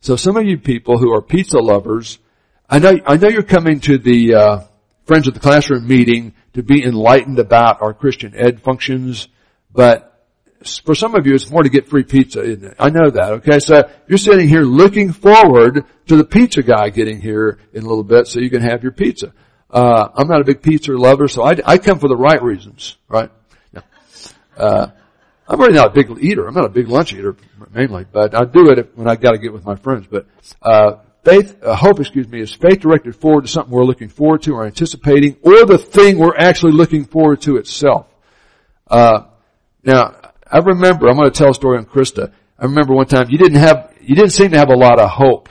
So 0.00 0.16
some 0.16 0.36
of 0.36 0.44
you 0.44 0.58
people 0.58 0.98
who 0.98 1.12
are 1.14 1.22
pizza 1.22 1.58
lovers, 1.58 2.18
I 2.68 2.78
know, 2.78 2.98
I 3.06 3.16
know 3.16 3.28
you're 3.28 3.42
coming 3.42 3.80
to 3.80 3.98
the, 3.98 4.34
uh, 4.34 4.60
Friends 5.04 5.26
of 5.26 5.34
the 5.34 5.40
Classroom 5.40 5.86
meeting 5.86 6.32
to 6.54 6.62
be 6.62 6.84
enlightened 6.84 7.40
about 7.40 7.82
our 7.82 7.92
Christian 7.92 8.34
ed 8.36 8.62
functions, 8.62 9.28
but 9.72 10.08
for 10.84 10.94
some 10.94 11.14
of 11.14 11.26
you 11.26 11.34
it's 11.34 11.50
more 11.50 11.62
to 11.62 11.68
get 11.68 11.88
free 11.88 12.04
pizza, 12.04 12.40
isn't 12.42 12.64
it? 12.64 12.76
I 12.78 12.90
know 12.90 13.10
that, 13.10 13.32
okay? 13.32 13.58
So 13.58 13.88
you're 14.06 14.18
sitting 14.18 14.48
here 14.48 14.62
looking 14.62 15.12
forward 15.12 15.84
to 16.06 16.16
the 16.16 16.24
pizza 16.24 16.62
guy 16.62 16.90
getting 16.90 17.20
here 17.20 17.58
in 17.72 17.84
a 17.84 17.88
little 17.88 18.04
bit 18.04 18.26
so 18.26 18.40
you 18.40 18.50
can 18.50 18.62
have 18.62 18.82
your 18.82 18.92
pizza. 18.92 19.32
Uh, 19.70 20.08
I'm 20.14 20.28
not 20.28 20.40
a 20.40 20.44
big 20.44 20.62
pizza 20.62 20.92
lover, 20.92 21.28
so 21.28 21.42
I, 21.42 21.56
I 21.64 21.78
come 21.78 21.98
for 21.98 22.08
the 22.08 22.16
right 22.16 22.42
reasons, 22.42 22.96
right? 23.08 23.30
Uh, 24.54 24.88
I'm 25.48 25.58
really 25.58 25.72
not 25.74 25.88
a 25.88 25.90
big 25.90 26.10
eater. 26.22 26.46
I'm 26.46 26.54
not 26.54 26.66
a 26.66 26.68
big 26.68 26.88
lunch 26.88 27.14
eater 27.14 27.34
mainly, 27.72 28.04
but 28.10 28.34
I 28.34 28.44
do 28.44 28.70
it 28.70 28.96
when 28.96 29.08
I 29.08 29.16
got 29.16 29.32
to 29.32 29.38
get 29.38 29.52
with 29.52 29.64
my 29.64 29.76
friends. 29.76 30.06
But 30.06 30.26
uh, 30.60 30.96
Faith, 31.24 31.62
uh, 31.62 31.76
hope, 31.76 32.00
excuse 32.00 32.28
me, 32.28 32.40
is 32.40 32.52
faith 32.52 32.80
directed 32.80 33.14
forward 33.14 33.42
to 33.42 33.48
something 33.48 33.72
we're 33.72 33.84
looking 33.84 34.08
forward 34.08 34.42
to 34.42 34.54
or 34.54 34.66
anticipating, 34.66 35.36
or 35.42 35.64
the 35.64 35.78
thing 35.78 36.18
we're 36.18 36.36
actually 36.36 36.72
looking 36.72 37.04
forward 37.04 37.40
to 37.42 37.58
itself. 37.58 38.08
Uh, 38.90 39.26
now, 39.84 40.14
I 40.50 40.58
remember, 40.58 41.08
I'm 41.08 41.16
going 41.16 41.30
to 41.30 41.36
tell 41.36 41.50
a 41.50 41.54
story 41.54 41.78
on 41.78 41.86
Krista. 41.86 42.32
I 42.58 42.64
remember 42.64 42.94
one 42.94 43.06
time 43.06 43.30
you 43.30 43.38
didn't 43.38 43.58
have, 43.58 43.94
you 44.00 44.14
didn't 44.14 44.30
seem 44.32 44.50
to 44.50 44.58
have 44.58 44.70
a 44.70 44.76
lot 44.76 45.00
of 45.00 45.10
hope. 45.10 45.48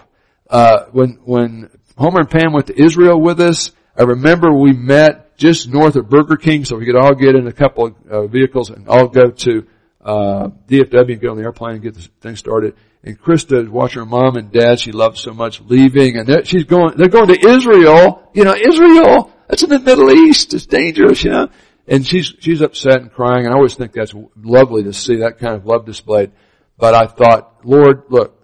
Uh, 0.50 0.86
when, 0.91 1.20
when 1.24 1.70
Homer 1.98 2.22
and 2.22 2.30
Pam 2.30 2.54
went 2.54 2.67
to 2.67 2.82
Israel 2.82 3.20
with 3.20 3.39
us, 3.39 3.72
I 3.98 4.04
remember 4.04 4.54
we 4.54 4.74
met 4.74 5.38
just 5.38 5.67
north 5.67 5.96
of 5.96 6.10
Burger 6.10 6.38
King 6.38 6.65
so 6.65 6.78
we 6.78 6.86
could 6.86 6.96
all 6.96 7.15
get 7.15 7.36
in 7.36 7.48
a 7.48 7.52
couple 7.52 7.88
of 7.88 7.96
uh, 8.10 8.28
vehicles 8.28 8.70
and 8.70 8.88
all 8.88 9.08
go 9.08 9.32
to, 9.32 9.67
uh, 10.04 10.48
DFW 10.67 11.13
and 11.13 11.22
get 11.22 11.30
on 11.30 11.38
the 11.38 11.44
airplane 11.44 11.76
and 11.76 11.84
get 11.84 11.94
this 11.94 12.10
thing 12.22 12.36
started 12.36 12.76
and 13.04 13.20
Krista 13.20 13.63
is 13.63 13.70
watching 13.70 14.00
her 14.00 14.06
mom 14.06 14.36
and 14.36 14.52
dad 14.52 14.80
she 14.80 14.91
loves 14.91 15.20
so 15.20 15.34
much 15.34 15.62
leaving 15.62 16.17
and 16.17 16.48
she's 16.48 16.65
going, 16.65 16.96
they're 16.98 17.08
going 17.08 17.28
to 17.28 17.50
Israel, 17.50 18.30
you 18.34 18.44
know, 18.44 18.56
Israel, 18.56 19.32
that's 19.48 19.63
in 19.63 19.70
the 19.70 19.80
Middle 19.80 20.12
East, 20.12 20.54
it's 20.54 20.65
dangerous, 20.65 21.24
you 21.24 21.32
know, 21.32 21.50
and 21.91 22.08
she's, 22.08 22.34
she's 22.39 22.62
upset 22.62 23.01
and 23.01 23.12
crying 23.12 23.43
and 23.45 23.54
I 23.54 23.58
always 23.58 23.75
think 23.75 23.91
that's 23.91 24.13
lovely 24.41 24.84
to 24.84 24.93
see 24.93 25.17
that 25.17 25.39
kind 25.39 25.56
of 25.56 25.65
love 25.65 25.86
displayed. 25.86 26.32
But 26.77 26.95
I 26.95 27.06
thought, 27.06 27.65
Lord, 27.65 28.04
look, 28.08 28.41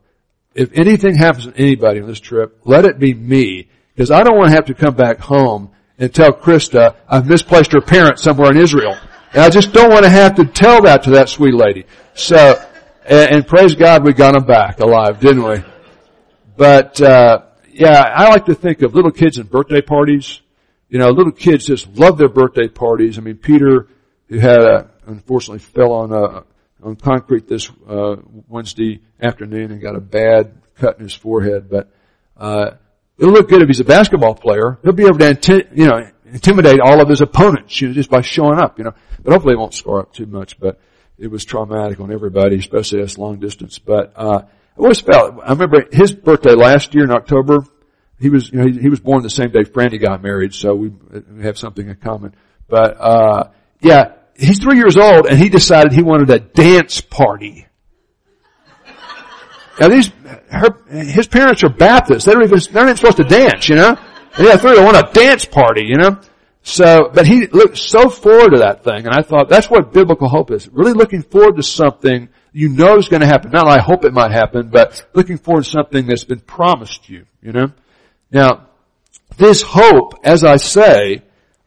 if 0.53 0.77
anything 0.77 1.15
happens 1.15 1.45
to 1.45 1.55
anybody 1.55 2.01
on 2.01 2.07
this 2.07 2.19
trip, 2.19 2.59
let 2.65 2.83
it 2.83 2.99
be 2.99 3.13
me, 3.13 3.69
because 3.95 4.11
I 4.11 4.23
don't 4.23 4.35
want 4.35 4.49
to 4.49 4.55
have 4.55 4.65
to 4.65 4.73
come 4.73 4.95
back 4.95 5.19
home 5.19 5.71
and 5.97 6.13
tell 6.13 6.33
Krista 6.33 6.97
I've 7.07 7.29
misplaced 7.29 7.71
her 7.71 7.79
parents 7.79 8.21
somewhere 8.21 8.51
in 8.51 8.57
Israel. 8.57 8.97
And 9.31 9.41
I 9.41 9.49
just 9.49 9.71
don't 9.71 9.91
want 9.91 10.03
to 10.03 10.09
have 10.09 10.35
to 10.35 10.45
tell 10.45 10.81
that 10.81 11.03
to 11.03 11.11
that 11.11 11.29
sweet 11.29 11.53
lady. 11.53 11.85
So, 12.15 12.61
and, 13.05 13.31
and 13.31 13.47
praise 13.47 13.75
God 13.75 14.03
we 14.03 14.11
got 14.11 14.33
them 14.33 14.45
back 14.45 14.81
alive, 14.81 15.21
didn't 15.21 15.43
we? 15.43 15.63
But, 16.57 16.99
uh, 16.99 17.43
yeah, 17.71 18.01
I 18.13 18.27
like 18.27 18.45
to 18.47 18.55
think 18.55 18.81
of 18.81 18.93
little 18.93 19.11
kids 19.11 19.37
and 19.37 19.49
birthday 19.49 19.81
parties. 19.81 20.41
You 20.89 20.99
know, 20.99 21.09
little 21.09 21.31
kids 21.31 21.65
just 21.65 21.97
love 21.97 22.17
their 22.17 22.29
birthday 22.29 22.67
parties. 22.67 23.17
I 23.17 23.21
mean, 23.21 23.37
Peter, 23.37 23.87
who 24.29 24.39
had 24.39 24.61
a, 24.61 24.89
unfortunately 25.05 25.59
fell 25.59 25.91
on 25.91 26.11
a, 26.11 26.23
uh, 26.23 26.43
on 26.83 26.95
concrete 26.95 27.47
this, 27.47 27.69
uh, 27.87 28.17
Wednesday 28.47 29.01
afternoon 29.21 29.71
and 29.71 29.81
got 29.81 29.95
a 29.95 30.01
bad 30.01 30.61
cut 30.75 30.97
in 30.97 31.03
his 31.03 31.13
forehead, 31.13 31.69
but, 31.69 31.89
uh, 32.37 32.71
it'll 33.17 33.33
look 33.33 33.49
good 33.49 33.61
if 33.61 33.67
he's 33.67 33.79
a 33.79 33.85
basketball 33.85 34.35
player. 34.35 34.77
He'll 34.83 34.93
be 34.93 35.05
able 35.05 35.17
to, 35.17 35.33
inti- 35.33 35.75
you 35.75 35.87
know, 35.87 36.07
intimidate 36.25 36.79
all 36.79 37.01
of 37.01 37.09
his 37.09 37.21
opponents, 37.21 37.81
you 37.81 37.87
know, 37.87 37.93
just 37.93 38.09
by 38.09 38.21
showing 38.21 38.59
up, 38.59 38.77
you 38.77 38.83
know. 38.83 38.93
But 39.23 39.33
hopefully 39.33 39.55
it 39.55 39.57
won't 39.57 39.73
score 39.73 39.99
up 40.01 40.13
too 40.13 40.27
much, 40.27 40.59
but, 40.59 40.79
it 41.17 41.31
was 41.31 41.45
traumatic 41.45 41.99
on 41.99 42.11
everybody, 42.11 42.57
especially 42.57 43.01
us 43.01 43.17
long 43.17 43.39
distance. 43.39 43.79
But 43.79 44.13
uh, 44.15 44.43
I 44.45 44.79
always 44.79 44.99
felt. 44.99 45.39
I 45.43 45.49
remember 45.49 45.85
his 45.91 46.13
birthday 46.13 46.53
last 46.53 46.93
year 46.93 47.05
in 47.05 47.11
October. 47.11 47.65
He 48.19 48.29
was, 48.29 48.51
you 48.51 48.59
know, 48.59 48.67
he, 48.67 48.79
he 48.79 48.89
was 48.89 48.99
born 48.99 49.21
the 49.21 49.29
same 49.29 49.51
day 49.51 49.63
Franny 49.63 50.01
got 50.01 50.23
married, 50.23 50.53
so 50.53 50.73
we, 50.73 50.91
have 51.41 51.57
something 51.57 51.87
in 51.87 51.95
common. 51.95 52.33
But 52.67 52.99
uh, 52.99 53.49
yeah, 53.81 54.13
he's 54.35 54.59
three 54.59 54.77
years 54.77 54.97
old, 54.97 55.27
and 55.27 55.37
he 55.37 55.49
decided 55.49 55.91
he 55.91 56.01
wanted 56.01 56.29
a 56.29 56.39
dance 56.39 57.01
party. 57.01 57.67
Now 59.79 59.89
these, 59.89 60.11
her, 60.49 60.69
his 60.89 61.27
parents 61.27 61.63
are 61.63 61.69
Baptists. 61.69 62.25
They 62.25 62.33
don't 62.33 62.43
even, 62.43 62.59
they're 62.59 62.73
not 62.73 62.89
even 62.89 62.97
supposed 62.97 63.17
to 63.17 63.23
dance, 63.23 63.69
you 63.69 63.75
know? 63.75 63.95
And 64.37 64.47
Yeah, 64.47 64.53
I 64.53 64.57
threw 64.57 64.83
want 64.83 64.97
a 64.97 65.13
dance 65.13 65.45
party, 65.45 65.83
you 65.85 65.97
know? 65.97 66.19
So, 66.63 67.11
but 67.13 67.25
he 67.25 67.47
looked 67.47 67.77
so 67.77 68.09
forward 68.09 68.51
to 68.51 68.59
that 68.59 68.83
thing, 68.83 69.05
and 69.05 69.09
I 69.09 69.21
thought 69.21 69.47
that's 69.49 69.69
what 69.69 69.93
biblical 69.93 70.27
hope 70.27 70.51
is. 70.51 70.67
Really 70.67 70.93
looking 70.93 71.21
forward 71.21 71.55
to 71.55 71.63
something 71.63 72.27
you 72.51 72.69
know 72.69 72.97
is 72.97 73.07
going 73.07 73.21
to 73.21 73.27
happen. 73.27 73.51
Not 73.51 73.67
I 73.67 73.79
hope 73.79 74.03
it 74.03 74.13
might 74.13 74.31
happen, 74.31 74.69
but 74.69 75.07
looking 75.13 75.37
forward 75.37 75.63
to 75.63 75.69
something 75.69 76.07
that's 76.07 76.25
been 76.25 76.41
promised 76.41 77.07
you, 77.07 77.25
you 77.41 77.53
know? 77.53 77.71
Now, 78.31 78.67
this 79.37 79.61
hope, 79.61 80.15
as 80.23 80.43
I 80.43 80.57
say, 80.57 81.21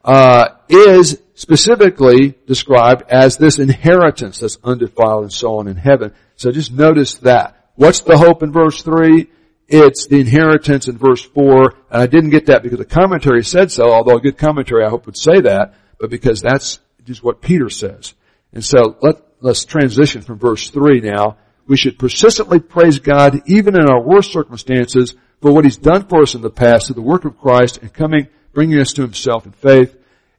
uh, 0.05 0.49
is 0.69 1.21
specifically 1.35 2.35
described 2.47 3.11
as 3.11 3.37
this 3.37 3.59
inheritance 3.59 4.41
that's 4.41 4.59
undefiled 4.63 5.23
and 5.23 5.33
so 5.33 5.59
on 5.59 5.69
in 5.69 5.77
heaven. 5.77 6.13
So 6.37 6.51
just 6.53 6.73
notice 6.73 7.15
that. 7.19 7.57
What's 7.77 8.01
the 8.01 8.19
hope 8.19 8.43
in 8.43 8.53
verse 8.53 8.83
3? 8.83 9.27
It's 9.69 10.07
the 10.07 10.21
inheritance 10.21 10.89
in 10.89 10.99
verse 10.99 11.23
4. 11.23 11.75
And 11.91 12.03
I 12.03 12.07
didn't 12.07 12.31
get 12.31 12.47
that 12.47 12.63
because 12.63 12.79
the 12.79 12.85
commentary 12.85 13.45
said 13.45 13.71
so, 13.71 13.91
although 13.91 14.17
a 14.17 14.21
good 14.21 14.37
commentary 14.37 14.85
I 14.85 14.91
hope 14.91 15.07
would 15.07 15.17
say 15.17 15.41
that, 15.43 15.75
but 15.99 16.11
because 16.11 16.43
that's 16.43 16.81
just 17.05 17.23
what 17.23 17.41
Peter 17.41 17.71
says. 17.71 18.15
And 18.53 18.65
so 18.65 18.97
let, 19.01 19.23
let's 19.41 19.65
transition 19.65 20.23
from 20.23 20.39
verse 20.39 20.69
3 20.71 21.01
now. 21.01 21.39
We 21.67 21.77
should 21.77 21.99
persistently 21.99 22.59
praise 22.59 22.99
God 22.99 23.43
even 23.47 23.77
in 23.77 23.89
our 23.89 24.03
worst 24.03 24.33
circumstances 24.33 25.15
for 25.41 25.53
what 25.53 25.65
He's 25.65 25.77
done 25.77 26.07
for 26.07 26.23
us 26.23 26.35
in 26.35 26.43
the 26.43 26.51
past 26.51 26.87
through 26.87 26.97
the 26.97 27.03
work 27.03 27.25
of 27.25 27.39
Christ 27.39 27.79
and 27.79 27.93
coming, 27.93 28.29
bringing 28.53 28.79
us 28.79 28.93
to 28.95 29.03
Himself 29.03 29.47
in 29.47 29.53
faith. 29.53 29.97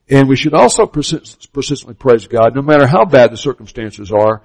And 0.09 0.27
we 0.27 0.35
should 0.35 0.53
also 0.53 0.85
persist, 0.85 1.53
persistently 1.53 1.95
praise 1.95 2.27
God 2.27 2.55
no 2.55 2.61
matter 2.61 2.85
how 2.85 3.05
bad 3.05 3.31
the 3.31 3.37
circumstances 3.37 4.11
are 4.11 4.41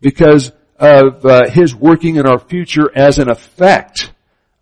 because 0.00 0.52
of 0.78 1.24
uh, 1.24 1.48
His 1.48 1.74
working 1.74 2.16
in 2.16 2.26
our 2.26 2.38
future 2.38 2.90
as 2.94 3.18
an 3.18 3.30
effect 3.30 4.12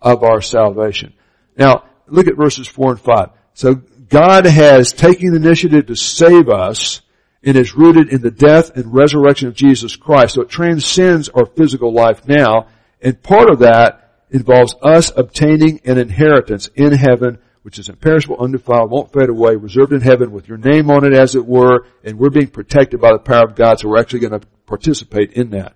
of 0.01 0.23
our 0.23 0.41
salvation. 0.43 1.15
Now, 1.57 1.85
look 2.07 2.27
at 2.27 2.37
verses 2.37 2.67
4 2.67 2.93
and 2.93 3.01
5. 3.01 3.31
So 3.55 3.75
God 4.09 4.47
has 4.47 4.93
taken 4.93 5.31
the 5.31 5.37
initiative 5.37 5.87
to 5.87 5.97
save 5.97 6.49
us 6.49 7.01
and 7.43 7.57
is 7.57 7.75
rooted 7.75 8.09
in 8.09 8.21
the 8.21 8.31
death 8.31 8.77
and 8.77 8.95
resurrection 8.95 9.49
of 9.49 9.55
Jesus 9.55 9.97
Christ. 9.97 10.35
So 10.35 10.43
it 10.43 10.49
transcends 10.49 11.29
our 11.31 11.47
physical 11.47 11.93
life 11.93 12.27
now. 12.29 12.69
And 13.01 13.21
part 13.21 13.51
of 13.51 13.61
that 13.61 14.12
involves 14.33 14.75
us 14.83 15.13
obtaining 15.17 15.81
an 15.85 15.99
inheritance 15.99 16.69
in 16.75 16.93
heaven, 16.93 17.39
which 17.63 17.79
is 17.79 17.89
imperishable, 17.89 18.39
undefiled, 18.41 18.91
won't 18.91 19.13
fade 19.13 19.29
away, 19.29 19.55
reserved 19.55 19.93
in 19.93 20.01
heaven 20.01 20.33
with 20.33 20.49
your 20.49 20.59
name 20.59 20.91
on 20.91 21.05
it 21.05 21.13
as 21.13 21.37
it 21.37 21.47
were, 21.47 21.87
and 22.03 22.19
we're 22.19 22.31
being 22.31 22.49
protected 22.49 23.01
by 23.01 23.13
the 23.13 23.19
power 23.19 23.45
of 23.45 23.55
God, 23.55 23.79
so 23.79 23.89
we're 23.89 24.01
actually 24.01 24.21
going 24.21 24.41
to 24.41 24.47
participate 24.67 25.33
in 25.35 25.51
that. 25.51 25.75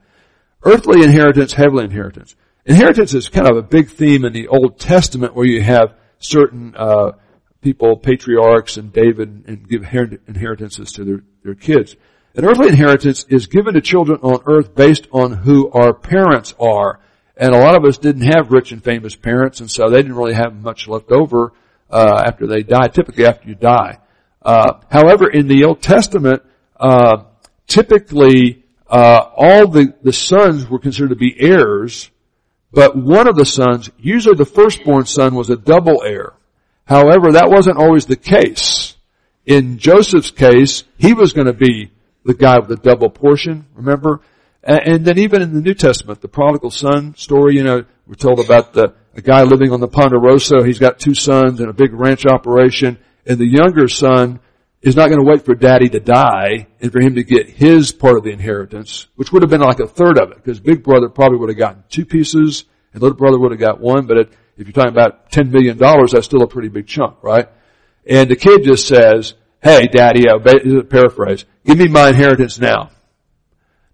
Earthly 0.64 1.04
inheritance, 1.04 1.52
heavenly 1.52 1.84
inheritance. 1.84 2.34
Inheritance 2.64 3.14
is 3.14 3.28
kind 3.28 3.48
of 3.48 3.56
a 3.56 3.62
big 3.62 3.90
theme 3.90 4.24
in 4.24 4.32
the 4.32 4.48
Old 4.48 4.80
Testament 4.80 5.36
where 5.36 5.46
you 5.46 5.62
have 5.62 5.94
certain 6.18 6.74
uh, 6.76 7.12
people, 7.60 7.96
patriarchs 7.96 8.76
and 8.76 8.92
David, 8.92 9.44
and 9.46 9.68
give 9.68 9.82
inheritances 9.82 10.92
to 10.92 11.04
their, 11.04 11.20
their 11.44 11.54
kids. 11.54 11.94
An 12.34 12.44
earthly 12.44 12.68
inheritance 12.68 13.24
is 13.28 13.46
given 13.46 13.74
to 13.74 13.80
children 13.80 14.18
on 14.22 14.40
earth 14.46 14.74
based 14.74 15.06
on 15.12 15.32
who 15.32 15.70
our 15.70 15.94
parents 15.94 16.54
are. 16.58 17.00
And 17.36 17.54
a 17.54 17.58
lot 17.58 17.76
of 17.76 17.84
us 17.84 17.98
didn't 17.98 18.32
have 18.32 18.50
rich 18.50 18.72
and 18.72 18.82
famous 18.82 19.14
parents, 19.14 19.60
and 19.60 19.70
so 19.70 19.90
they 19.90 19.98
didn't 19.98 20.16
really 20.16 20.34
have 20.34 20.54
much 20.54 20.88
left 20.88 21.12
over 21.12 21.52
uh, 21.90 22.22
after 22.26 22.46
they 22.46 22.62
die. 22.62 22.88
Typically, 22.88 23.26
after 23.26 23.48
you 23.48 23.54
die. 23.54 23.98
Uh, 24.40 24.80
however, 24.90 25.28
in 25.28 25.46
the 25.46 25.64
Old 25.64 25.82
Testament, 25.82 26.42
uh, 26.80 27.24
typically 27.66 28.64
uh, 28.88 29.20
all 29.36 29.68
the 29.68 29.94
the 30.02 30.12
sons 30.12 30.68
were 30.68 30.78
considered 30.78 31.10
to 31.10 31.16
be 31.16 31.34
heirs, 31.38 32.10
but 32.72 32.96
one 32.96 33.28
of 33.28 33.36
the 33.36 33.44
sons, 33.44 33.90
usually 33.98 34.36
the 34.36 34.44
firstborn 34.44 35.04
son, 35.04 35.34
was 35.34 35.50
a 35.50 35.56
double 35.56 36.02
heir. 36.02 36.32
However, 36.84 37.32
that 37.32 37.50
wasn't 37.50 37.78
always 37.78 38.06
the 38.06 38.16
case. 38.16 38.96
In 39.44 39.78
Joseph's 39.78 40.30
case, 40.30 40.84
he 40.98 41.12
was 41.12 41.32
going 41.32 41.48
to 41.48 41.52
be 41.52 41.90
the 42.24 42.34
guy 42.34 42.58
with 42.58 42.68
the 42.68 42.76
double 42.76 43.10
portion. 43.10 43.66
Remember? 43.74 44.20
And 44.66 45.04
then 45.04 45.18
even 45.18 45.42
in 45.42 45.54
the 45.54 45.60
New 45.60 45.74
Testament, 45.74 46.20
the 46.20 46.28
prodigal 46.28 46.72
son 46.72 47.14
story, 47.16 47.54
you 47.54 47.62
know, 47.62 47.84
we're 48.06 48.14
told 48.14 48.40
about 48.40 48.72
the, 48.72 48.94
a 49.14 49.22
guy 49.22 49.44
living 49.44 49.70
on 49.72 49.78
the 49.78 49.86
Ponderosa. 49.86 50.64
He's 50.66 50.80
got 50.80 50.98
two 50.98 51.14
sons 51.14 51.60
and 51.60 51.70
a 51.70 51.72
big 51.72 51.92
ranch 51.92 52.26
operation. 52.26 52.98
And 53.24 53.38
the 53.38 53.46
younger 53.46 53.86
son 53.86 54.40
is 54.82 54.96
not 54.96 55.08
going 55.08 55.20
to 55.20 55.24
wait 55.24 55.44
for 55.44 55.54
daddy 55.54 55.88
to 55.90 56.00
die 56.00 56.66
and 56.80 56.90
for 56.90 57.00
him 57.00 57.14
to 57.14 57.22
get 57.22 57.48
his 57.48 57.92
part 57.92 58.16
of 58.16 58.24
the 58.24 58.30
inheritance, 58.30 59.06
which 59.14 59.32
would 59.32 59.42
have 59.42 59.50
been 59.50 59.60
like 59.60 59.78
a 59.78 59.86
third 59.86 60.18
of 60.18 60.32
it, 60.32 60.36
because 60.36 60.58
big 60.58 60.82
brother 60.82 61.08
probably 61.08 61.38
would 61.38 61.48
have 61.48 61.58
gotten 61.58 61.84
two 61.88 62.04
pieces 62.04 62.64
and 62.92 63.00
little 63.02 63.16
brother 63.16 63.38
would 63.38 63.52
have 63.52 63.60
got 63.60 63.80
one, 63.80 64.06
but 64.06 64.16
it, 64.16 64.32
if 64.56 64.66
you're 64.66 64.72
talking 64.72 64.92
about 64.92 65.30
$10 65.30 65.50
million, 65.50 65.78
that's 65.78 66.24
still 66.24 66.42
a 66.42 66.48
pretty 66.48 66.68
big 66.68 66.88
chunk, 66.88 67.22
right? 67.22 67.48
And 68.04 68.28
the 68.28 68.36
kid 68.36 68.64
just 68.64 68.88
says, 68.88 69.34
hey 69.62 69.86
daddy, 69.86 70.28
uh, 70.28 70.38
paraphrase, 70.84 71.44
give 71.64 71.78
me 71.78 71.86
my 71.86 72.08
inheritance 72.08 72.58
now. 72.58 72.90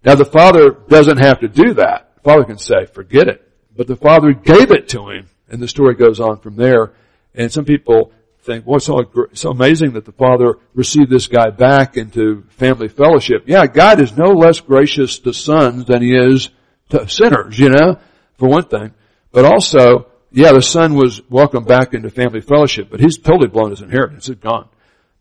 Now 0.03 0.15
the 0.15 0.25
father 0.25 0.71
doesn't 0.71 1.17
have 1.17 1.39
to 1.39 1.47
do 1.47 1.75
that. 1.75 2.15
The 2.15 2.21
father 2.21 2.43
can 2.43 2.57
say, 2.57 2.85
forget 2.85 3.27
it. 3.27 3.47
But 3.75 3.87
the 3.87 3.95
father 3.95 4.33
gave 4.33 4.71
it 4.71 4.89
to 4.89 5.09
him, 5.09 5.29
and 5.49 5.61
the 5.61 5.67
story 5.67 5.95
goes 5.95 6.19
on 6.19 6.39
from 6.39 6.55
there. 6.55 6.93
And 7.33 7.51
some 7.51 7.65
people 7.65 8.11
think, 8.43 8.67
well, 8.67 8.77
it's 8.77 8.85
so, 8.85 9.03
so 9.33 9.49
amazing 9.49 9.93
that 9.93 10.05
the 10.05 10.11
father 10.11 10.57
received 10.73 11.09
this 11.09 11.27
guy 11.27 11.49
back 11.49 11.97
into 11.97 12.43
family 12.49 12.87
fellowship. 12.87 13.43
Yeah, 13.47 13.65
God 13.65 13.99
is 13.99 14.15
no 14.15 14.31
less 14.31 14.59
gracious 14.59 15.19
to 15.19 15.33
sons 15.33 15.85
than 15.85 16.01
he 16.01 16.15
is 16.15 16.49
to 16.89 17.07
sinners, 17.07 17.57
you 17.57 17.69
know, 17.69 17.97
for 18.37 18.47
one 18.47 18.65
thing. 18.65 18.93
But 19.31 19.45
also, 19.45 20.07
yeah, 20.31 20.51
the 20.51 20.61
son 20.61 20.95
was 20.95 21.21
welcomed 21.29 21.67
back 21.67 21.93
into 21.93 22.09
family 22.09 22.41
fellowship, 22.41 22.89
but 22.91 22.99
he's 22.99 23.17
totally 23.17 23.47
blown 23.47 23.71
his 23.71 23.81
inheritance. 23.81 24.29
It's 24.29 24.39
gone. 24.39 24.67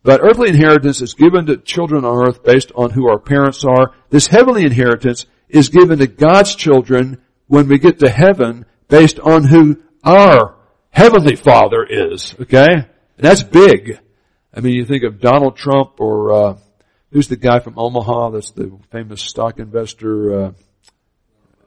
But 0.05 0.21
earthly 0.23 0.49
inheritance 0.49 1.01
is 1.01 1.15
given 1.15 1.47
to 1.47 1.57
children 1.59 2.05
on 2.05 2.27
earth 2.27 2.43
based 2.43 2.73
on 2.75 2.91
who 2.91 3.09
our 3.09 3.19
parents 3.19 3.65
are. 3.65 3.95
This 4.11 4.27
heavenly 4.27 4.65
inheritance 4.65 5.27
is 5.49 5.69
given 5.69 5.99
to 6.01 6.07
God's 6.07 6.55
children 6.57 7.23
when 7.47 7.69
we 7.69 7.79
get 7.79 8.01
to 8.01 8.11
heaven 8.11 8.67
based 8.89 9.21
on 9.21 9.45
who 9.45 9.81
our 10.03 10.57
heavenly 10.91 11.37
father 11.37 11.87
is. 11.89 12.35
Okay? 12.41 12.67
And 12.67 12.87
that's 13.17 13.45
big. 13.45 14.01
I 14.53 14.61
mean, 14.61 14.75
you 14.75 14.85
think 14.85 15.05
of 15.05 15.21
Donald 15.21 15.57
Trump 15.57 16.01
or, 16.01 16.33
uh, 16.33 16.59
who's 17.13 17.29
the 17.29 17.37
guy 17.37 17.61
from 17.61 17.79
Omaha 17.79 18.31
that's 18.31 18.51
the 18.51 18.77
famous 18.91 19.23
stock 19.23 19.61
investor, 19.61 20.47
uh, 20.47 20.53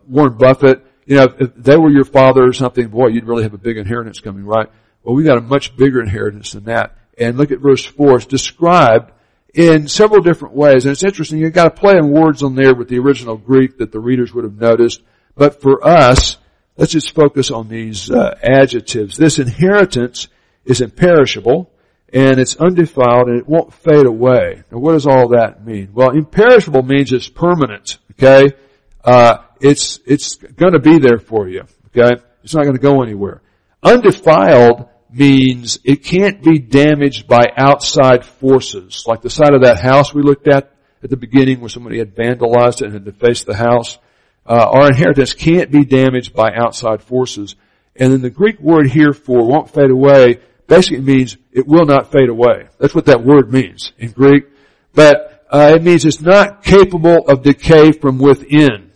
Warren 0.08 0.38
Buffett. 0.38 0.86
You 1.06 1.18
know, 1.18 1.28
if 1.40 1.56
they 1.56 1.78
were 1.78 1.90
your 1.90 2.04
father 2.04 2.44
or 2.44 2.54
something, 2.54 2.90
boy, 2.90 3.08
you'd 3.08 3.28
really 3.28 3.44
have 3.44 3.54
a 3.54 3.60
big 3.60 3.78
inheritance 3.78 4.20
coming, 4.20 4.44
right? 4.44 4.68
Well, 5.04 5.16
we 5.16 5.24
got 5.24 5.38
a 5.38 5.42
much 5.42 5.78
bigger 5.78 6.02
inheritance 6.02 6.52
than 6.52 6.66
that 6.66 6.98
and 7.18 7.38
look 7.38 7.52
at 7.52 7.60
verse 7.60 7.84
4. 7.86 8.18
It's 8.18 8.26
described 8.26 9.12
in 9.54 9.88
several 9.88 10.22
different 10.22 10.56
ways. 10.56 10.86
And 10.86 10.92
it's 10.92 11.04
interesting, 11.04 11.40
you've 11.40 11.54
got 11.54 11.76
to 11.76 11.82
play 11.82 11.94
on 11.94 12.12
words 12.12 12.44
on 12.44 12.56
there 12.56 12.76
with 12.76 12.90
the 12.90 13.00
original 13.00 13.38
Greek 13.38 13.78
that 13.78 13.92
the 13.92 14.00
readers 14.00 14.34
would 14.34 14.44
have 14.44 14.60
noticed. 14.60 15.02
But 15.36 15.62
for 15.62 15.86
us, 15.86 16.38
let's 16.78 16.92
just 16.92 17.16
focus 17.16 17.52
on 17.52 17.70
these 17.70 18.12
uh, 18.12 18.38
adjectives. 18.44 19.18
This 19.18 19.40
inheritance 19.40 20.28
is 20.66 20.82
imperishable 20.82 21.72
and 22.12 22.40
it's 22.40 22.58
undefiled 22.58 23.28
and 23.28 23.40
it 23.40 23.48
won't 23.48 23.74
fade 23.74 24.06
away. 24.06 24.64
Now 24.72 24.80
what 24.80 24.94
does 24.94 25.08
all 25.08 25.30
that 25.30 25.66
mean? 25.66 25.90
Well, 25.94 26.12
imperishable 26.12 26.84
means 26.84 27.12
it's 27.12 27.30
permanent, 27.30 27.98
okay? 28.12 28.56
Uh, 29.04 29.38
it's, 29.62 30.00
it's 30.06 30.36
gonna 30.36 30.80
be 30.80 31.00
there 31.00 31.20
for 31.20 31.48
you, 31.48 31.64
okay? 31.88 32.22
It's 32.44 32.54
not 32.54 32.66
gonna 32.66 32.78
go 32.78 33.02
anywhere. 33.02 33.42
Undefiled 33.84 34.90
means 35.12 35.80
it 35.84 36.04
can't 36.04 36.44
be 36.44 36.60
damaged 36.60 37.28
by 37.28 37.46
outside 37.58 38.26
forces, 38.26 39.04
like 39.08 39.22
the 39.22 39.30
side 39.30 39.54
of 39.54 39.62
that 39.62 39.80
house 39.80 40.14
we 40.14 40.22
looked 40.22 40.48
at 40.48 40.72
at 41.04 41.10
the 41.10 41.18
beginning 41.18 41.60
where 41.60 41.70
somebody 41.70 42.00
had 42.00 42.16
vandalized 42.16 42.82
it 42.82 42.86
and 42.86 42.94
had 42.94 43.06
defaced 43.06 43.46
the 43.46 43.56
house. 43.56 43.98
Uh, 44.46 44.70
our 44.72 44.88
inheritance 44.88 45.34
can't 45.34 45.72
be 45.72 45.86
damaged 45.86 46.34
by 46.34 46.52
outside 46.54 47.02
forces. 47.02 47.56
And 47.96 48.12
then 48.12 48.22
the 48.22 48.30
Greek 48.30 48.60
word 48.60 48.88
here 48.88 49.14
for 49.14 49.48
won't 49.48 49.70
fade 49.70 49.92
away 49.92 50.40
basically 50.68 51.02
means 51.02 51.38
it 51.52 51.68
will 51.68 51.86
not 51.86 52.12
fade 52.12 52.30
away. 52.30 52.68
That's 52.80 52.96
what 52.96 53.06
that 53.06 53.24
word 53.24 53.52
means 53.52 53.94
in 53.98 54.12
Greek. 54.12 54.46
But 54.94 55.46
uh, 55.50 55.74
it 55.76 55.84
means 55.84 56.06
it's 56.06 56.22
not 56.22 56.64
capable 56.64 57.28
of 57.28 57.44
decay 57.44 57.92
from 57.92 58.18
within. 58.18 58.92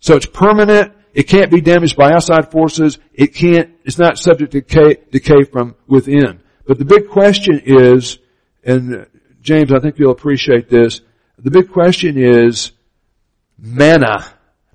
So 0.00 0.16
it's 0.16 0.26
permanent, 0.26 0.92
it 1.16 1.28
can't 1.28 1.50
be 1.50 1.62
damaged 1.62 1.96
by 1.96 2.12
outside 2.12 2.50
forces. 2.50 2.98
It 3.14 3.34
can't, 3.34 3.70
it's 3.84 3.98
not 3.98 4.18
subject 4.18 4.52
to 4.52 4.60
decay, 4.60 4.98
decay 5.10 5.44
from 5.44 5.74
within. 5.86 6.40
But 6.66 6.78
the 6.78 6.84
big 6.84 7.08
question 7.08 7.62
is, 7.64 8.18
and 8.62 9.06
James, 9.40 9.72
I 9.72 9.80
think 9.80 9.98
you'll 9.98 10.12
appreciate 10.12 10.68
this, 10.68 11.00
the 11.38 11.50
big 11.50 11.72
question 11.72 12.18
is 12.18 12.72
manna. 13.56 14.26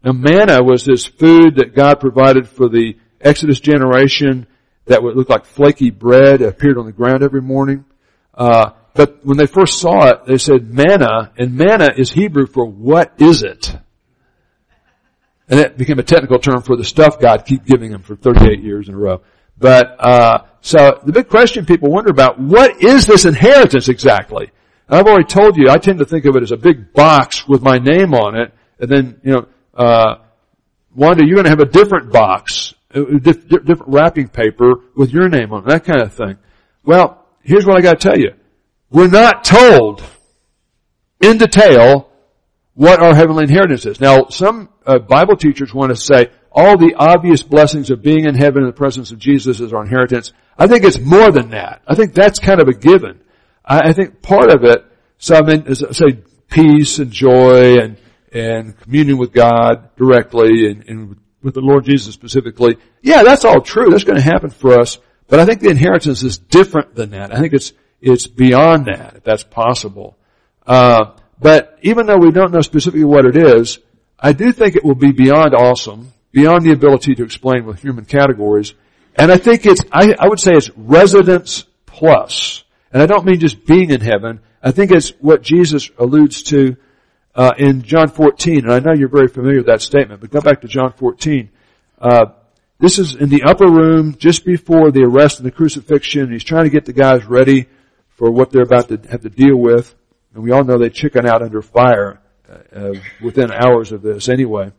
Now 0.03 0.13
manna 0.13 0.63
was 0.63 0.83
this 0.83 1.05
food 1.05 1.57
that 1.57 1.75
God 1.75 1.99
provided 1.99 2.49
for 2.49 2.67
the 2.67 2.97
Exodus 3.21 3.59
generation 3.59 4.47
that 4.85 5.03
would 5.03 5.15
look 5.15 5.29
like 5.29 5.45
flaky 5.45 5.91
bread 5.91 6.41
appeared 6.41 6.79
on 6.79 6.87
the 6.87 6.91
ground 6.91 7.21
every 7.21 7.43
morning. 7.43 7.85
Uh, 8.33 8.71
but 8.95 9.23
when 9.23 9.37
they 9.37 9.45
first 9.45 9.79
saw 9.79 10.07
it, 10.07 10.25
they 10.25 10.39
said 10.39 10.73
manna, 10.73 11.33
and 11.37 11.53
manna 11.53 11.89
is 11.95 12.11
Hebrew 12.11 12.47
for 12.47 12.65
what 12.65 13.13
is 13.19 13.43
it? 13.43 13.77
And 15.51 15.59
that 15.59 15.77
became 15.77 15.99
a 15.99 16.03
technical 16.03 16.39
term 16.39 16.61
for 16.61 16.77
the 16.77 16.85
stuff 16.85 17.19
God 17.19 17.45
keep 17.45 17.65
giving 17.65 17.91
him 17.91 18.01
for 18.01 18.15
38 18.15 18.63
years 18.63 18.87
in 18.87 18.95
a 18.95 18.97
row. 18.97 19.21
But, 19.57 19.95
uh, 19.99 20.45
so 20.61 21.01
the 21.05 21.11
big 21.11 21.27
question 21.27 21.65
people 21.65 21.91
wonder 21.91 22.09
about, 22.09 22.39
what 22.39 22.81
is 22.81 23.05
this 23.05 23.25
inheritance 23.25 23.89
exactly? 23.89 24.49
And 24.87 24.97
I've 24.97 25.05
already 25.05 25.25
told 25.25 25.57
you, 25.57 25.69
I 25.69 25.77
tend 25.77 25.99
to 25.99 26.05
think 26.05 26.25
of 26.25 26.37
it 26.37 26.43
as 26.43 26.51
a 26.51 26.57
big 26.57 26.93
box 26.93 27.47
with 27.47 27.61
my 27.61 27.77
name 27.77 28.13
on 28.13 28.35
it, 28.35 28.53
and 28.79 28.89
then, 28.89 29.19
you 29.23 29.31
know, 29.33 29.47
uh, 29.75 30.15
Wanda, 30.95 31.25
you're 31.25 31.35
going 31.35 31.45
to 31.45 31.49
have 31.49 31.59
a 31.59 31.65
different 31.65 32.13
box, 32.13 32.73
different 32.93 33.83
wrapping 33.87 34.29
paper 34.29 34.75
with 34.95 35.11
your 35.11 35.27
name 35.27 35.51
on 35.51 35.63
it, 35.63 35.67
that 35.67 35.83
kind 35.83 36.01
of 36.01 36.13
thing. 36.13 36.37
Well, 36.83 37.25
here's 37.43 37.65
what 37.65 37.77
I 37.77 37.81
got 37.81 37.99
to 37.99 38.09
tell 38.09 38.17
you. 38.17 38.31
We're 38.89 39.09
not 39.09 39.43
told 39.43 40.01
in 41.21 41.37
detail 41.37 42.10
what 42.73 43.01
our 43.01 43.13
heavenly 43.13 43.43
inheritance 43.43 43.85
is. 43.85 43.99
Now, 43.99 44.27
some 44.29 44.69
uh, 44.85 44.99
Bible 44.99 45.35
teachers 45.35 45.73
want 45.73 45.89
to 45.89 45.95
say 45.95 46.29
all 46.51 46.77
the 46.77 46.95
obvious 46.95 47.43
blessings 47.43 47.89
of 47.91 48.01
being 48.01 48.25
in 48.25 48.35
heaven 48.35 48.63
in 48.63 48.67
the 48.67 48.73
presence 48.73 49.11
of 49.11 49.19
Jesus 49.19 49.59
is 49.59 49.73
our 49.73 49.83
inheritance. 49.83 50.33
I 50.57 50.67
think 50.67 50.83
it's 50.83 50.99
more 50.99 51.31
than 51.31 51.51
that. 51.51 51.81
I 51.87 51.95
think 51.95 52.13
that's 52.13 52.39
kind 52.39 52.61
of 52.61 52.67
a 52.67 52.73
given. 52.73 53.21
I, 53.63 53.89
I 53.89 53.93
think 53.93 54.21
part 54.21 54.49
of 54.49 54.63
it, 54.63 54.85
so 55.17 55.35
I 55.35 55.41
mean, 55.41 55.63
is, 55.67 55.83
say 55.91 56.19
peace 56.49 56.99
and 56.99 57.11
joy 57.11 57.79
and 57.79 57.97
and 58.33 58.79
communion 58.79 59.17
with 59.17 59.33
God 59.33 59.89
directly 59.97 60.69
and, 60.69 60.87
and 60.87 61.17
with 61.43 61.53
the 61.53 61.61
Lord 61.61 61.83
Jesus 61.83 62.13
specifically. 62.13 62.77
Yeah, 63.01 63.23
that's 63.23 63.43
all 63.43 63.61
true. 63.61 63.89
That's 63.89 64.05
going 64.05 64.17
to 64.17 64.23
happen 64.23 64.49
for 64.49 64.79
us. 64.79 64.99
But 65.27 65.39
I 65.39 65.45
think 65.45 65.59
the 65.59 65.69
inheritance 65.69 66.23
is 66.23 66.37
different 66.37 66.95
than 66.95 67.11
that. 67.11 67.33
I 67.33 67.39
think 67.39 67.53
it's 67.53 67.73
it's 68.01 68.27
beyond 68.27 68.85
that, 68.85 69.17
if 69.17 69.23
that's 69.23 69.43
possible. 69.43 70.17
Uh, 70.65 71.13
but 71.41 71.79
even 71.81 72.05
though 72.05 72.17
we 72.17 72.31
don't 72.31 72.53
know 72.53 72.61
specifically 72.61 73.03
what 73.03 73.25
it 73.25 73.35
is, 73.35 73.79
I 74.19 74.31
do 74.33 74.51
think 74.51 74.75
it 74.75 74.85
will 74.85 74.95
be 74.95 75.11
beyond 75.11 75.55
awesome, 75.55 76.13
beyond 76.31 76.63
the 76.63 76.71
ability 76.71 77.15
to 77.15 77.23
explain 77.23 77.65
with 77.65 77.81
human 77.81 78.05
categories. 78.05 78.75
And 79.15 79.31
I 79.31 79.37
think 79.37 79.65
it's, 79.65 79.81
I, 79.91 80.13
I 80.19 80.27
would 80.27 80.39
say 80.39 80.51
it's 80.53 80.69
residence 80.77 81.65
plus. 81.87 82.63
And 82.93 83.01
I 83.01 83.07
don't 83.07 83.25
mean 83.25 83.39
just 83.39 83.65
being 83.65 83.89
in 83.89 84.01
heaven. 84.01 84.41
I 84.61 84.69
think 84.71 84.91
it's 84.91 85.09
what 85.19 85.41
Jesus 85.41 85.89
alludes 85.97 86.43
to 86.43 86.77
uh, 87.33 87.53
in 87.57 87.81
John 87.81 88.09
14. 88.09 88.65
And 88.65 88.71
I 88.71 88.77
know 88.77 88.93
you're 88.93 89.09
very 89.09 89.27
familiar 89.27 89.57
with 89.57 89.67
that 89.67 89.81
statement, 89.81 90.21
but 90.21 90.29
go 90.29 90.41
back 90.41 90.61
to 90.61 90.67
John 90.67 90.93
14. 90.93 91.49
Uh, 91.99 92.25
this 92.79 92.99
is 92.99 93.15
in 93.15 93.29
the 93.29 93.43
upper 93.43 93.67
room 93.67 94.15
just 94.15 94.45
before 94.45 94.91
the 94.91 95.03
arrest 95.03 95.39
and 95.39 95.47
the 95.47 95.51
crucifixion. 95.51 96.31
He's 96.31 96.43
trying 96.43 96.65
to 96.65 96.69
get 96.69 96.85
the 96.85 96.93
guys 96.93 97.25
ready 97.25 97.67
for 98.11 98.29
what 98.29 98.51
they're 98.51 98.61
about 98.61 98.89
to 98.89 98.99
have 99.09 99.21
to 99.21 99.29
deal 99.29 99.55
with. 99.55 99.95
And 100.33 100.43
we 100.43 100.51
all 100.51 100.63
know 100.63 100.77
they 100.77 100.89
chicken 100.89 101.25
out 101.25 101.41
under 101.41 101.61
fire 101.61 102.21
uh, 102.49 102.77
uh, 102.77 102.93
within 103.21 103.51
hours 103.51 103.91
of 103.91 104.01
this 104.01 104.29
anyway. 104.29 104.71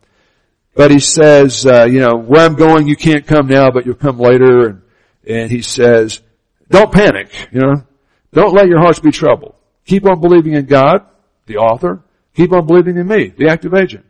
But 0.75 0.91
he 0.91 1.01
says, 1.01 1.67
uh, 1.67 1.85
you 1.85 2.01
know, 2.01 2.17
where 2.17 2.47
I'm 2.47 2.55
going, 2.55 2.89
you 2.89 2.97
can't 2.97 3.27
come 3.27 3.47
now, 3.47 3.71
but 3.71 3.85
you'll 3.85 3.95
come 3.95 4.19
later. 4.19 4.69
And, 4.69 4.83
and 5.29 5.51
he 5.51 5.63
says, 5.63 6.23
don't 6.71 6.93
panic, 6.93 7.31
you 7.53 7.61
know. 7.61 7.85
Don't 8.33 8.55
let 8.55 8.67
your 8.67 8.81
hearts 8.81 8.99
be 8.99 9.11
troubled. 9.11 9.55
Keep 9.85 10.07
on 10.07 10.21
believing 10.21 10.55
in 10.55 10.65
God, 10.65 11.07
the 11.45 11.59
author. 11.59 12.03
Keep 12.35 12.53
on 12.53 12.67
believing 12.67 12.97
in 12.97 13.07
me, 13.07 13.29
the 13.29 13.49
active 13.51 13.75
agent. 13.75 14.07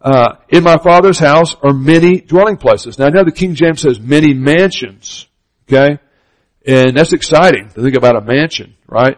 Uh, 0.00 0.36
in 0.50 0.62
my 0.62 0.76
father's 0.76 1.18
house 1.18 1.56
are 1.62 1.72
many 1.72 2.20
dwelling 2.20 2.58
places. 2.58 2.98
Now 2.98 3.06
I 3.06 3.08
know 3.08 3.24
the 3.24 3.32
King 3.32 3.54
James 3.54 3.80
says 3.80 3.98
many 3.98 4.34
mansions, 4.34 5.26
okay? 5.66 5.98
And 6.66 6.96
that's 6.96 7.14
exciting 7.14 7.70
to 7.70 7.82
think 7.82 7.96
about 7.96 8.16
a 8.16 8.20
mansion, 8.20 8.74
right? 8.86 9.16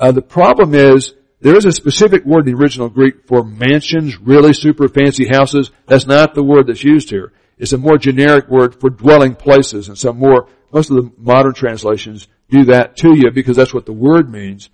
Uh, 0.00 0.12
the 0.12 0.22
problem 0.22 0.74
is 0.74 1.12
there 1.40 1.56
is 1.56 1.66
a 1.66 1.72
specific 1.72 2.24
word 2.24 2.48
in 2.48 2.54
the 2.54 2.60
original 2.60 2.88
Greek 2.88 3.26
for 3.26 3.44
mansions, 3.44 4.18
really 4.18 4.54
super 4.54 4.88
fancy 4.88 5.28
houses. 5.28 5.70
That's 5.86 6.06
not 6.06 6.34
the 6.34 6.42
word 6.42 6.66
that's 6.66 6.82
used 6.82 7.10
here. 7.10 7.32
It's 7.58 7.74
a 7.74 7.78
more 7.78 7.98
generic 7.98 8.48
word 8.48 8.80
for 8.80 8.88
dwelling 8.88 9.34
places, 9.34 9.88
and 9.88 9.98
some 9.98 10.18
more 10.18 10.48
most 10.72 10.90
of 10.90 10.96
the 10.96 11.12
modern 11.18 11.52
translations 11.52 12.28
do 12.48 12.64
that 12.66 12.96
to 12.98 13.14
you 13.14 13.30
because 13.30 13.56
that's 13.56 13.74
what 13.74 13.84
the 13.84 13.92
word 13.92 14.30
means. 14.30 14.70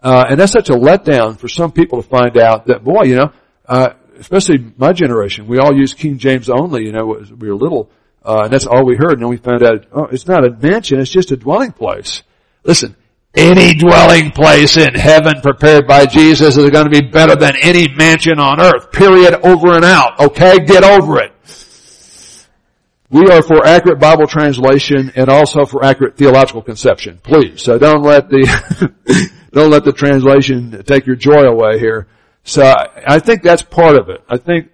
Uh, 0.00 0.26
and 0.28 0.38
that's 0.38 0.52
such 0.52 0.70
a 0.70 0.74
letdown 0.74 1.38
for 1.38 1.48
some 1.48 1.72
people 1.72 2.00
to 2.00 2.08
find 2.08 2.38
out 2.38 2.66
that, 2.66 2.84
boy, 2.84 3.02
you 3.04 3.16
know, 3.16 3.32
uh, 3.66 3.94
especially 4.18 4.72
my 4.76 4.92
generation, 4.92 5.48
we 5.48 5.58
all 5.58 5.74
use 5.74 5.94
King 5.94 6.18
James 6.18 6.48
only, 6.48 6.84
you 6.84 6.92
know, 6.92 7.20
we 7.36 7.48
were 7.48 7.56
little, 7.56 7.90
uh, 8.22 8.42
and 8.44 8.52
that's 8.52 8.66
all 8.66 8.84
we 8.84 8.94
heard. 8.94 9.14
And 9.14 9.22
then 9.22 9.28
we 9.28 9.38
found 9.38 9.64
out, 9.64 9.86
oh, 9.92 10.04
it's 10.04 10.28
not 10.28 10.46
a 10.46 10.50
mansion, 10.50 11.00
it's 11.00 11.10
just 11.10 11.32
a 11.32 11.36
dwelling 11.36 11.72
place. 11.72 12.22
Listen, 12.62 12.94
any 13.34 13.74
dwelling 13.74 14.30
place 14.30 14.76
in 14.76 14.94
heaven 14.94 15.40
prepared 15.42 15.86
by 15.86 16.06
Jesus 16.06 16.56
is 16.56 16.70
going 16.70 16.90
to 16.90 16.90
be 16.90 17.06
better 17.06 17.36
than 17.36 17.54
any 17.62 17.88
mansion 17.94 18.38
on 18.38 18.60
earth. 18.60 18.90
Period. 18.92 19.34
Over 19.44 19.76
and 19.76 19.84
out. 19.84 20.18
Okay? 20.18 20.58
Get 20.60 20.84
over 20.84 21.20
it. 21.20 21.32
We 23.10 23.26
are 23.30 23.42
for 23.42 23.66
accurate 23.66 24.00
Bible 24.00 24.26
translation 24.26 25.12
and 25.16 25.30
also 25.30 25.64
for 25.64 25.82
accurate 25.82 26.16
theological 26.16 26.62
conception. 26.62 27.20
Please. 27.22 27.62
So 27.62 27.78
don't 27.78 28.02
let 28.02 28.28
the, 28.28 29.30
don't 29.52 29.70
let 29.70 29.84
the 29.84 29.92
translation 29.92 30.82
take 30.84 31.06
your 31.06 31.16
joy 31.16 31.44
away 31.44 31.78
here. 31.78 32.06
So 32.44 32.64
I 32.64 33.18
think 33.18 33.42
that's 33.42 33.62
part 33.62 33.96
of 33.96 34.08
it. 34.10 34.22
I 34.28 34.36
think, 34.36 34.70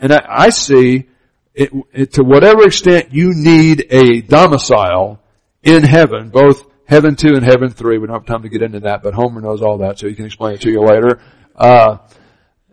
and 0.00 0.12
I, 0.12 0.24
I 0.28 0.50
see 0.50 1.08
it, 1.54 1.72
it, 1.92 2.12
to 2.14 2.22
whatever 2.22 2.64
extent 2.64 3.12
you 3.12 3.32
need 3.34 3.86
a 3.90 4.20
domicile 4.20 5.20
in 5.62 5.82
heaven, 5.82 6.30
both 6.30 6.66
Heaven 6.88 7.16
2 7.16 7.34
and 7.34 7.44
Heaven 7.44 7.68
3. 7.68 7.98
We 7.98 8.06
don't 8.06 8.16
have 8.16 8.24
time 8.24 8.42
to 8.42 8.48
get 8.48 8.62
into 8.62 8.80
that, 8.80 9.02
but 9.02 9.12
Homer 9.12 9.42
knows 9.42 9.60
all 9.60 9.78
that, 9.78 9.98
so 9.98 10.08
he 10.08 10.14
can 10.14 10.24
explain 10.24 10.54
it 10.54 10.62
to 10.62 10.70
you 10.70 10.80
later. 10.80 11.20
Uh, 11.54 11.98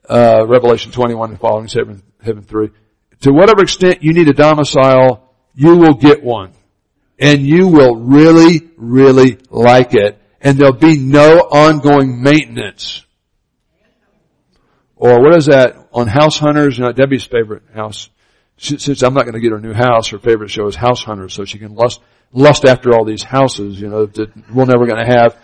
uh, 0.07 0.45
Revelation 0.47 0.93
21 0.93 1.31
and 1.31 1.39
following, 1.39 1.67
Heaven, 1.67 2.01
Heaven 2.23 2.41
3. 2.41 2.69
To 3.23 3.33
whatever 3.33 3.61
extent 3.61 4.03
you 4.03 4.13
need 4.13 4.29
a 4.29 4.33
domicile, 4.33 5.33
you 5.53 5.75
will 5.75 5.95
get 5.95 6.23
one. 6.23 6.53
And 7.19 7.45
you 7.45 7.67
will 7.67 7.97
really, 7.97 8.69
really 8.77 9.37
like 9.49 9.93
it. 9.93 10.17
And 10.39 10.57
there'll 10.57 10.73
be 10.73 10.97
no 10.97 11.39
ongoing 11.39 12.23
maintenance. 12.23 13.03
Or 14.95 15.21
what 15.21 15.35
is 15.35 15.47
that 15.47 15.89
on 15.91 16.07
House 16.07 16.39
Hunters? 16.39 16.77
You 16.77 16.85
know, 16.85 16.93
Debbie's 16.93 17.25
favorite 17.25 17.63
house. 17.73 18.09
Since 18.57 19.03
I'm 19.03 19.13
not 19.13 19.23
going 19.23 19.33
to 19.33 19.41
get 19.41 19.51
her 19.51 19.59
new 19.59 19.73
house, 19.73 20.07
her 20.09 20.19
favorite 20.19 20.51
show 20.51 20.67
is 20.67 20.75
House 20.75 21.03
Hunters, 21.03 21.33
so 21.33 21.43
she 21.43 21.59
can 21.59 21.75
lust 21.75 21.99
lust 22.31 22.65
after 22.65 22.93
all 22.93 23.05
these 23.05 23.23
houses, 23.23 23.79
you 23.79 23.89
know, 23.89 24.05
that 24.05 24.31
we're 24.53 24.65
never 24.65 24.85
going 24.85 25.05
to 25.05 25.11
have. 25.11 25.37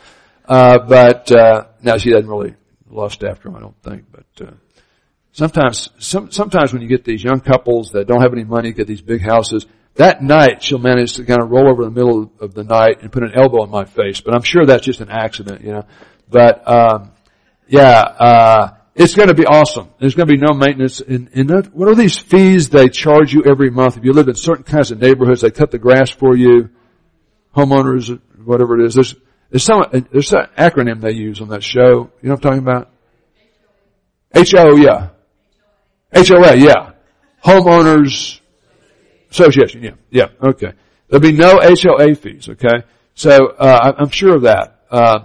Uh, 0.46 0.80
but 0.80 1.32
uh, 1.32 1.66
now 1.82 1.98
she 1.98 2.10
doesn't 2.10 2.30
really 2.30 2.56
lust 2.90 3.24
after 3.24 3.50
them, 3.50 3.56
I 3.56 3.60
don't 3.62 3.82
think. 3.84 4.06
But 4.12 4.48
uh, 4.48 4.52
sometimes, 5.32 5.90
some, 6.00 6.32
sometimes 6.32 6.74
when 6.74 6.82
you 6.82 6.88
get 6.88 7.04
these 7.04 7.24
young 7.24 7.40
couples 7.40 7.92
that 7.92 8.08
don't 8.08 8.22
have 8.22 8.34
any 8.34 8.44
money, 8.44 8.74
get 8.74 8.88
these 8.88 9.02
big 9.02 9.22
houses, 9.22 9.66
that 9.96 10.24
night 10.24 10.64
she'll 10.64 10.80
manage 10.80 11.14
to 11.14 11.26
kind 11.26 11.42
of 11.42 11.50
roll 11.50 11.70
over 11.70 11.84
in 11.84 11.94
the 11.94 12.00
middle 12.00 12.32
of 12.40 12.54
the 12.54 12.64
night 12.64 13.02
and 13.02 13.12
put 13.12 13.24
an 13.24 13.34
elbow 13.34 13.64
in 13.64 13.70
my 13.70 13.86
face. 13.86 14.22
But 14.22 14.34
I'm 14.34 14.44
sure 14.44 14.66
that's 14.66 14.86
just 14.86 15.02
an 15.02 15.10
accident, 15.10 15.62
you 15.62 15.72
know. 15.72 15.86
But 16.30 16.68
um, 16.68 17.12
yeah, 17.68 18.00
uh, 18.00 18.70
it's 19.02 19.16
going 19.16 19.28
to 19.28 19.34
be 19.34 19.46
awesome. 19.46 19.90
There's 20.00 20.16
going 20.16 20.28
to 20.28 20.34
be 20.34 20.40
no 20.40 20.54
maintenance. 20.54 21.02
In 21.02 21.30
and, 21.34 21.52
and 21.52 21.74
what 21.74 21.90
are 21.90 21.96
these 21.96 22.18
fees 22.18 22.70
they 22.70 22.90
charge 22.90 23.34
you 23.34 23.44
every 23.44 23.70
month? 23.70 23.98
If 23.98 24.06
you 24.06 24.14
live 24.14 24.28
in 24.28 24.36
certain 24.36 24.64
kinds 24.64 24.92
of 24.92 25.00
neighborhoods, 25.00 25.42
they 25.42 25.52
cut 25.52 25.72
the 25.72 25.80
grass 25.80 26.10
for 26.10 26.36
you. 26.36 26.70
Homeowners, 27.56 28.20
whatever 28.44 28.80
it 28.80 28.86
is. 28.86 28.96
There's, 28.96 29.16
there's 29.50 29.64
some, 29.64 29.84
there's 30.12 30.32
an 30.34 30.48
acronym 30.58 31.02
they 31.02 31.12
use 31.12 31.42
on 31.42 31.50
that 31.50 31.64
show. 31.64 32.12
You 32.22 32.30
know 32.30 32.36
what 32.36 32.46
I'm 32.46 32.52
talking 32.52 32.60
about? 32.60 32.90
HO, 34.34 34.78
yeah. 34.78 35.10
HOA, 36.14 36.56
yeah. 36.58 36.92
Homeowners 37.44 38.42
Association, 39.32 39.82
yeah, 39.82 39.92
yeah, 40.10 40.26
okay. 40.44 40.74
There'll 41.08 41.22
be 41.22 41.32
no 41.32 41.60
HOA 41.62 42.16
fees, 42.16 42.50
okay? 42.50 42.86
So, 43.16 43.48
uh, 43.48 43.94
I'm 43.98 44.10
sure 44.10 44.36
of 44.36 44.42
that. 44.42 44.82
Uh, 44.92 45.20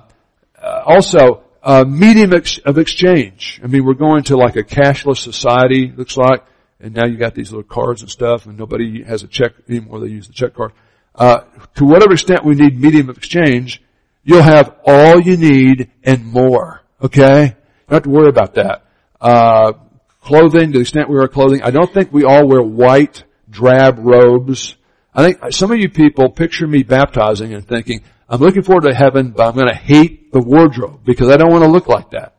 uh 0.56 0.82
also, 0.86 1.42
uh, 1.66 1.84
medium 1.84 2.32
ex- 2.32 2.58
of 2.58 2.78
exchange. 2.78 3.60
I 3.62 3.66
mean, 3.66 3.84
we're 3.84 3.94
going 3.94 4.22
to 4.24 4.36
like 4.36 4.54
a 4.54 4.62
cashless 4.62 5.16
society, 5.16 5.92
looks 5.94 6.16
like, 6.16 6.44
and 6.78 6.94
now 6.94 7.06
you 7.06 7.16
got 7.16 7.34
these 7.34 7.50
little 7.50 7.64
cards 7.64 8.02
and 8.02 8.10
stuff, 8.10 8.46
and 8.46 8.56
nobody 8.56 9.02
has 9.02 9.24
a 9.24 9.26
check 9.26 9.52
anymore. 9.68 9.98
They 9.98 10.06
use 10.06 10.28
the 10.28 10.32
check 10.32 10.54
card. 10.54 10.72
Uh, 11.12 11.40
to 11.74 11.84
whatever 11.84 12.12
extent 12.12 12.44
we 12.44 12.54
need 12.54 12.80
medium 12.80 13.10
of 13.10 13.16
exchange, 13.16 13.82
you'll 14.22 14.42
have 14.42 14.76
all 14.86 15.20
you 15.20 15.36
need 15.36 15.90
and 16.04 16.24
more. 16.24 16.82
Okay, 17.02 17.46
you 17.46 17.54
don't 17.88 17.96
have 17.96 18.02
to 18.04 18.10
worry 18.10 18.28
about 18.28 18.54
that. 18.54 18.84
Uh, 19.20 19.72
clothing, 20.20 20.70
to 20.70 20.78
the 20.78 20.82
extent 20.82 21.08
we 21.08 21.16
wear 21.16 21.26
clothing, 21.26 21.62
I 21.62 21.72
don't 21.72 21.92
think 21.92 22.12
we 22.12 22.22
all 22.22 22.46
wear 22.46 22.62
white, 22.62 23.24
drab 23.50 23.98
robes. 23.98 24.76
I 25.12 25.24
think 25.24 25.52
some 25.52 25.72
of 25.72 25.78
you 25.78 25.88
people 25.88 26.30
picture 26.30 26.68
me 26.68 26.84
baptizing 26.84 27.54
and 27.54 27.66
thinking, 27.66 28.02
I'm 28.28 28.40
looking 28.40 28.62
forward 28.62 28.88
to 28.88 28.94
heaven, 28.94 29.30
but 29.30 29.48
I'm 29.48 29.54
going 29.54 29.68
to 29.68 29.74
hate 29.74 30.25
the 30.36 30.46
wardrobe 30.46 31.00
because 31.04 31.28
I 31.28 31.36
don't 31.36 31.50
want 31.50 31.64
to 31.64 31.70
look 31.70 31.88
like 31.88 32.10
that. 32.10 32.34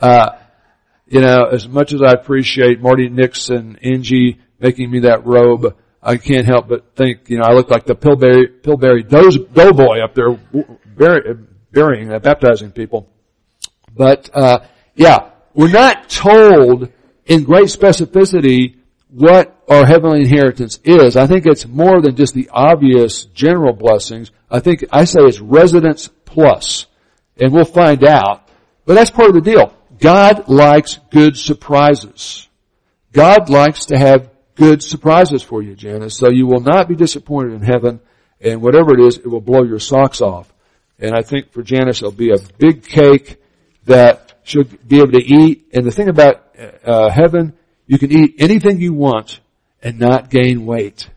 Uh, 0.00 0.30
you 1.06 1.20
know, 1.20 1.44
as 1.44 1.68
much 1.68 1.92
as 1.92 2.02
I 2.02 2.12
appreciate 2.12 2.80
Marty 2.80 3.08
Nixon, 3.08 3.78
Angie 3.82 4.38
making 4.60 4.90
me 4.90 5.00
that 5.00 5.26
robe, 5.26 5.76
I 6.02 6.16
can't 6.16 6.46
help 6.46 6.68
but 6.68 6.94
think, 6.96 7.28
you 7.28 7.38
know, 7.38 7.44
I 7.44 7.52
look 7.52 7.70
like 7.70 7.84
the 7.84 7.94
Pillsbury, 7.94 8.48
Pillsbury 8.48 9.02
doughboy 9.02 10.00
up 10.02 10.14
there 10.14 10.38
burying, 11.72 12.12
uh, 12.12 12.18
baptizing 12.18 12.70
people. 12.70 13.08
But, 13.94 14.30
uh, 14.32 14.60
yeah, 14.94 15.30
we're 15.54 15.70
not 15.70 16.08
told 16.08 16.90
in 17.26 17.44
great 17.44 17.66
specificity 17.66 18.76
what 19.10 19.62
our 19.68 19.84
heavenly 19.84 20.20
inheritance 20.20 20.78
is, 20.84 21.16
I 21.16 21.26
think 21.26 21.46
it's 21.46 21.66
more 21.66 22.00
than 22.00 22.16
just 22.16 22.34
the 22.34 22.48
obvious 22.52 23.24
general 23.26 23.74
blessings. 23.74 24.30
I 24.50 24.60
think, 24.60 24.84
I 24.90 25.04
say 25.04 25.20
it's 25.22 25.40
residence 25.40 26.08
plus. 26.24 26.86
And 27.40 27.52
we'll 27.52 27.64
find 27.64 28.04
out. 28.04 28.48
But 28.84 28.94
that's 28.94 29.10
part 29.10 29.28
of 29.28 29.34
the 29.34 29.40
deal. 29.40 29.74
God 29.98 30.48
likes 30.48 30.98
good 31.10 31.36
surprises. 31.36 32.48
God 33.12 33.48
likes 33.48 33.86
to 33.86 33.98
have 33.98 34.30
good 34.54 34.82
surprises 34.82 35.42
for 35.42 35.62
you, 35.62 35.74
Janice. 35.74 36.16
So 36.16 36.30
you 36.30 36.46
will 36.46 36.60
not 36.60 36.88
be 36.88 36.94
disappointed 36.94 37.54
in 37.54 37.62
heaven. 37.62 38.00
And 38.40 38.60
whatever 38.60 38.92
it 38.94 39.00
is, 39.00 39.18
it 39.18 39.26
will 39.26 39.40
blow 39.40 39.62
your 39.62 39.78
socks 39.78 40.20
off. 40.20 40.52
And 40.98 41.14
I 41.14 41.22
think 41.22 41.52
for 41.52 41.62
Janice, 41.62 41.98
it'll 42.02 42.12
be 42.12 42.32
a 42.32 42.38
big 42.58 42.84
cake 42.84 43.40
that 43.86 44.34
she'll 44.44 44.64
be 44.64 44.98
able 44.98 45.12
to 45.12 45.24
eat. 45.24 45.68
And 45.72 45.84
the 45.84 45.90
thing 45.90 46.08
about 46.08 46.56
uh, 46.84 47.10
heaven, 47.10 47.54
you 47.86 47.98
can 47.98 48.12
eat 48.12 48.36
anything 48.38 48.80
you 48.80 48.92
want 48.92 49.40
and 49.82 49.98
not 49.98 50.30
gain 50.30 50.64
weight. 50.64 51.08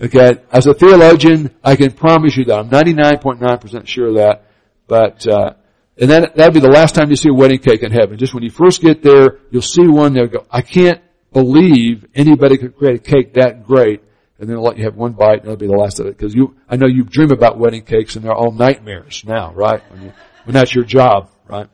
Okay, 0.00 0.38
as 0.52 0.66
a 0.66 0.74
theologian, 0.74 1.50
I 1.64 1.74
can 1.74 1.90
promise 1.90 2.36
you 2.36 2.44
that. 2.46 2.58
I'm 2.58 2.70
99.9% 2.70 3.86
sure 3.86 4.08
of 4.08 4.14
that. 4.14 4.44
But, 4.88 5.26
uh, 5.26 5.54
and 6.00 6.10
then 6.10 6.26
that'd 6.34 6.54
be 6.54 6.60
the 6.60 6.70
last 6.70 6.94
time 6.94 7.10
you 7.10 7.16
see 7.16 7.28
a 7.28 7.34
wedding 7.34 7.58
cake 7.58 7.82
in 7.82 7.92
heaven. 7.92 8.18
Just 8.18 8.34
when 8.34 8.42
you 8.42 8.50
first 8.50 8.80
get 8.80 9.02
there, 9.02 9.38
you'll 9.50 9.62
see 9.62 9.86
one, 9.86 10.14
they'll 10.14 10.26
go, 10.26 10.46
I 10.50 10.62
can't 10.62 11.00
believe 11.32 12.06
anybody 12.14 12.56
could 12.56 12.76
create 12.76 12.96
a 12.96 12.98
cake 12.98 13.34
that 13.34 13.66
great. 13.66 14.02
And 14.38 14.48
then 14.48 14.56
they'll 14.56 14.64
let 14.64 14.78
you 14.78 14.84
have 14.84 14.94
one 14.94 15.12
bite 15.12 15.40
and 15.40 15.42
that'll 15.42 15.56
be 15.56 15.66
the 15.66 15.72
last 15.72 16.00
of 16.00 16.06
it. 16.06 16.16
Cause 16.16 16.34
you, 16.34 16.56
I 16.68 16.76
know 16.76 16.86
you 16.86 17.04
dream 17.04 17.32
about 17.32 17.58
wedding 17.58 17.84
cakes 17.84 18.16
and 18.16 18.24
they're 18.24 18.32
all 18.32 18.52
nightmares 18.52 19.24
now, 19.26 19.52
right? 19.52 19.82
When, 19.90 20.02
you, 20.02 20.12
when 20.44 20.54
that's 20.54 20.74
your 20.74 20.84
job, 20.84 21.30
right? 21.48 21.68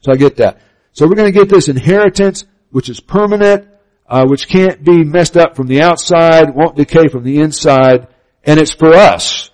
So 0.00 0.12
I 0.12 0.16
get 0.16 0.36
that. 0.36 0.60
So 0.92 1.06
we're 1.06 1.16
going 1.16 1.32
to 1.32 1.38
get 1.38 1.48
this 1.48 1.68
inheritance, 1.68 2.44
which 2.70 2.88
is 2.88 3.00
permanent, 3.00 3.68
uh, 4.08 4.26
which 4.26 4.48
can't 4.48 4.84
be 4.84 5.04
messed 5.04 5.36
up 5.36 5.56
from 5.56 5.66
the 5.66 5.82
outside, 5.82 6.54
won't 6.54 6.76
decay 6.76 7.08
from 7.08 7.24
the 7.24 7.40
inside, 7.40 8.08
and 8.44 8.60
it's 8.60 8.72
for 8.72 8.94
us. 8.94 9.50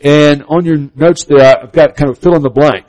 And 0.00 0.44
on 0.44 0.64
your 0.64 0.78
notes 0.94 1.24
there, 1.24 1.40
I've 1.62 1.72
got 1.72 1.94
kind 1.94 2.10
of 2.10 2.18
fill 2.18 2.34
in 2.34 2.42
the 2.42 2.50
blank. 2.50 2.86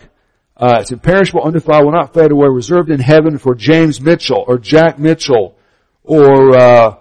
Uh, 0.56 0.78
it's 0.80 0.92
imperishable, 0.92 1.42
undefiled, 1.42 1.86
will 1.86 1.92
not 1.92 2.14
fade 2.14 2.32
away, 2.32 2.48
reserved 2.48 2.90
in 2.90 3.00
heaven 3.00 3.38
for 3.38 3.56
James 3.56 4.00
Mitchell 4.00 4.44
or 4.48 4.58
Jack 4.60 5.00
Mitchell 5.00 5.58
or 6.04 6.56
uh, 6.56 6.96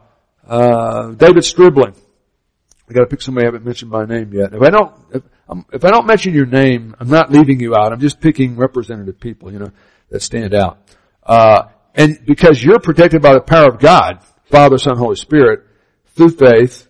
uh, 0.46 1.10
David 1.12 1.44
Stribling. 1.44 1.94
I 2.88 2.92
got 2.92 3.00
to 3.00 3.06
pick 3.06 3.22
somebody 3.22 3.44
I 3.44 3.48
haven't 3.48 3.64
mentioned 3.64 3.90
by 3.90 4.04
name 4.04 4.32
yet. 4.32 4.52
If 4.52 4.62
I 4.62 4.70
don't, 4.70 4.92
if, 5.12 5.22
um, 5.48 5.64
if 5.72 5.84
I 5.84 5.90
don't 5.90 6.06
mention 6.06 6.34
your 6.34 6.46
name, 6.46 6.96
I'm 6.98 7.08
not 7.08 7.30
leaving 7.30 7.60
you 7.60 7.76
out. 7.76 7.92
I'm 7.92 8.00
just 8.00 8.20
picking 8.20 8.56
representative 8.56 9.20
people, 9.20 9.52
you 9.52 9.60
know, 9.60 9.70
that 10.08 10.22
stand 10.22 10.54
out. 10.54 10.78
Uh, 11.22 11.68
and 11.94 12.18
because 12.24 12.62
you're 12.62 12.80
protected 12.80 13.22
by 13.22 13.34
the 13.34 13.40
power 13.40 13.68
of 13.68 13.78
God, 13.78 14.24
Father, 14.46 14.78
Son, 14.78 14.96
Holy 14.96 15.16
Spirit, 15.16 15.66
through 16.16 16.30
faith, 16.30 16.88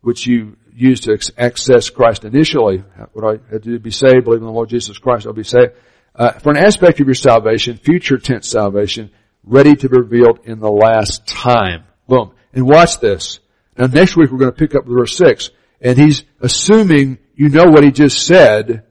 which 0.00 0.26
you 0.26 0.56
use 0.74 1.00
to 1.00 1.18
access 1.36 1.90
Christ 1.90 2.24
initially, 2.24 2.84
what 3.12 3.24
I 3.24 3.52
had 3.52 3.62
to 3.64 3.78
be 3.78 3.90
saved, 3.90 4.24
believe 4.24 4.40
in 4.40 4.46
the 4.46 4.52
Lord 4.52 4.68
Jesus 4.68 4.98
Christ, 4.98 5.26
I'll 5.26 5.32
be 5.32 5.44
saved. 5.44 5.72
Uh, 6.14 6.32
for 6.32 6.50
an 6.50 6.58
aspect 6.58 7.00
of 7.00 7.06
your 7.06 7.14
salvation, 7.14 7.76
future 7.76 8.18
tense 8.18 8.48
salvation, 8.48 9.10
ready 9.44 9.74
to 9.74 9.88
be 9.88 9.98
revealed 9.98 10.40
in 10.44 10.60
the 10.60 10.70
last 10.70 11.26
time. 11.26 11.84
Boom. 12.06 12.32
And 12.52 12.66
watch 12.66 13.00
this. 13.00 13.40
Now 13.76 13.86
next 13.86 14.16
week 14.16 14.30
we're 14.30 14.38
going 14.38 14.52
to 14.52 14.58
pick 14.58 14.74
up 14.74 14.84
verse 14.86 15.16
6. 15.16 15.50
And 15.80 15.98
he's 15.98 16.24
assuming 16.40 17.18
you 17.34 17.48
know 17.48 17.64
what 17.64 17.82
he 17.82 17.90
just 17.90 18.24
said 18.24 18.84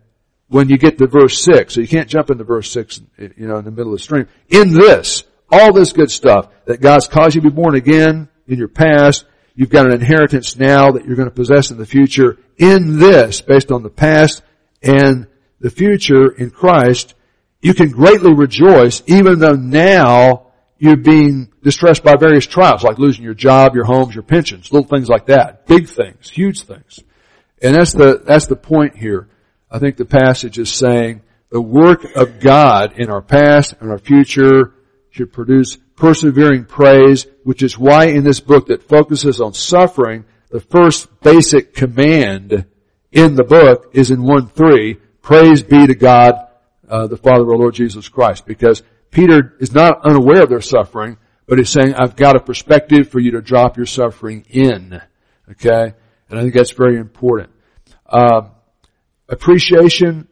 when 0.48 0.68
you 0.68 0.78
get 0.78 0.98
to 0.98 1.08
verse 1.08 1.44
6. 1.44 1.74
So 1.74 1.82
you 1.82 1.88
can't 1.88 2.10
jump 2.10 2.30
into 2.30 2.44
verse 2.44 2.72
6, 2.72 3.02
you 3.18 3.48
know, 3.48 3.58
in 3.58 3.66
the 3.66 3.72
middle 3.72 3.94
of 3.94 4.00
the 4.00 4.04
stream. 4.04 4.28
In 4.50 4.74
this, 4.74 5.24
all 5.50 5.74
this 5.74 5.94
good 5.94 6.12
stuff 6.12 6.50
that 6.66 6.82
God's 6.82 7.08
caused 7.08 7.36
you 7.36 7.42
to 7.42 7.50
be 7.50 7.56
born 7.56 7.76
again 7.76 8.28
in 8.48 8.58
your 8.58 8.68
past, 8.68 9.26
you've 9.56 9.70
got 9.70 9.86
an 9.86 9.94
inheritance 9.94 10.58
now 10.58 10.92
that 10.92 11.06
you're 11.06 11.16
going 11.16 11.30
to 11.30 11.36
possess 11.36 11.72
in 11.72 11.78
the 11.78 11.86
future. 11.86 12.38
In 12.58 13.00
this, 13.00 13.42
based 13.42 13.72
on 13.72 13.84
the 13.84 13.90
past 13.90 14.44
and 14.82 15.28
the 15.60 15.70
future 15.70 16.32
in 16.32 16.50
Christ, 16.50 17.16
you 17.62 17.74
can 17.74 17.90
greatly 17.90 18.34
rejoice 18.34 19.04
even 19.08 19.40
though 19.40 19.56
now 19.56 20.48
you're 20.78 20.98
being 20.98 21.52
distressed 21.62 22.04
by 22.04 22.16
various 22.16 22.48
trials 22.48 22.84
like 22.84 22.98
losing 22.98 23.24
your 23.24 23.36
job, 23.36 23.76
your 23.76 23.86
homes, 23.86 24.16
your 24.16 24.24
pensions, 24.24 24.74
little 24.74 24.88
things 24.88 25.08
like 25.08 25.28
that. 25.28 25.68
Big 25.68 25.88
things, 25.88 26.30
huge 26.30 26.62
things. 26.62 27.00
And 27.62 27.76
that's 27.76 27.94
the, 27.94 28.22
that's 28.26 28.48
the 28.48 28.56
point 28.56 28.98
here. 28.98 29.30
I 29.70 29.78
think 29.78 29.98
the 29.98 30.06
passage 30.06 30.58
is 30.58 30.72
saying 30.72 31.22
the 31.52 31.62
work 31.62 32.16
of 32.16 32.40
God 32.40 33.00
in 33.00 33.12
our 33.12 33.22
past 33.22 33.76
and 33.80 33.92
our 33.92 34.00
future 34.00 34.74
should 35.12 35.32
produce 35.32 35.78
persevering 35.96 36.66
praise, 36.66 37.28
which 37.44 37.62
is 37.62 37.78
why 37.78 38.06
in 38.06 38.24
this 38.24 38.40
book 38.40 38.68
that 38.68 38.84
focuses 38.84 39.40
on 39.40 39.54
suffering, 39.54 40.26
the 40.50 40.60
first 40.60 41.08
basic 41.22 41.74
command 41.74 42.66
in 43.12 43.36
the 43.36 43.44
book 43.44 43.92
is 43.94 44.10
in 44.10 44.20
1-3, 44.20 45.00
praise 45.22 45.62
be 45.62 45.86
to 45.86 45.96
God, 45.96 46.48
uh, 46.90 47.08
the 47.08 47.18
Father 47.18 47.44
of 47.44 47.50
our 47.50 47.58
Lord 47.58 47.76
Jesus 47.76 48.10
Christ, 48.10 48.46
because 48.46 48.84
Peter 49.12 49.56
is 49.60 49.74
not 49.74 50.06
unaware 50.06 50.44
of 50.44 50.50
their 50.50 50.62
suffering, 50.62 51.18
but 51.46 51.58
he's 51.58 51.70
saying, 51.70 51.94
I've 51.94 52.16
got 52.16 52.36
a 52.36 52.40
perspective 52.40 53.10
for 53.10 53.20
you 53.20 53.32
to 53.32 53.42
drop 53.42 53.78
your 53.78 53.86
suffering 53.86 54.46
in. 54.50 55.02
Okay? 55.50 55.94
And 56.30 56.40
I 56.40 56.42
think 56.42 56.54
that's 56.54 56.72
very 56.72 56.98
important. 56.98 57.50
Uh, 58.06 58.44
appreciation 59.28 60.28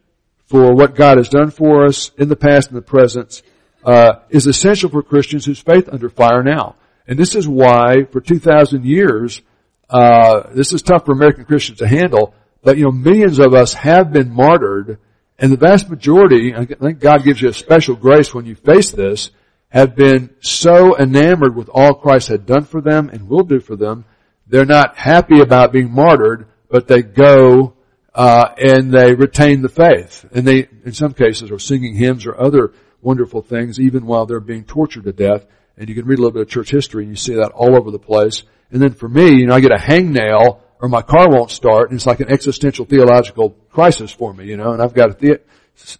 for 0.46 0.74
what 0.74 0.94
God 0.94 1.18
has 1.18 1.28
done 1.28 1.50
for 1.50 1.84
us 1.84 2.10
in 2.16 2.28
the 2.28 2.36
past 2.36 2.68
and 2.68 2.76
the 2.76 2.82
present 2.82 3.42
uh, 3.84 4.20
is 4.28 4.46
essential 4.46 4.90
for 4.90 5.02
Christians 5.02 5.44
whose 5.44 5.60
faith 5.60 5.88
under 5.90 6.08
fire 6.08 6.42
now. 6.42 6.76
And 7.06 7.18
this 7.18 7.34
is 7.34 7.48
why, 7.48 8.04
for 8.10 8.20
2,000 8.20 8.84
years, 8.84 9.42
uh, 9.88 10.50
this 10.52 10.72
is 10.72 10.82
tough 10.82 11.06
for 11.06 11.12
American 11.12 11.44
Christians 11.44 11.78
to 11.78 11.88
handle, 11.88 12.34
but 12.62 12.78
you 12.78 12.84
know, 12.84 12.92
millions 12.92 13.38
of 13.38 13.54
us 13.54 13.74
have 13.74 14.12
been 14.12 14.32
martyred, 14.32 14.98
and 15.38 15.50
the 15.50 15.56
vast 15.56 15.88
majority, 15.88 16.54
I 16.54 16.66
think 16.66 17.00
God 17.00 17.24
gives 17.24 17.40
you 17.40 17.48
a 17.48 17.54
special 17.54 17.96
grace 17.96 18.32
when 18.32 18.46
you 18.46 18.54
face 18.54 18.90
this, 18.90 19.30
have 19.70 19.96
been 19.96 20.30
so 20.40 20.96
enamored 20.96 21.56
with 21.56 21.68
all 21.68 21.94
Christ 21.94 22.28
had 22.28 22.44
done 22.44 22.64
for 22.64 22.80
them 22.80 23.08
and 23.08 23.28
will 23.28 23.44
do 23.44 23.60
for 23.60 23.76
them, 23.76 24.04
they're 24.46 24.64
not 24.64 24.96
happy 24.96 25.40
about 25.40 25.72
being 25.72 25.90
martyred, 25.90 26.48
but 26.68 26.86
they 26.86 27.02
go 27.02 27.74
uh, 28.14 28.52
and 28.58 28.92
they 28.92 29.14
retain 29.14 29.62
the 29.62 29.68
faith, 29.68 30.26
and 30.32 30.46
they, 30.46 30.68
in 30.84 30.92
some 30.92 31.14
cases, 31.14 31.50
are 31.50 31.58
singing 31.58 31.94
hymns 31.94 32.26
or 32.26 32.38
other 32.38 32.72
wonderful 33.02 33.42
things 33.42 33.80
even 33.80 34.06
while 34.06 34.26
they're 34.26 34.40
being 34.40 34.64
tortured 34.64 35.04
to 35.04 35.12
death. 35.12 35.46
And 35.76 35.88
you 35.88 35.94
can 35.94 36.06
read 36.06 36.18
a 36.18 36.22
little 36.22 36.32
bit 36.32 36.42
of 36.42 36.48
church 36.48 36.70
history 36.70 37.04
and 37.04 37.12
you 37.12 37.16
see 37.16 37.34
that 37.34 37.52
all 37.52 37.76
over 37.76 37.90
the 37.90 37.98
place. 37.98 38.42
And 38.70 38.80
then 38.80 38.92
for 38.92 39.08
me, 39.08 39.40
you 39.40 39.46
know, 39.46 39.54
I 39.54 39.60
get 39.60 39.72
a 39.72 39.76
hangnail 39.76 40.60
or 40.80 40.88
my 40.88 41.02
car 41.02 41.28
won't 41.28 41.50
start 41.50 41.90
and 41.90 41.96
it's 41.96 42.06
like 42.06 42.20
an 42.20 42.30
existential 42.30 42.84
theological 42.84 43.50
crisis 43.70 44.12
for 44.12 44.32
me, 44.32 44.46
you 44.46 44.56
know, 44.56 44.72
and 44.72 44.82
I've 44.82 44.94
got 44.94 45.10
a 45.10 45.14
the, 45.14 45.40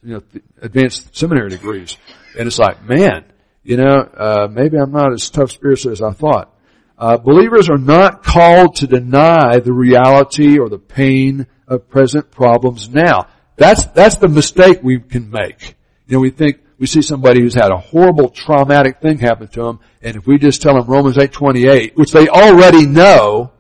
you 0.03 0.15
know, 0.15 0.23
advanced 0.61 1.17
seminary 1.17 1.51
degrees. 1.51 1.97
And 2.39 2.47
it's 2.47 2.59
like, 2.59 2.85
man, 2.85 3.25
you 3.63 3.77
know, 3.77 4.09
uh, 4.17 4.49
maybe 4.51 4.79
I'm 4.79 4.93
not 4.93 5.13
as 5.13 5.31
tough 5.31 5.51
spiritually 5.51 5.93
as 5.93 6.03
I 6.03 6.13
thought. 6.13 6.55
Uh, 6.99 7.17
believers 7.17 7.71
are 7.71 7.79
not 7.79 8.23
called 8.23 8.77
to 8.77 8.87
deny 8.87 9.59
the 9.59 9.73
reality 9.73 10.59
or 10.59 10.69
the 10.69 10.79
pain 10.79 11.47
of 11.67 11.89
present 11.89 12.31
problems 12.31 12.91
now. 12.91 13.27
That's, 13.57 13.87
that's 13.87 14.17
the 14.17 14.29
mistake 14.29 14.81
we 14.83 14.99
can 14.99 15.31
make. 15.31 15.77
You 16.07 16.17
know, 16.17 16.21
we 16.21 16.31
think, 16.31 16.61
we 16.81 16.87
see 16.87 17.03
somebody 17.03 17.43
who's 17.43 17.55
had 17.55 17.71
a 17.71 17.77
horrible 17.77 18.31
traumatic 18.31 19.01
thing 19.01 19.19
happen 19.19 19.47
to 19.49 19.63
them, 19.63 19.81
and 20.03 20.17
if 20.17 20.27
we 20.27 20.39
just 20.39 20.63
tell 20.63 20.75
them 20.75 20.87
Romans 20.87 21.19
8:28, 21.19 21.95
which 21.95 22.11
they 22.11 22.27
already 22.27 22.87
know, 22.87 23.53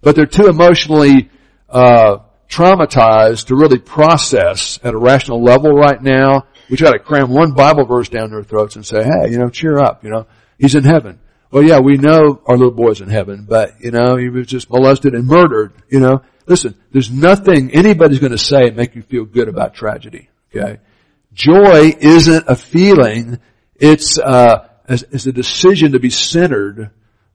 but 0.00 0.14
they're 0.14 0.26
too 0.26 0.46
emotionally 0.46 1.28
uh, 1.68 2.18
traumatized 2.48 3.46
to 3.46 3.56
really 3.56 3.78
process 3.78 4.78
at 4.84 4.94
a 4.94 4.98
rational 4.98 5.42
level 5.42 5.72
right 5.72 6.00
now, 6.00 6.46
we 6.70 6.76
try 6.76 6.92
to 6.92 7.00
cram 7.00 7.30
one 7.30 7.52
Bible 7.52 7.84
verse 7.84 8.08
down 8.08 8.30
their 8.30 8.44
throats 8.44 8.76
and 8.76 8.86
say, 8.86 9.02
"Hey, 9.02 9.32
you 9.32 9.38
know, 9.38 9.48
cheer 9.48 9.78
up. 9.78 10.04
You 10.04 10.10
know, 10.10 10.26
he's 10.56 10.76
in 10.76 10.84
heaven." 10.84 11.18
Well, 11.50 11.64
yeah, 11.64 11.80
we 11.80 11.96
know 11.96 12.40
our 12.46 12.56
little 12.56 12.70
boy's 12.70 13.00
in 13.00 13.08
heaven, 13.08 13.44
but 13.48 13.80
you 13.80 13.90
know, 13.90 14.16
he 14.16 14.28
was 14.28 14.46
just 14.46 14.70
molested 14.70 15.14
and 15.14 15.26
murdered. 15.26 15.72
You 15.88 15.98
know, 15.98 16.22
listen, 16.46 16.76
there's 16.92 17.10
nothing 17.10 17.72
anybody's 17.72 18.20
going 18.20 18.32
to 18.32 18.38
say 18.38 18.70
make 18.70 18.94
you 18.94 19.02
feel 19.02 19.24
good 19.24 19.48
about 19.48 19.74
tragedy. 19.74 20.28
Okay, 20.54 20.78
Joy 21.32 21.94
isn't 22.00 22.44
a 22.48 22.56
feeling, 22.56 23.38
it's, 23.76 24.18
uh, 24.18 24.68
it's 24.88 25.26
a 25.26 25.32
decision 25.32 25.92
to 25.92 26.00
be 26.00 26.10
centered 26.10 26.90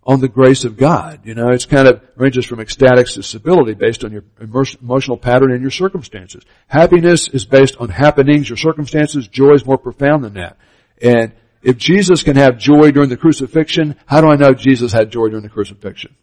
on 0.06 0.20
the 0.20 0.28
grace 0.28 0.66
of 0.66 0.76
God. 0.76 1.22
You 1.24 1.36
know, 1.36 1.50
it's 1.50 1.66
kind 1.66 1.88
of 1.88 2.02
ranges 2.16 2.46
from 2.46 2.60
ecstatics 2.60 3.14
to 3.14 3.24
stability 3.24 3.74
based 3.74 4.04
on 4.04 4.12
your 4.12 4.24
emotional 4.42 5.18
pattern 5.18 5.52
and 5.52 5.62
your 5.62 5.72
circumstances. 5.72 6.44
Happiness 6.68 7.28
is 7.30 7.46
based 7.46 7.78
on 7.78 7.90
happenings 7.90 8.52
or 8.52 8.58
circumstances. 8.58 9.28
Joy 9.28 9.54
is 9.54 9.66
more 9.66 9.78
profound 9.78 10.24
than 10.24 10.34
that. 10.34 10.58
And 11.02 11.34
if 11.62 11.78
Jesus 11.78 12.24
can 12.24 12.36
have 12.36 12.58
joy 12.58 12.92
during 12.92 13.10
the 13.10 13.18
crucifixion, 13.18 13.96
how 14.06 14.20
do 14.20 14.28
I 14.28 14.36
know 14.36 14.54
Jesus 14.54 14.92
had 14.92 15.12
joy 15.12 15.30
during 15.30 15.44
the 15.44 15.50
crucifixion? 15.50 16.16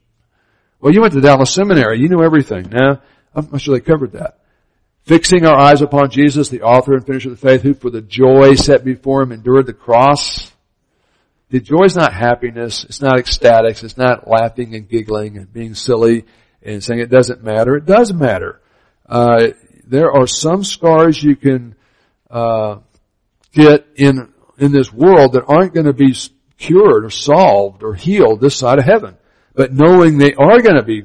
Well, 0.81 0.93
you 0.93 1.01
went 1.01 1.14
to 1.14 1.21
Dallas 1.21 1.53
Seminary. 1.53 2.01
You 2.01 2.09
knew 2.09 2.23
everything. 2.23 2.68
Now, 2.71 3.01
I'm 3.35 3.49
not 3.51 3.61
sure 3.61 3.75
they 3.75 3.85
covered 3.85 4.12
that. 4.12 4.39
Fixing 5.05 5.44
our 5.46 5.57
eyes 5.57 5.82
upon 5.82 6.11
Jesus, 6.11 6.48
the 6.48 6.62
author 6.62 6.94
and 6.94 7.05
finisher 7.05 7.30
of 7.30 7.40
the 7.40 7.48
faith, 7.48 7.62
who 7.62 7.74
for 7.74 7.90
the 7.90 8.03
joy 8.03 8.55
set 8.55 8.84
before 8.84 9.22
him 9.22 9.32
endured 9.32 9.66
the 9.66 9.72
cross. 9.72 10.53
the 11.48 11.61
joy 11.61 11.84
is 11.84 11.96
not 11.96 12.12
happiness. 12.12 12.84
It's 12.84 13.01
not 13.01 13.16
ecstatics. 13.16 13.82
It's 13.82 13.96
not 13.96 14.28
laughing 14.28 14.74
and 14.74 14.88
giggling 14.88 15.36
and 15.36 15.53
being 15.53 15.74
silly 15.74 16.24
and 16.62 16.82
saying 16.82 17.01
it 17.01 17.11
doesn't 17.11 17.42
matter. 17.42 17.76
It 17.76 17.86
does 17.86 18.12
matter. 18.12 18.61
Uh, 19.09 19.48
there 19.86 20.12
are 20.12 20.26
some 20.26 20.62
scars 20.62 21.20
you 21.22 21.34
can 21.34 21.74
uh, 22.30 22.76
get 23.53 23.86
in 23.96 24.32
in 24.59 24.72
this 24.72 24.92
world 24.92 25.32
that 25.32 25.44
aren't 25.48 25.74
going 25.74 25.86
to 25.86 25.92
be 25.92 26.14
cured 26.59 27.05
or 27.05 27.11
solved 27.11 27.82
or 27.82 27.94
healed 27.94 28.40
this 28.40 28.57
side 28.57 28.78
of 28.78 28.84
heaven. 28.84 29.16
But 29.55 29.72
knowing 29.72 30.18
they 30.18 30.34
are 30.34 30.61
going 30.61 30.76
to 30.76 30.84
be 30.84 31.05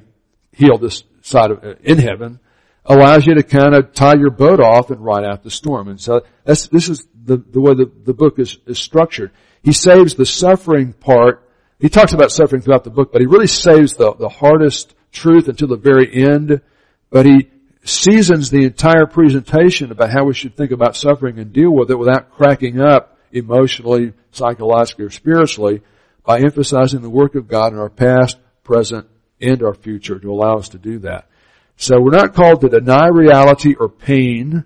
healed 0.51 0.81
this 0.81 1.03
side 1.21 1.51
of 1.51 1.63
in 1.81 1.97
heaven 1.97 2.39
allows 2.86 3.25
you 3.25 3.36
to 3.36 3.43
kind 3.43 3.73
of 3.75 3.93
tie 3.93 4.15
your 4.15 4.29
boat 4.29 4.59
off 4.59 4.91
and 4.91 5.03
ride 5.03 5.25
out 5.25 5.43
the 5.43 5.51
storm. 5.51 5.88
And 5.88 5.99
so 5.99 6.21
that's 6.43 6.67
this 6.67 6.89
is 6.89 7.05
the 7.23 7.38
the 7.38 7.59
way 7.59 7.73
the, 7.73 7.91
the 8.03 8.13
book 8.13 8.39
is, 8.39 8.57
is 8.65 8.79
structured. 8.79 9.31
He 9.63 9.73
saves 9.73 10.15
the 10.15 10.25
suffering 10.25 10.93
part. 10.93 11.49
He 11.79 11.89
talks 11.89 12.13
about 12.13 12.31
suffering 12.31 12.61
throughout 12.61 12.83
the 12.83 12.91
book, 12.91 13.11
but 13.11 13.21
he 13.21 13.27
really 13.27 13.47
saves 13.47 13.93
the, 13.93 14.13
the 14.13 14.29
hardest 14.29 14.95
truth 15.11 15.47
until 15.47 15.67
the 15.67 15.75
very 15.75 16.23
end. 16.23 16.61
But 17.09 17.25
he 17.25 17.49
seasons 17.83 18.49
the 18.49 18.65
entire 18.65 19.05
presentation 19.05 19.91
about 19.91 20.11
how 20.11 20.25
we 20.25 20.33
should 20.33 20.55
think 20.55 20.71
about 20.71 20.95
suffering 20.95 21.39
and 21.39 21.53
deal 21.53 21.71
with 21.71 21.91
it 21.91 21.97
without 21.97 22.31
cracking 22.31 22.81
up 22.81 23.17
emotionally, 23.31 24.13
psychologically, 24.31 25.05
or 25.05 25.09
spiritually 25.09 25.81
by 26.25 26.39
emphasizing 26.39 27.01
the 27.01 27.09
work 27.09 27.36
of 27.36 27.47
God 27.47 27.73
in 27.73 27.79
our 27.79 27.89
past, 27.89 28.38
present, 28.63 29.07
and 29.39 29.61
our 29.61 29.73
future 29.73 30.19
to 30.19 30.31
allow 30.31 30.57
us 30.57 30.69
to 30.69 30.77
do 30.77 30.99
that. 30.99 31.27
So 31.78 31.99
we're 31.99 32.11
not 32.11 32.34
called 32.34 32.61
to 32.61 32.69
deny 32.69 33.07
reality 33.07 33.76
or 33.78 33.89
pain, 33.89 34.65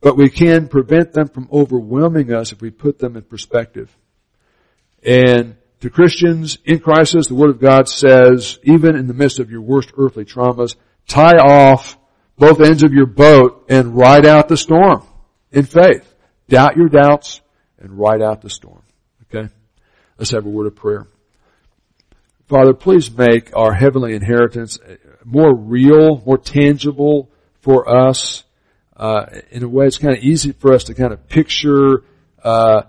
but 0.00 0.16
we 0.16 0.30
can 0.30 0.68
prevent 0.68 1.12
them 1.12 1.28
from 1.28 1.48
overwhelming 1.52 2.32
us 2.32 2.52
if 2.52 2.60
we 2.60 2.70
put 2.70 2.98
them 2.98 3.16
in 3.16 3.22
perspective. 3.22 3.94
And 5.02 5.56
to 5.80 5.90
Christians 5.90 6.58
in 6.64 6.80
crisis, 6.80 7.28
the 7.28 7.34
Word 7.34 7.50
of 7.50 7.60
God 7.60 7.88
says, 7.88 8.58
even 8.62 8.96
in 8.96 9.06
the 9.06 9.14
midst 9.14 9.38
of 9.38 9.50
your 9.50 9.62
worst 9.62 9.92
earthly 9.96 10.24
traumas, 10.24 10.76
tie 11.06 11.36
off 11.36 11.98
both 12.36 12.60
ends 12.60 12.84
of 12.84 12.92
your 12.92 13.06
boat 13.06 13.66
and 13.68 13.96
ride 13.96 14.26
out 14.26 14.48
the 14.48 14.56
storm 14.56 15.04
in 15.50 15.64
faith. 15.64 16.14
Doubt 16.48 16.76
your 16.76 16.88
doubts 16.88 17.40
and 17.78 17.98
ride 17.98 18.22
out 18.22 18.42
the 18.42 18.50
storm. 18.50 18.82
Okay? 19.24 19.52
Let's 20.18 20.30
have 20.30 20.46
a 20.46 20.48
word 20.48 20.66
of 20.66 20.76
prayer. 20.76 21.06
Father, 22.46 22.72
please 22.72 23.10
make 23.10 23.54
our 23.54 23.74
heavenly 23.74 24.14
inheritance 24.14 24.78
more 25.24 25.54
real, 25.54 26.22
more 26.24 26.38
tangible 26.38 27.30
for 27.60 27.88
us. 27.88 28.44
Uh, 28.96 29.26
in 29.50 29.62
a 29.62 29.68
way, 29.68 29.86
it's 29.86 29.98
kind 29.98 30.16
of 30.16 30.22
easy 30.22 30.52
for 30.52 30.72
us 30.72 30.84
to 30.84 30.94
kind 30.94 31.12
of 31.12 31.28
picture 31.28 32.02
uh, 32.42 32.82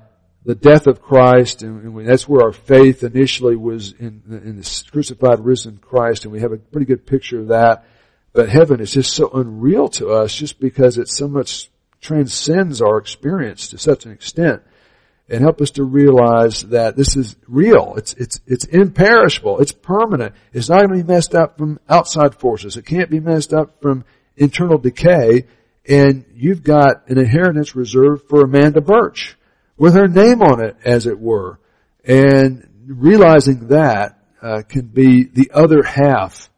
the 0.46 0.56
death 0.56 0.88
of 0.88 1.02
Christ, 1.02 1.62
and, 1.62 1.84
and 1.84 2.08
that's 2.08 2.28
where 2.28 2.46
our 2.46 2.52
faith 2.52 3.04
initially 3.04 3.56
was 3.56 3.92
in, 3.92 4.24
the 4.26 4.38
in 4.38 4.64
crucified, 4.92 5.44
risen 5.44 5.78
Christ, 5.78 6.24
and 6.24 6.32
we 6.32 6.40
have 6.40 6.54
a 6.54 6.58
pretty 6.58 6.86
good 6.86 7.06
picture 7.06 7.40
of 7.40 7.50
that. 7.50 7.86
But 8.34 8.50
heaven 8.50 8.80
is 8.80 8.92
just 8.92 9.14
so 9.14 9.30
unreal 9.30 9.90
to 9.90 10.10
us 10.10 10.36
just 10.36 10.60
because 10.60 10.98
it 10.98 11.08
so 11.08 11.28
much 11.28 11.70
transcends 12.00 12.82
our 12.82 12.98
experience 12.98 13.70
to 13.70 13.78
such 13.78 14.06
an 14.06 14.12
extent 14.12 14.64
and 15.30 15.42
help 15.42 15.62
us 15.62 15.72
to 15.72 15.84
realize 15.84 16.64
that 16.64 16.96
this 16.96 17.16
is 17.16 17.36
real. 17.48 17.94
It's, 17.98 18.14
it's, 18.14 18.40
it's 18.48 18.66
imperishable. 18.66 19.60
It's 19.60 19.72
permanent. 19.72 20.34
It's 20.54 20.70
not 20.70 20.80
going 20.80 20.98
to 20.98 21.04
be 21.06 21.14
messed 21.14 21.36
up 21.36 21.58
from 21.58 21.80
outside 21.88 22.36
forces. 22.36 22.78
It 22.78 22.86
can't 22.86 23.10
be 23.10 23.20
messed 23.20 23.54
up 23.54 23.82
from 23.82 24.06
internal 24.36 24.80
decay. 24.80 25.46
And 25.88 26.26
you've 26.34 26.64
got 26.64 27.08
an 27.10 27.20
inheritance 27.20 27.76
reserved 27.76 28.28
for 28.28 28.42
Amanda 28.42 28.82
Birch 28.82 29.38
with 29.78 29.94
her 29.94 30.08
name 30.08 30.42
on 30.42 30.64
it, 30.64 30.78
as 30.84 31.06
it 31.06 31.20
were. 31.20 31.60
And 32.04 32.68
realizing 32.88 33.68
that 33.68 34.20
uh, 34.42 34.64
can 34.68 34.88
be 34.88 35.26
the 35.26 35.52
other 35.54 35.84
half 35.84 36.50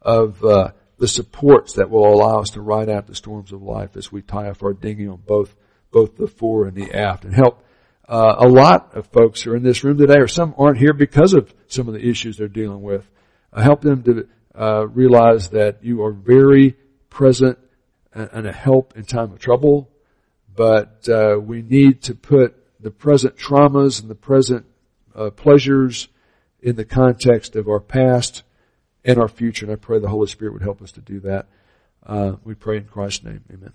of 0.00 0.44
uh, 0.44 0.70
the 0.98 1.08
supports 1.08 1.74
that 1.74 1.90
will 1.90 2.06
allow 2.06 2.40
us 2.40 2.50
to 2.50 2.60
ride 2.60 2.88
out 2.88 3.06
the 3.06 3.14
storms 3.14 3.52
of 3.52 3.62
life 3.62 3.96
as 3.96 4.12
we 4.12 4.22
tie 4.22 4.48
off 4.48 4.62
our 4.62 4.72
dinghy 4.72 5.08
on 5.08 5.20
both 5.26 5.54
both 5.90 6.16
the 6.16 6.26
fore 6.26 6.66
and 6.66 6.74
the 6.74 6.94
aft, 6.94 7.24
and 7.24 7.34
help 7.34 7.62
uh, 8.08 8.36
a 8.38 8.48
lot 8.48 8.94
of 8.94 9.06
folks 9.06 9.42
who 9.42 9.52
are 9.52 9.56
in 9.56 9.62
this 9.62 9.84
room 9.84 9.98
today, 9.98 10.18
or 10.18 10.28
some 10.28 10.54
aren't 10.58 10.78
here 10.78 10.92
because 10.92 11.34
of 11.34 11.52
some 11.68 11.88
of 11.88 11.94
the 11.94 12.06
issues 12.06 12.36
they're 12.36 12.48
dealing 12.48 12.82
with. 12.82 13.08
Uh, 13.52 13.62
help 13.62 13.80
them 13.80 14.02
to 14.02 14.28
uh, 14.54 14.86
realize 14.88 15.50
that 15.50 15.82
you 15.82 16.02
are 16.02 16.12
very 16.12 16.76
present 17.10 17.58
and, 18.12 18.28
and, 18.32 18.46
a 18.46 18.52
help 18.52 18.96
in 18.96 19.04
time 19.04 19.32
of 19.32 19.38
trouble, 19.38 19.90
but 20.54 21.08
uh, 21.08 21.38
we 21.40 21.62
need 21.62 22.02
to 22.02 22.14
put 22.14 22.56
the 22.80 22.90
present 22.90 23.36
traumas 23.36 24.00
and 24.00 24.10
the 24.10 24.14
present 24.14 24.66
uh, 25.14 25.30
pleasures 25.30 26.08
in 26.60 26.76
the 26.76 26.84
context 26.84 27.56
of 27.56 27.68
our 27.68 27.80
past 27.80 28.42
and 29.04 29.18
our 29.18 29.28
future. 29.28 29.66
And 29.66 29.72
I 29.72 29.76
pray 29.76 29.98
the 29.98 30.08
Holy 30.08 30.28
Spirit 30.28 30.52
would 30.54 30.62
help 30.62 30.82
us 30.82 30.92
to 30.92 31.00
do 31.00 31.20
that. 31.20 31.46
Uh, 32.04 32.32
we 32.44 32.54
pray 32.54 32.78
in 32.78 32.84
Christ's 32.84 33.24
name. 33.24 33.44
Amen. 33.52 33.72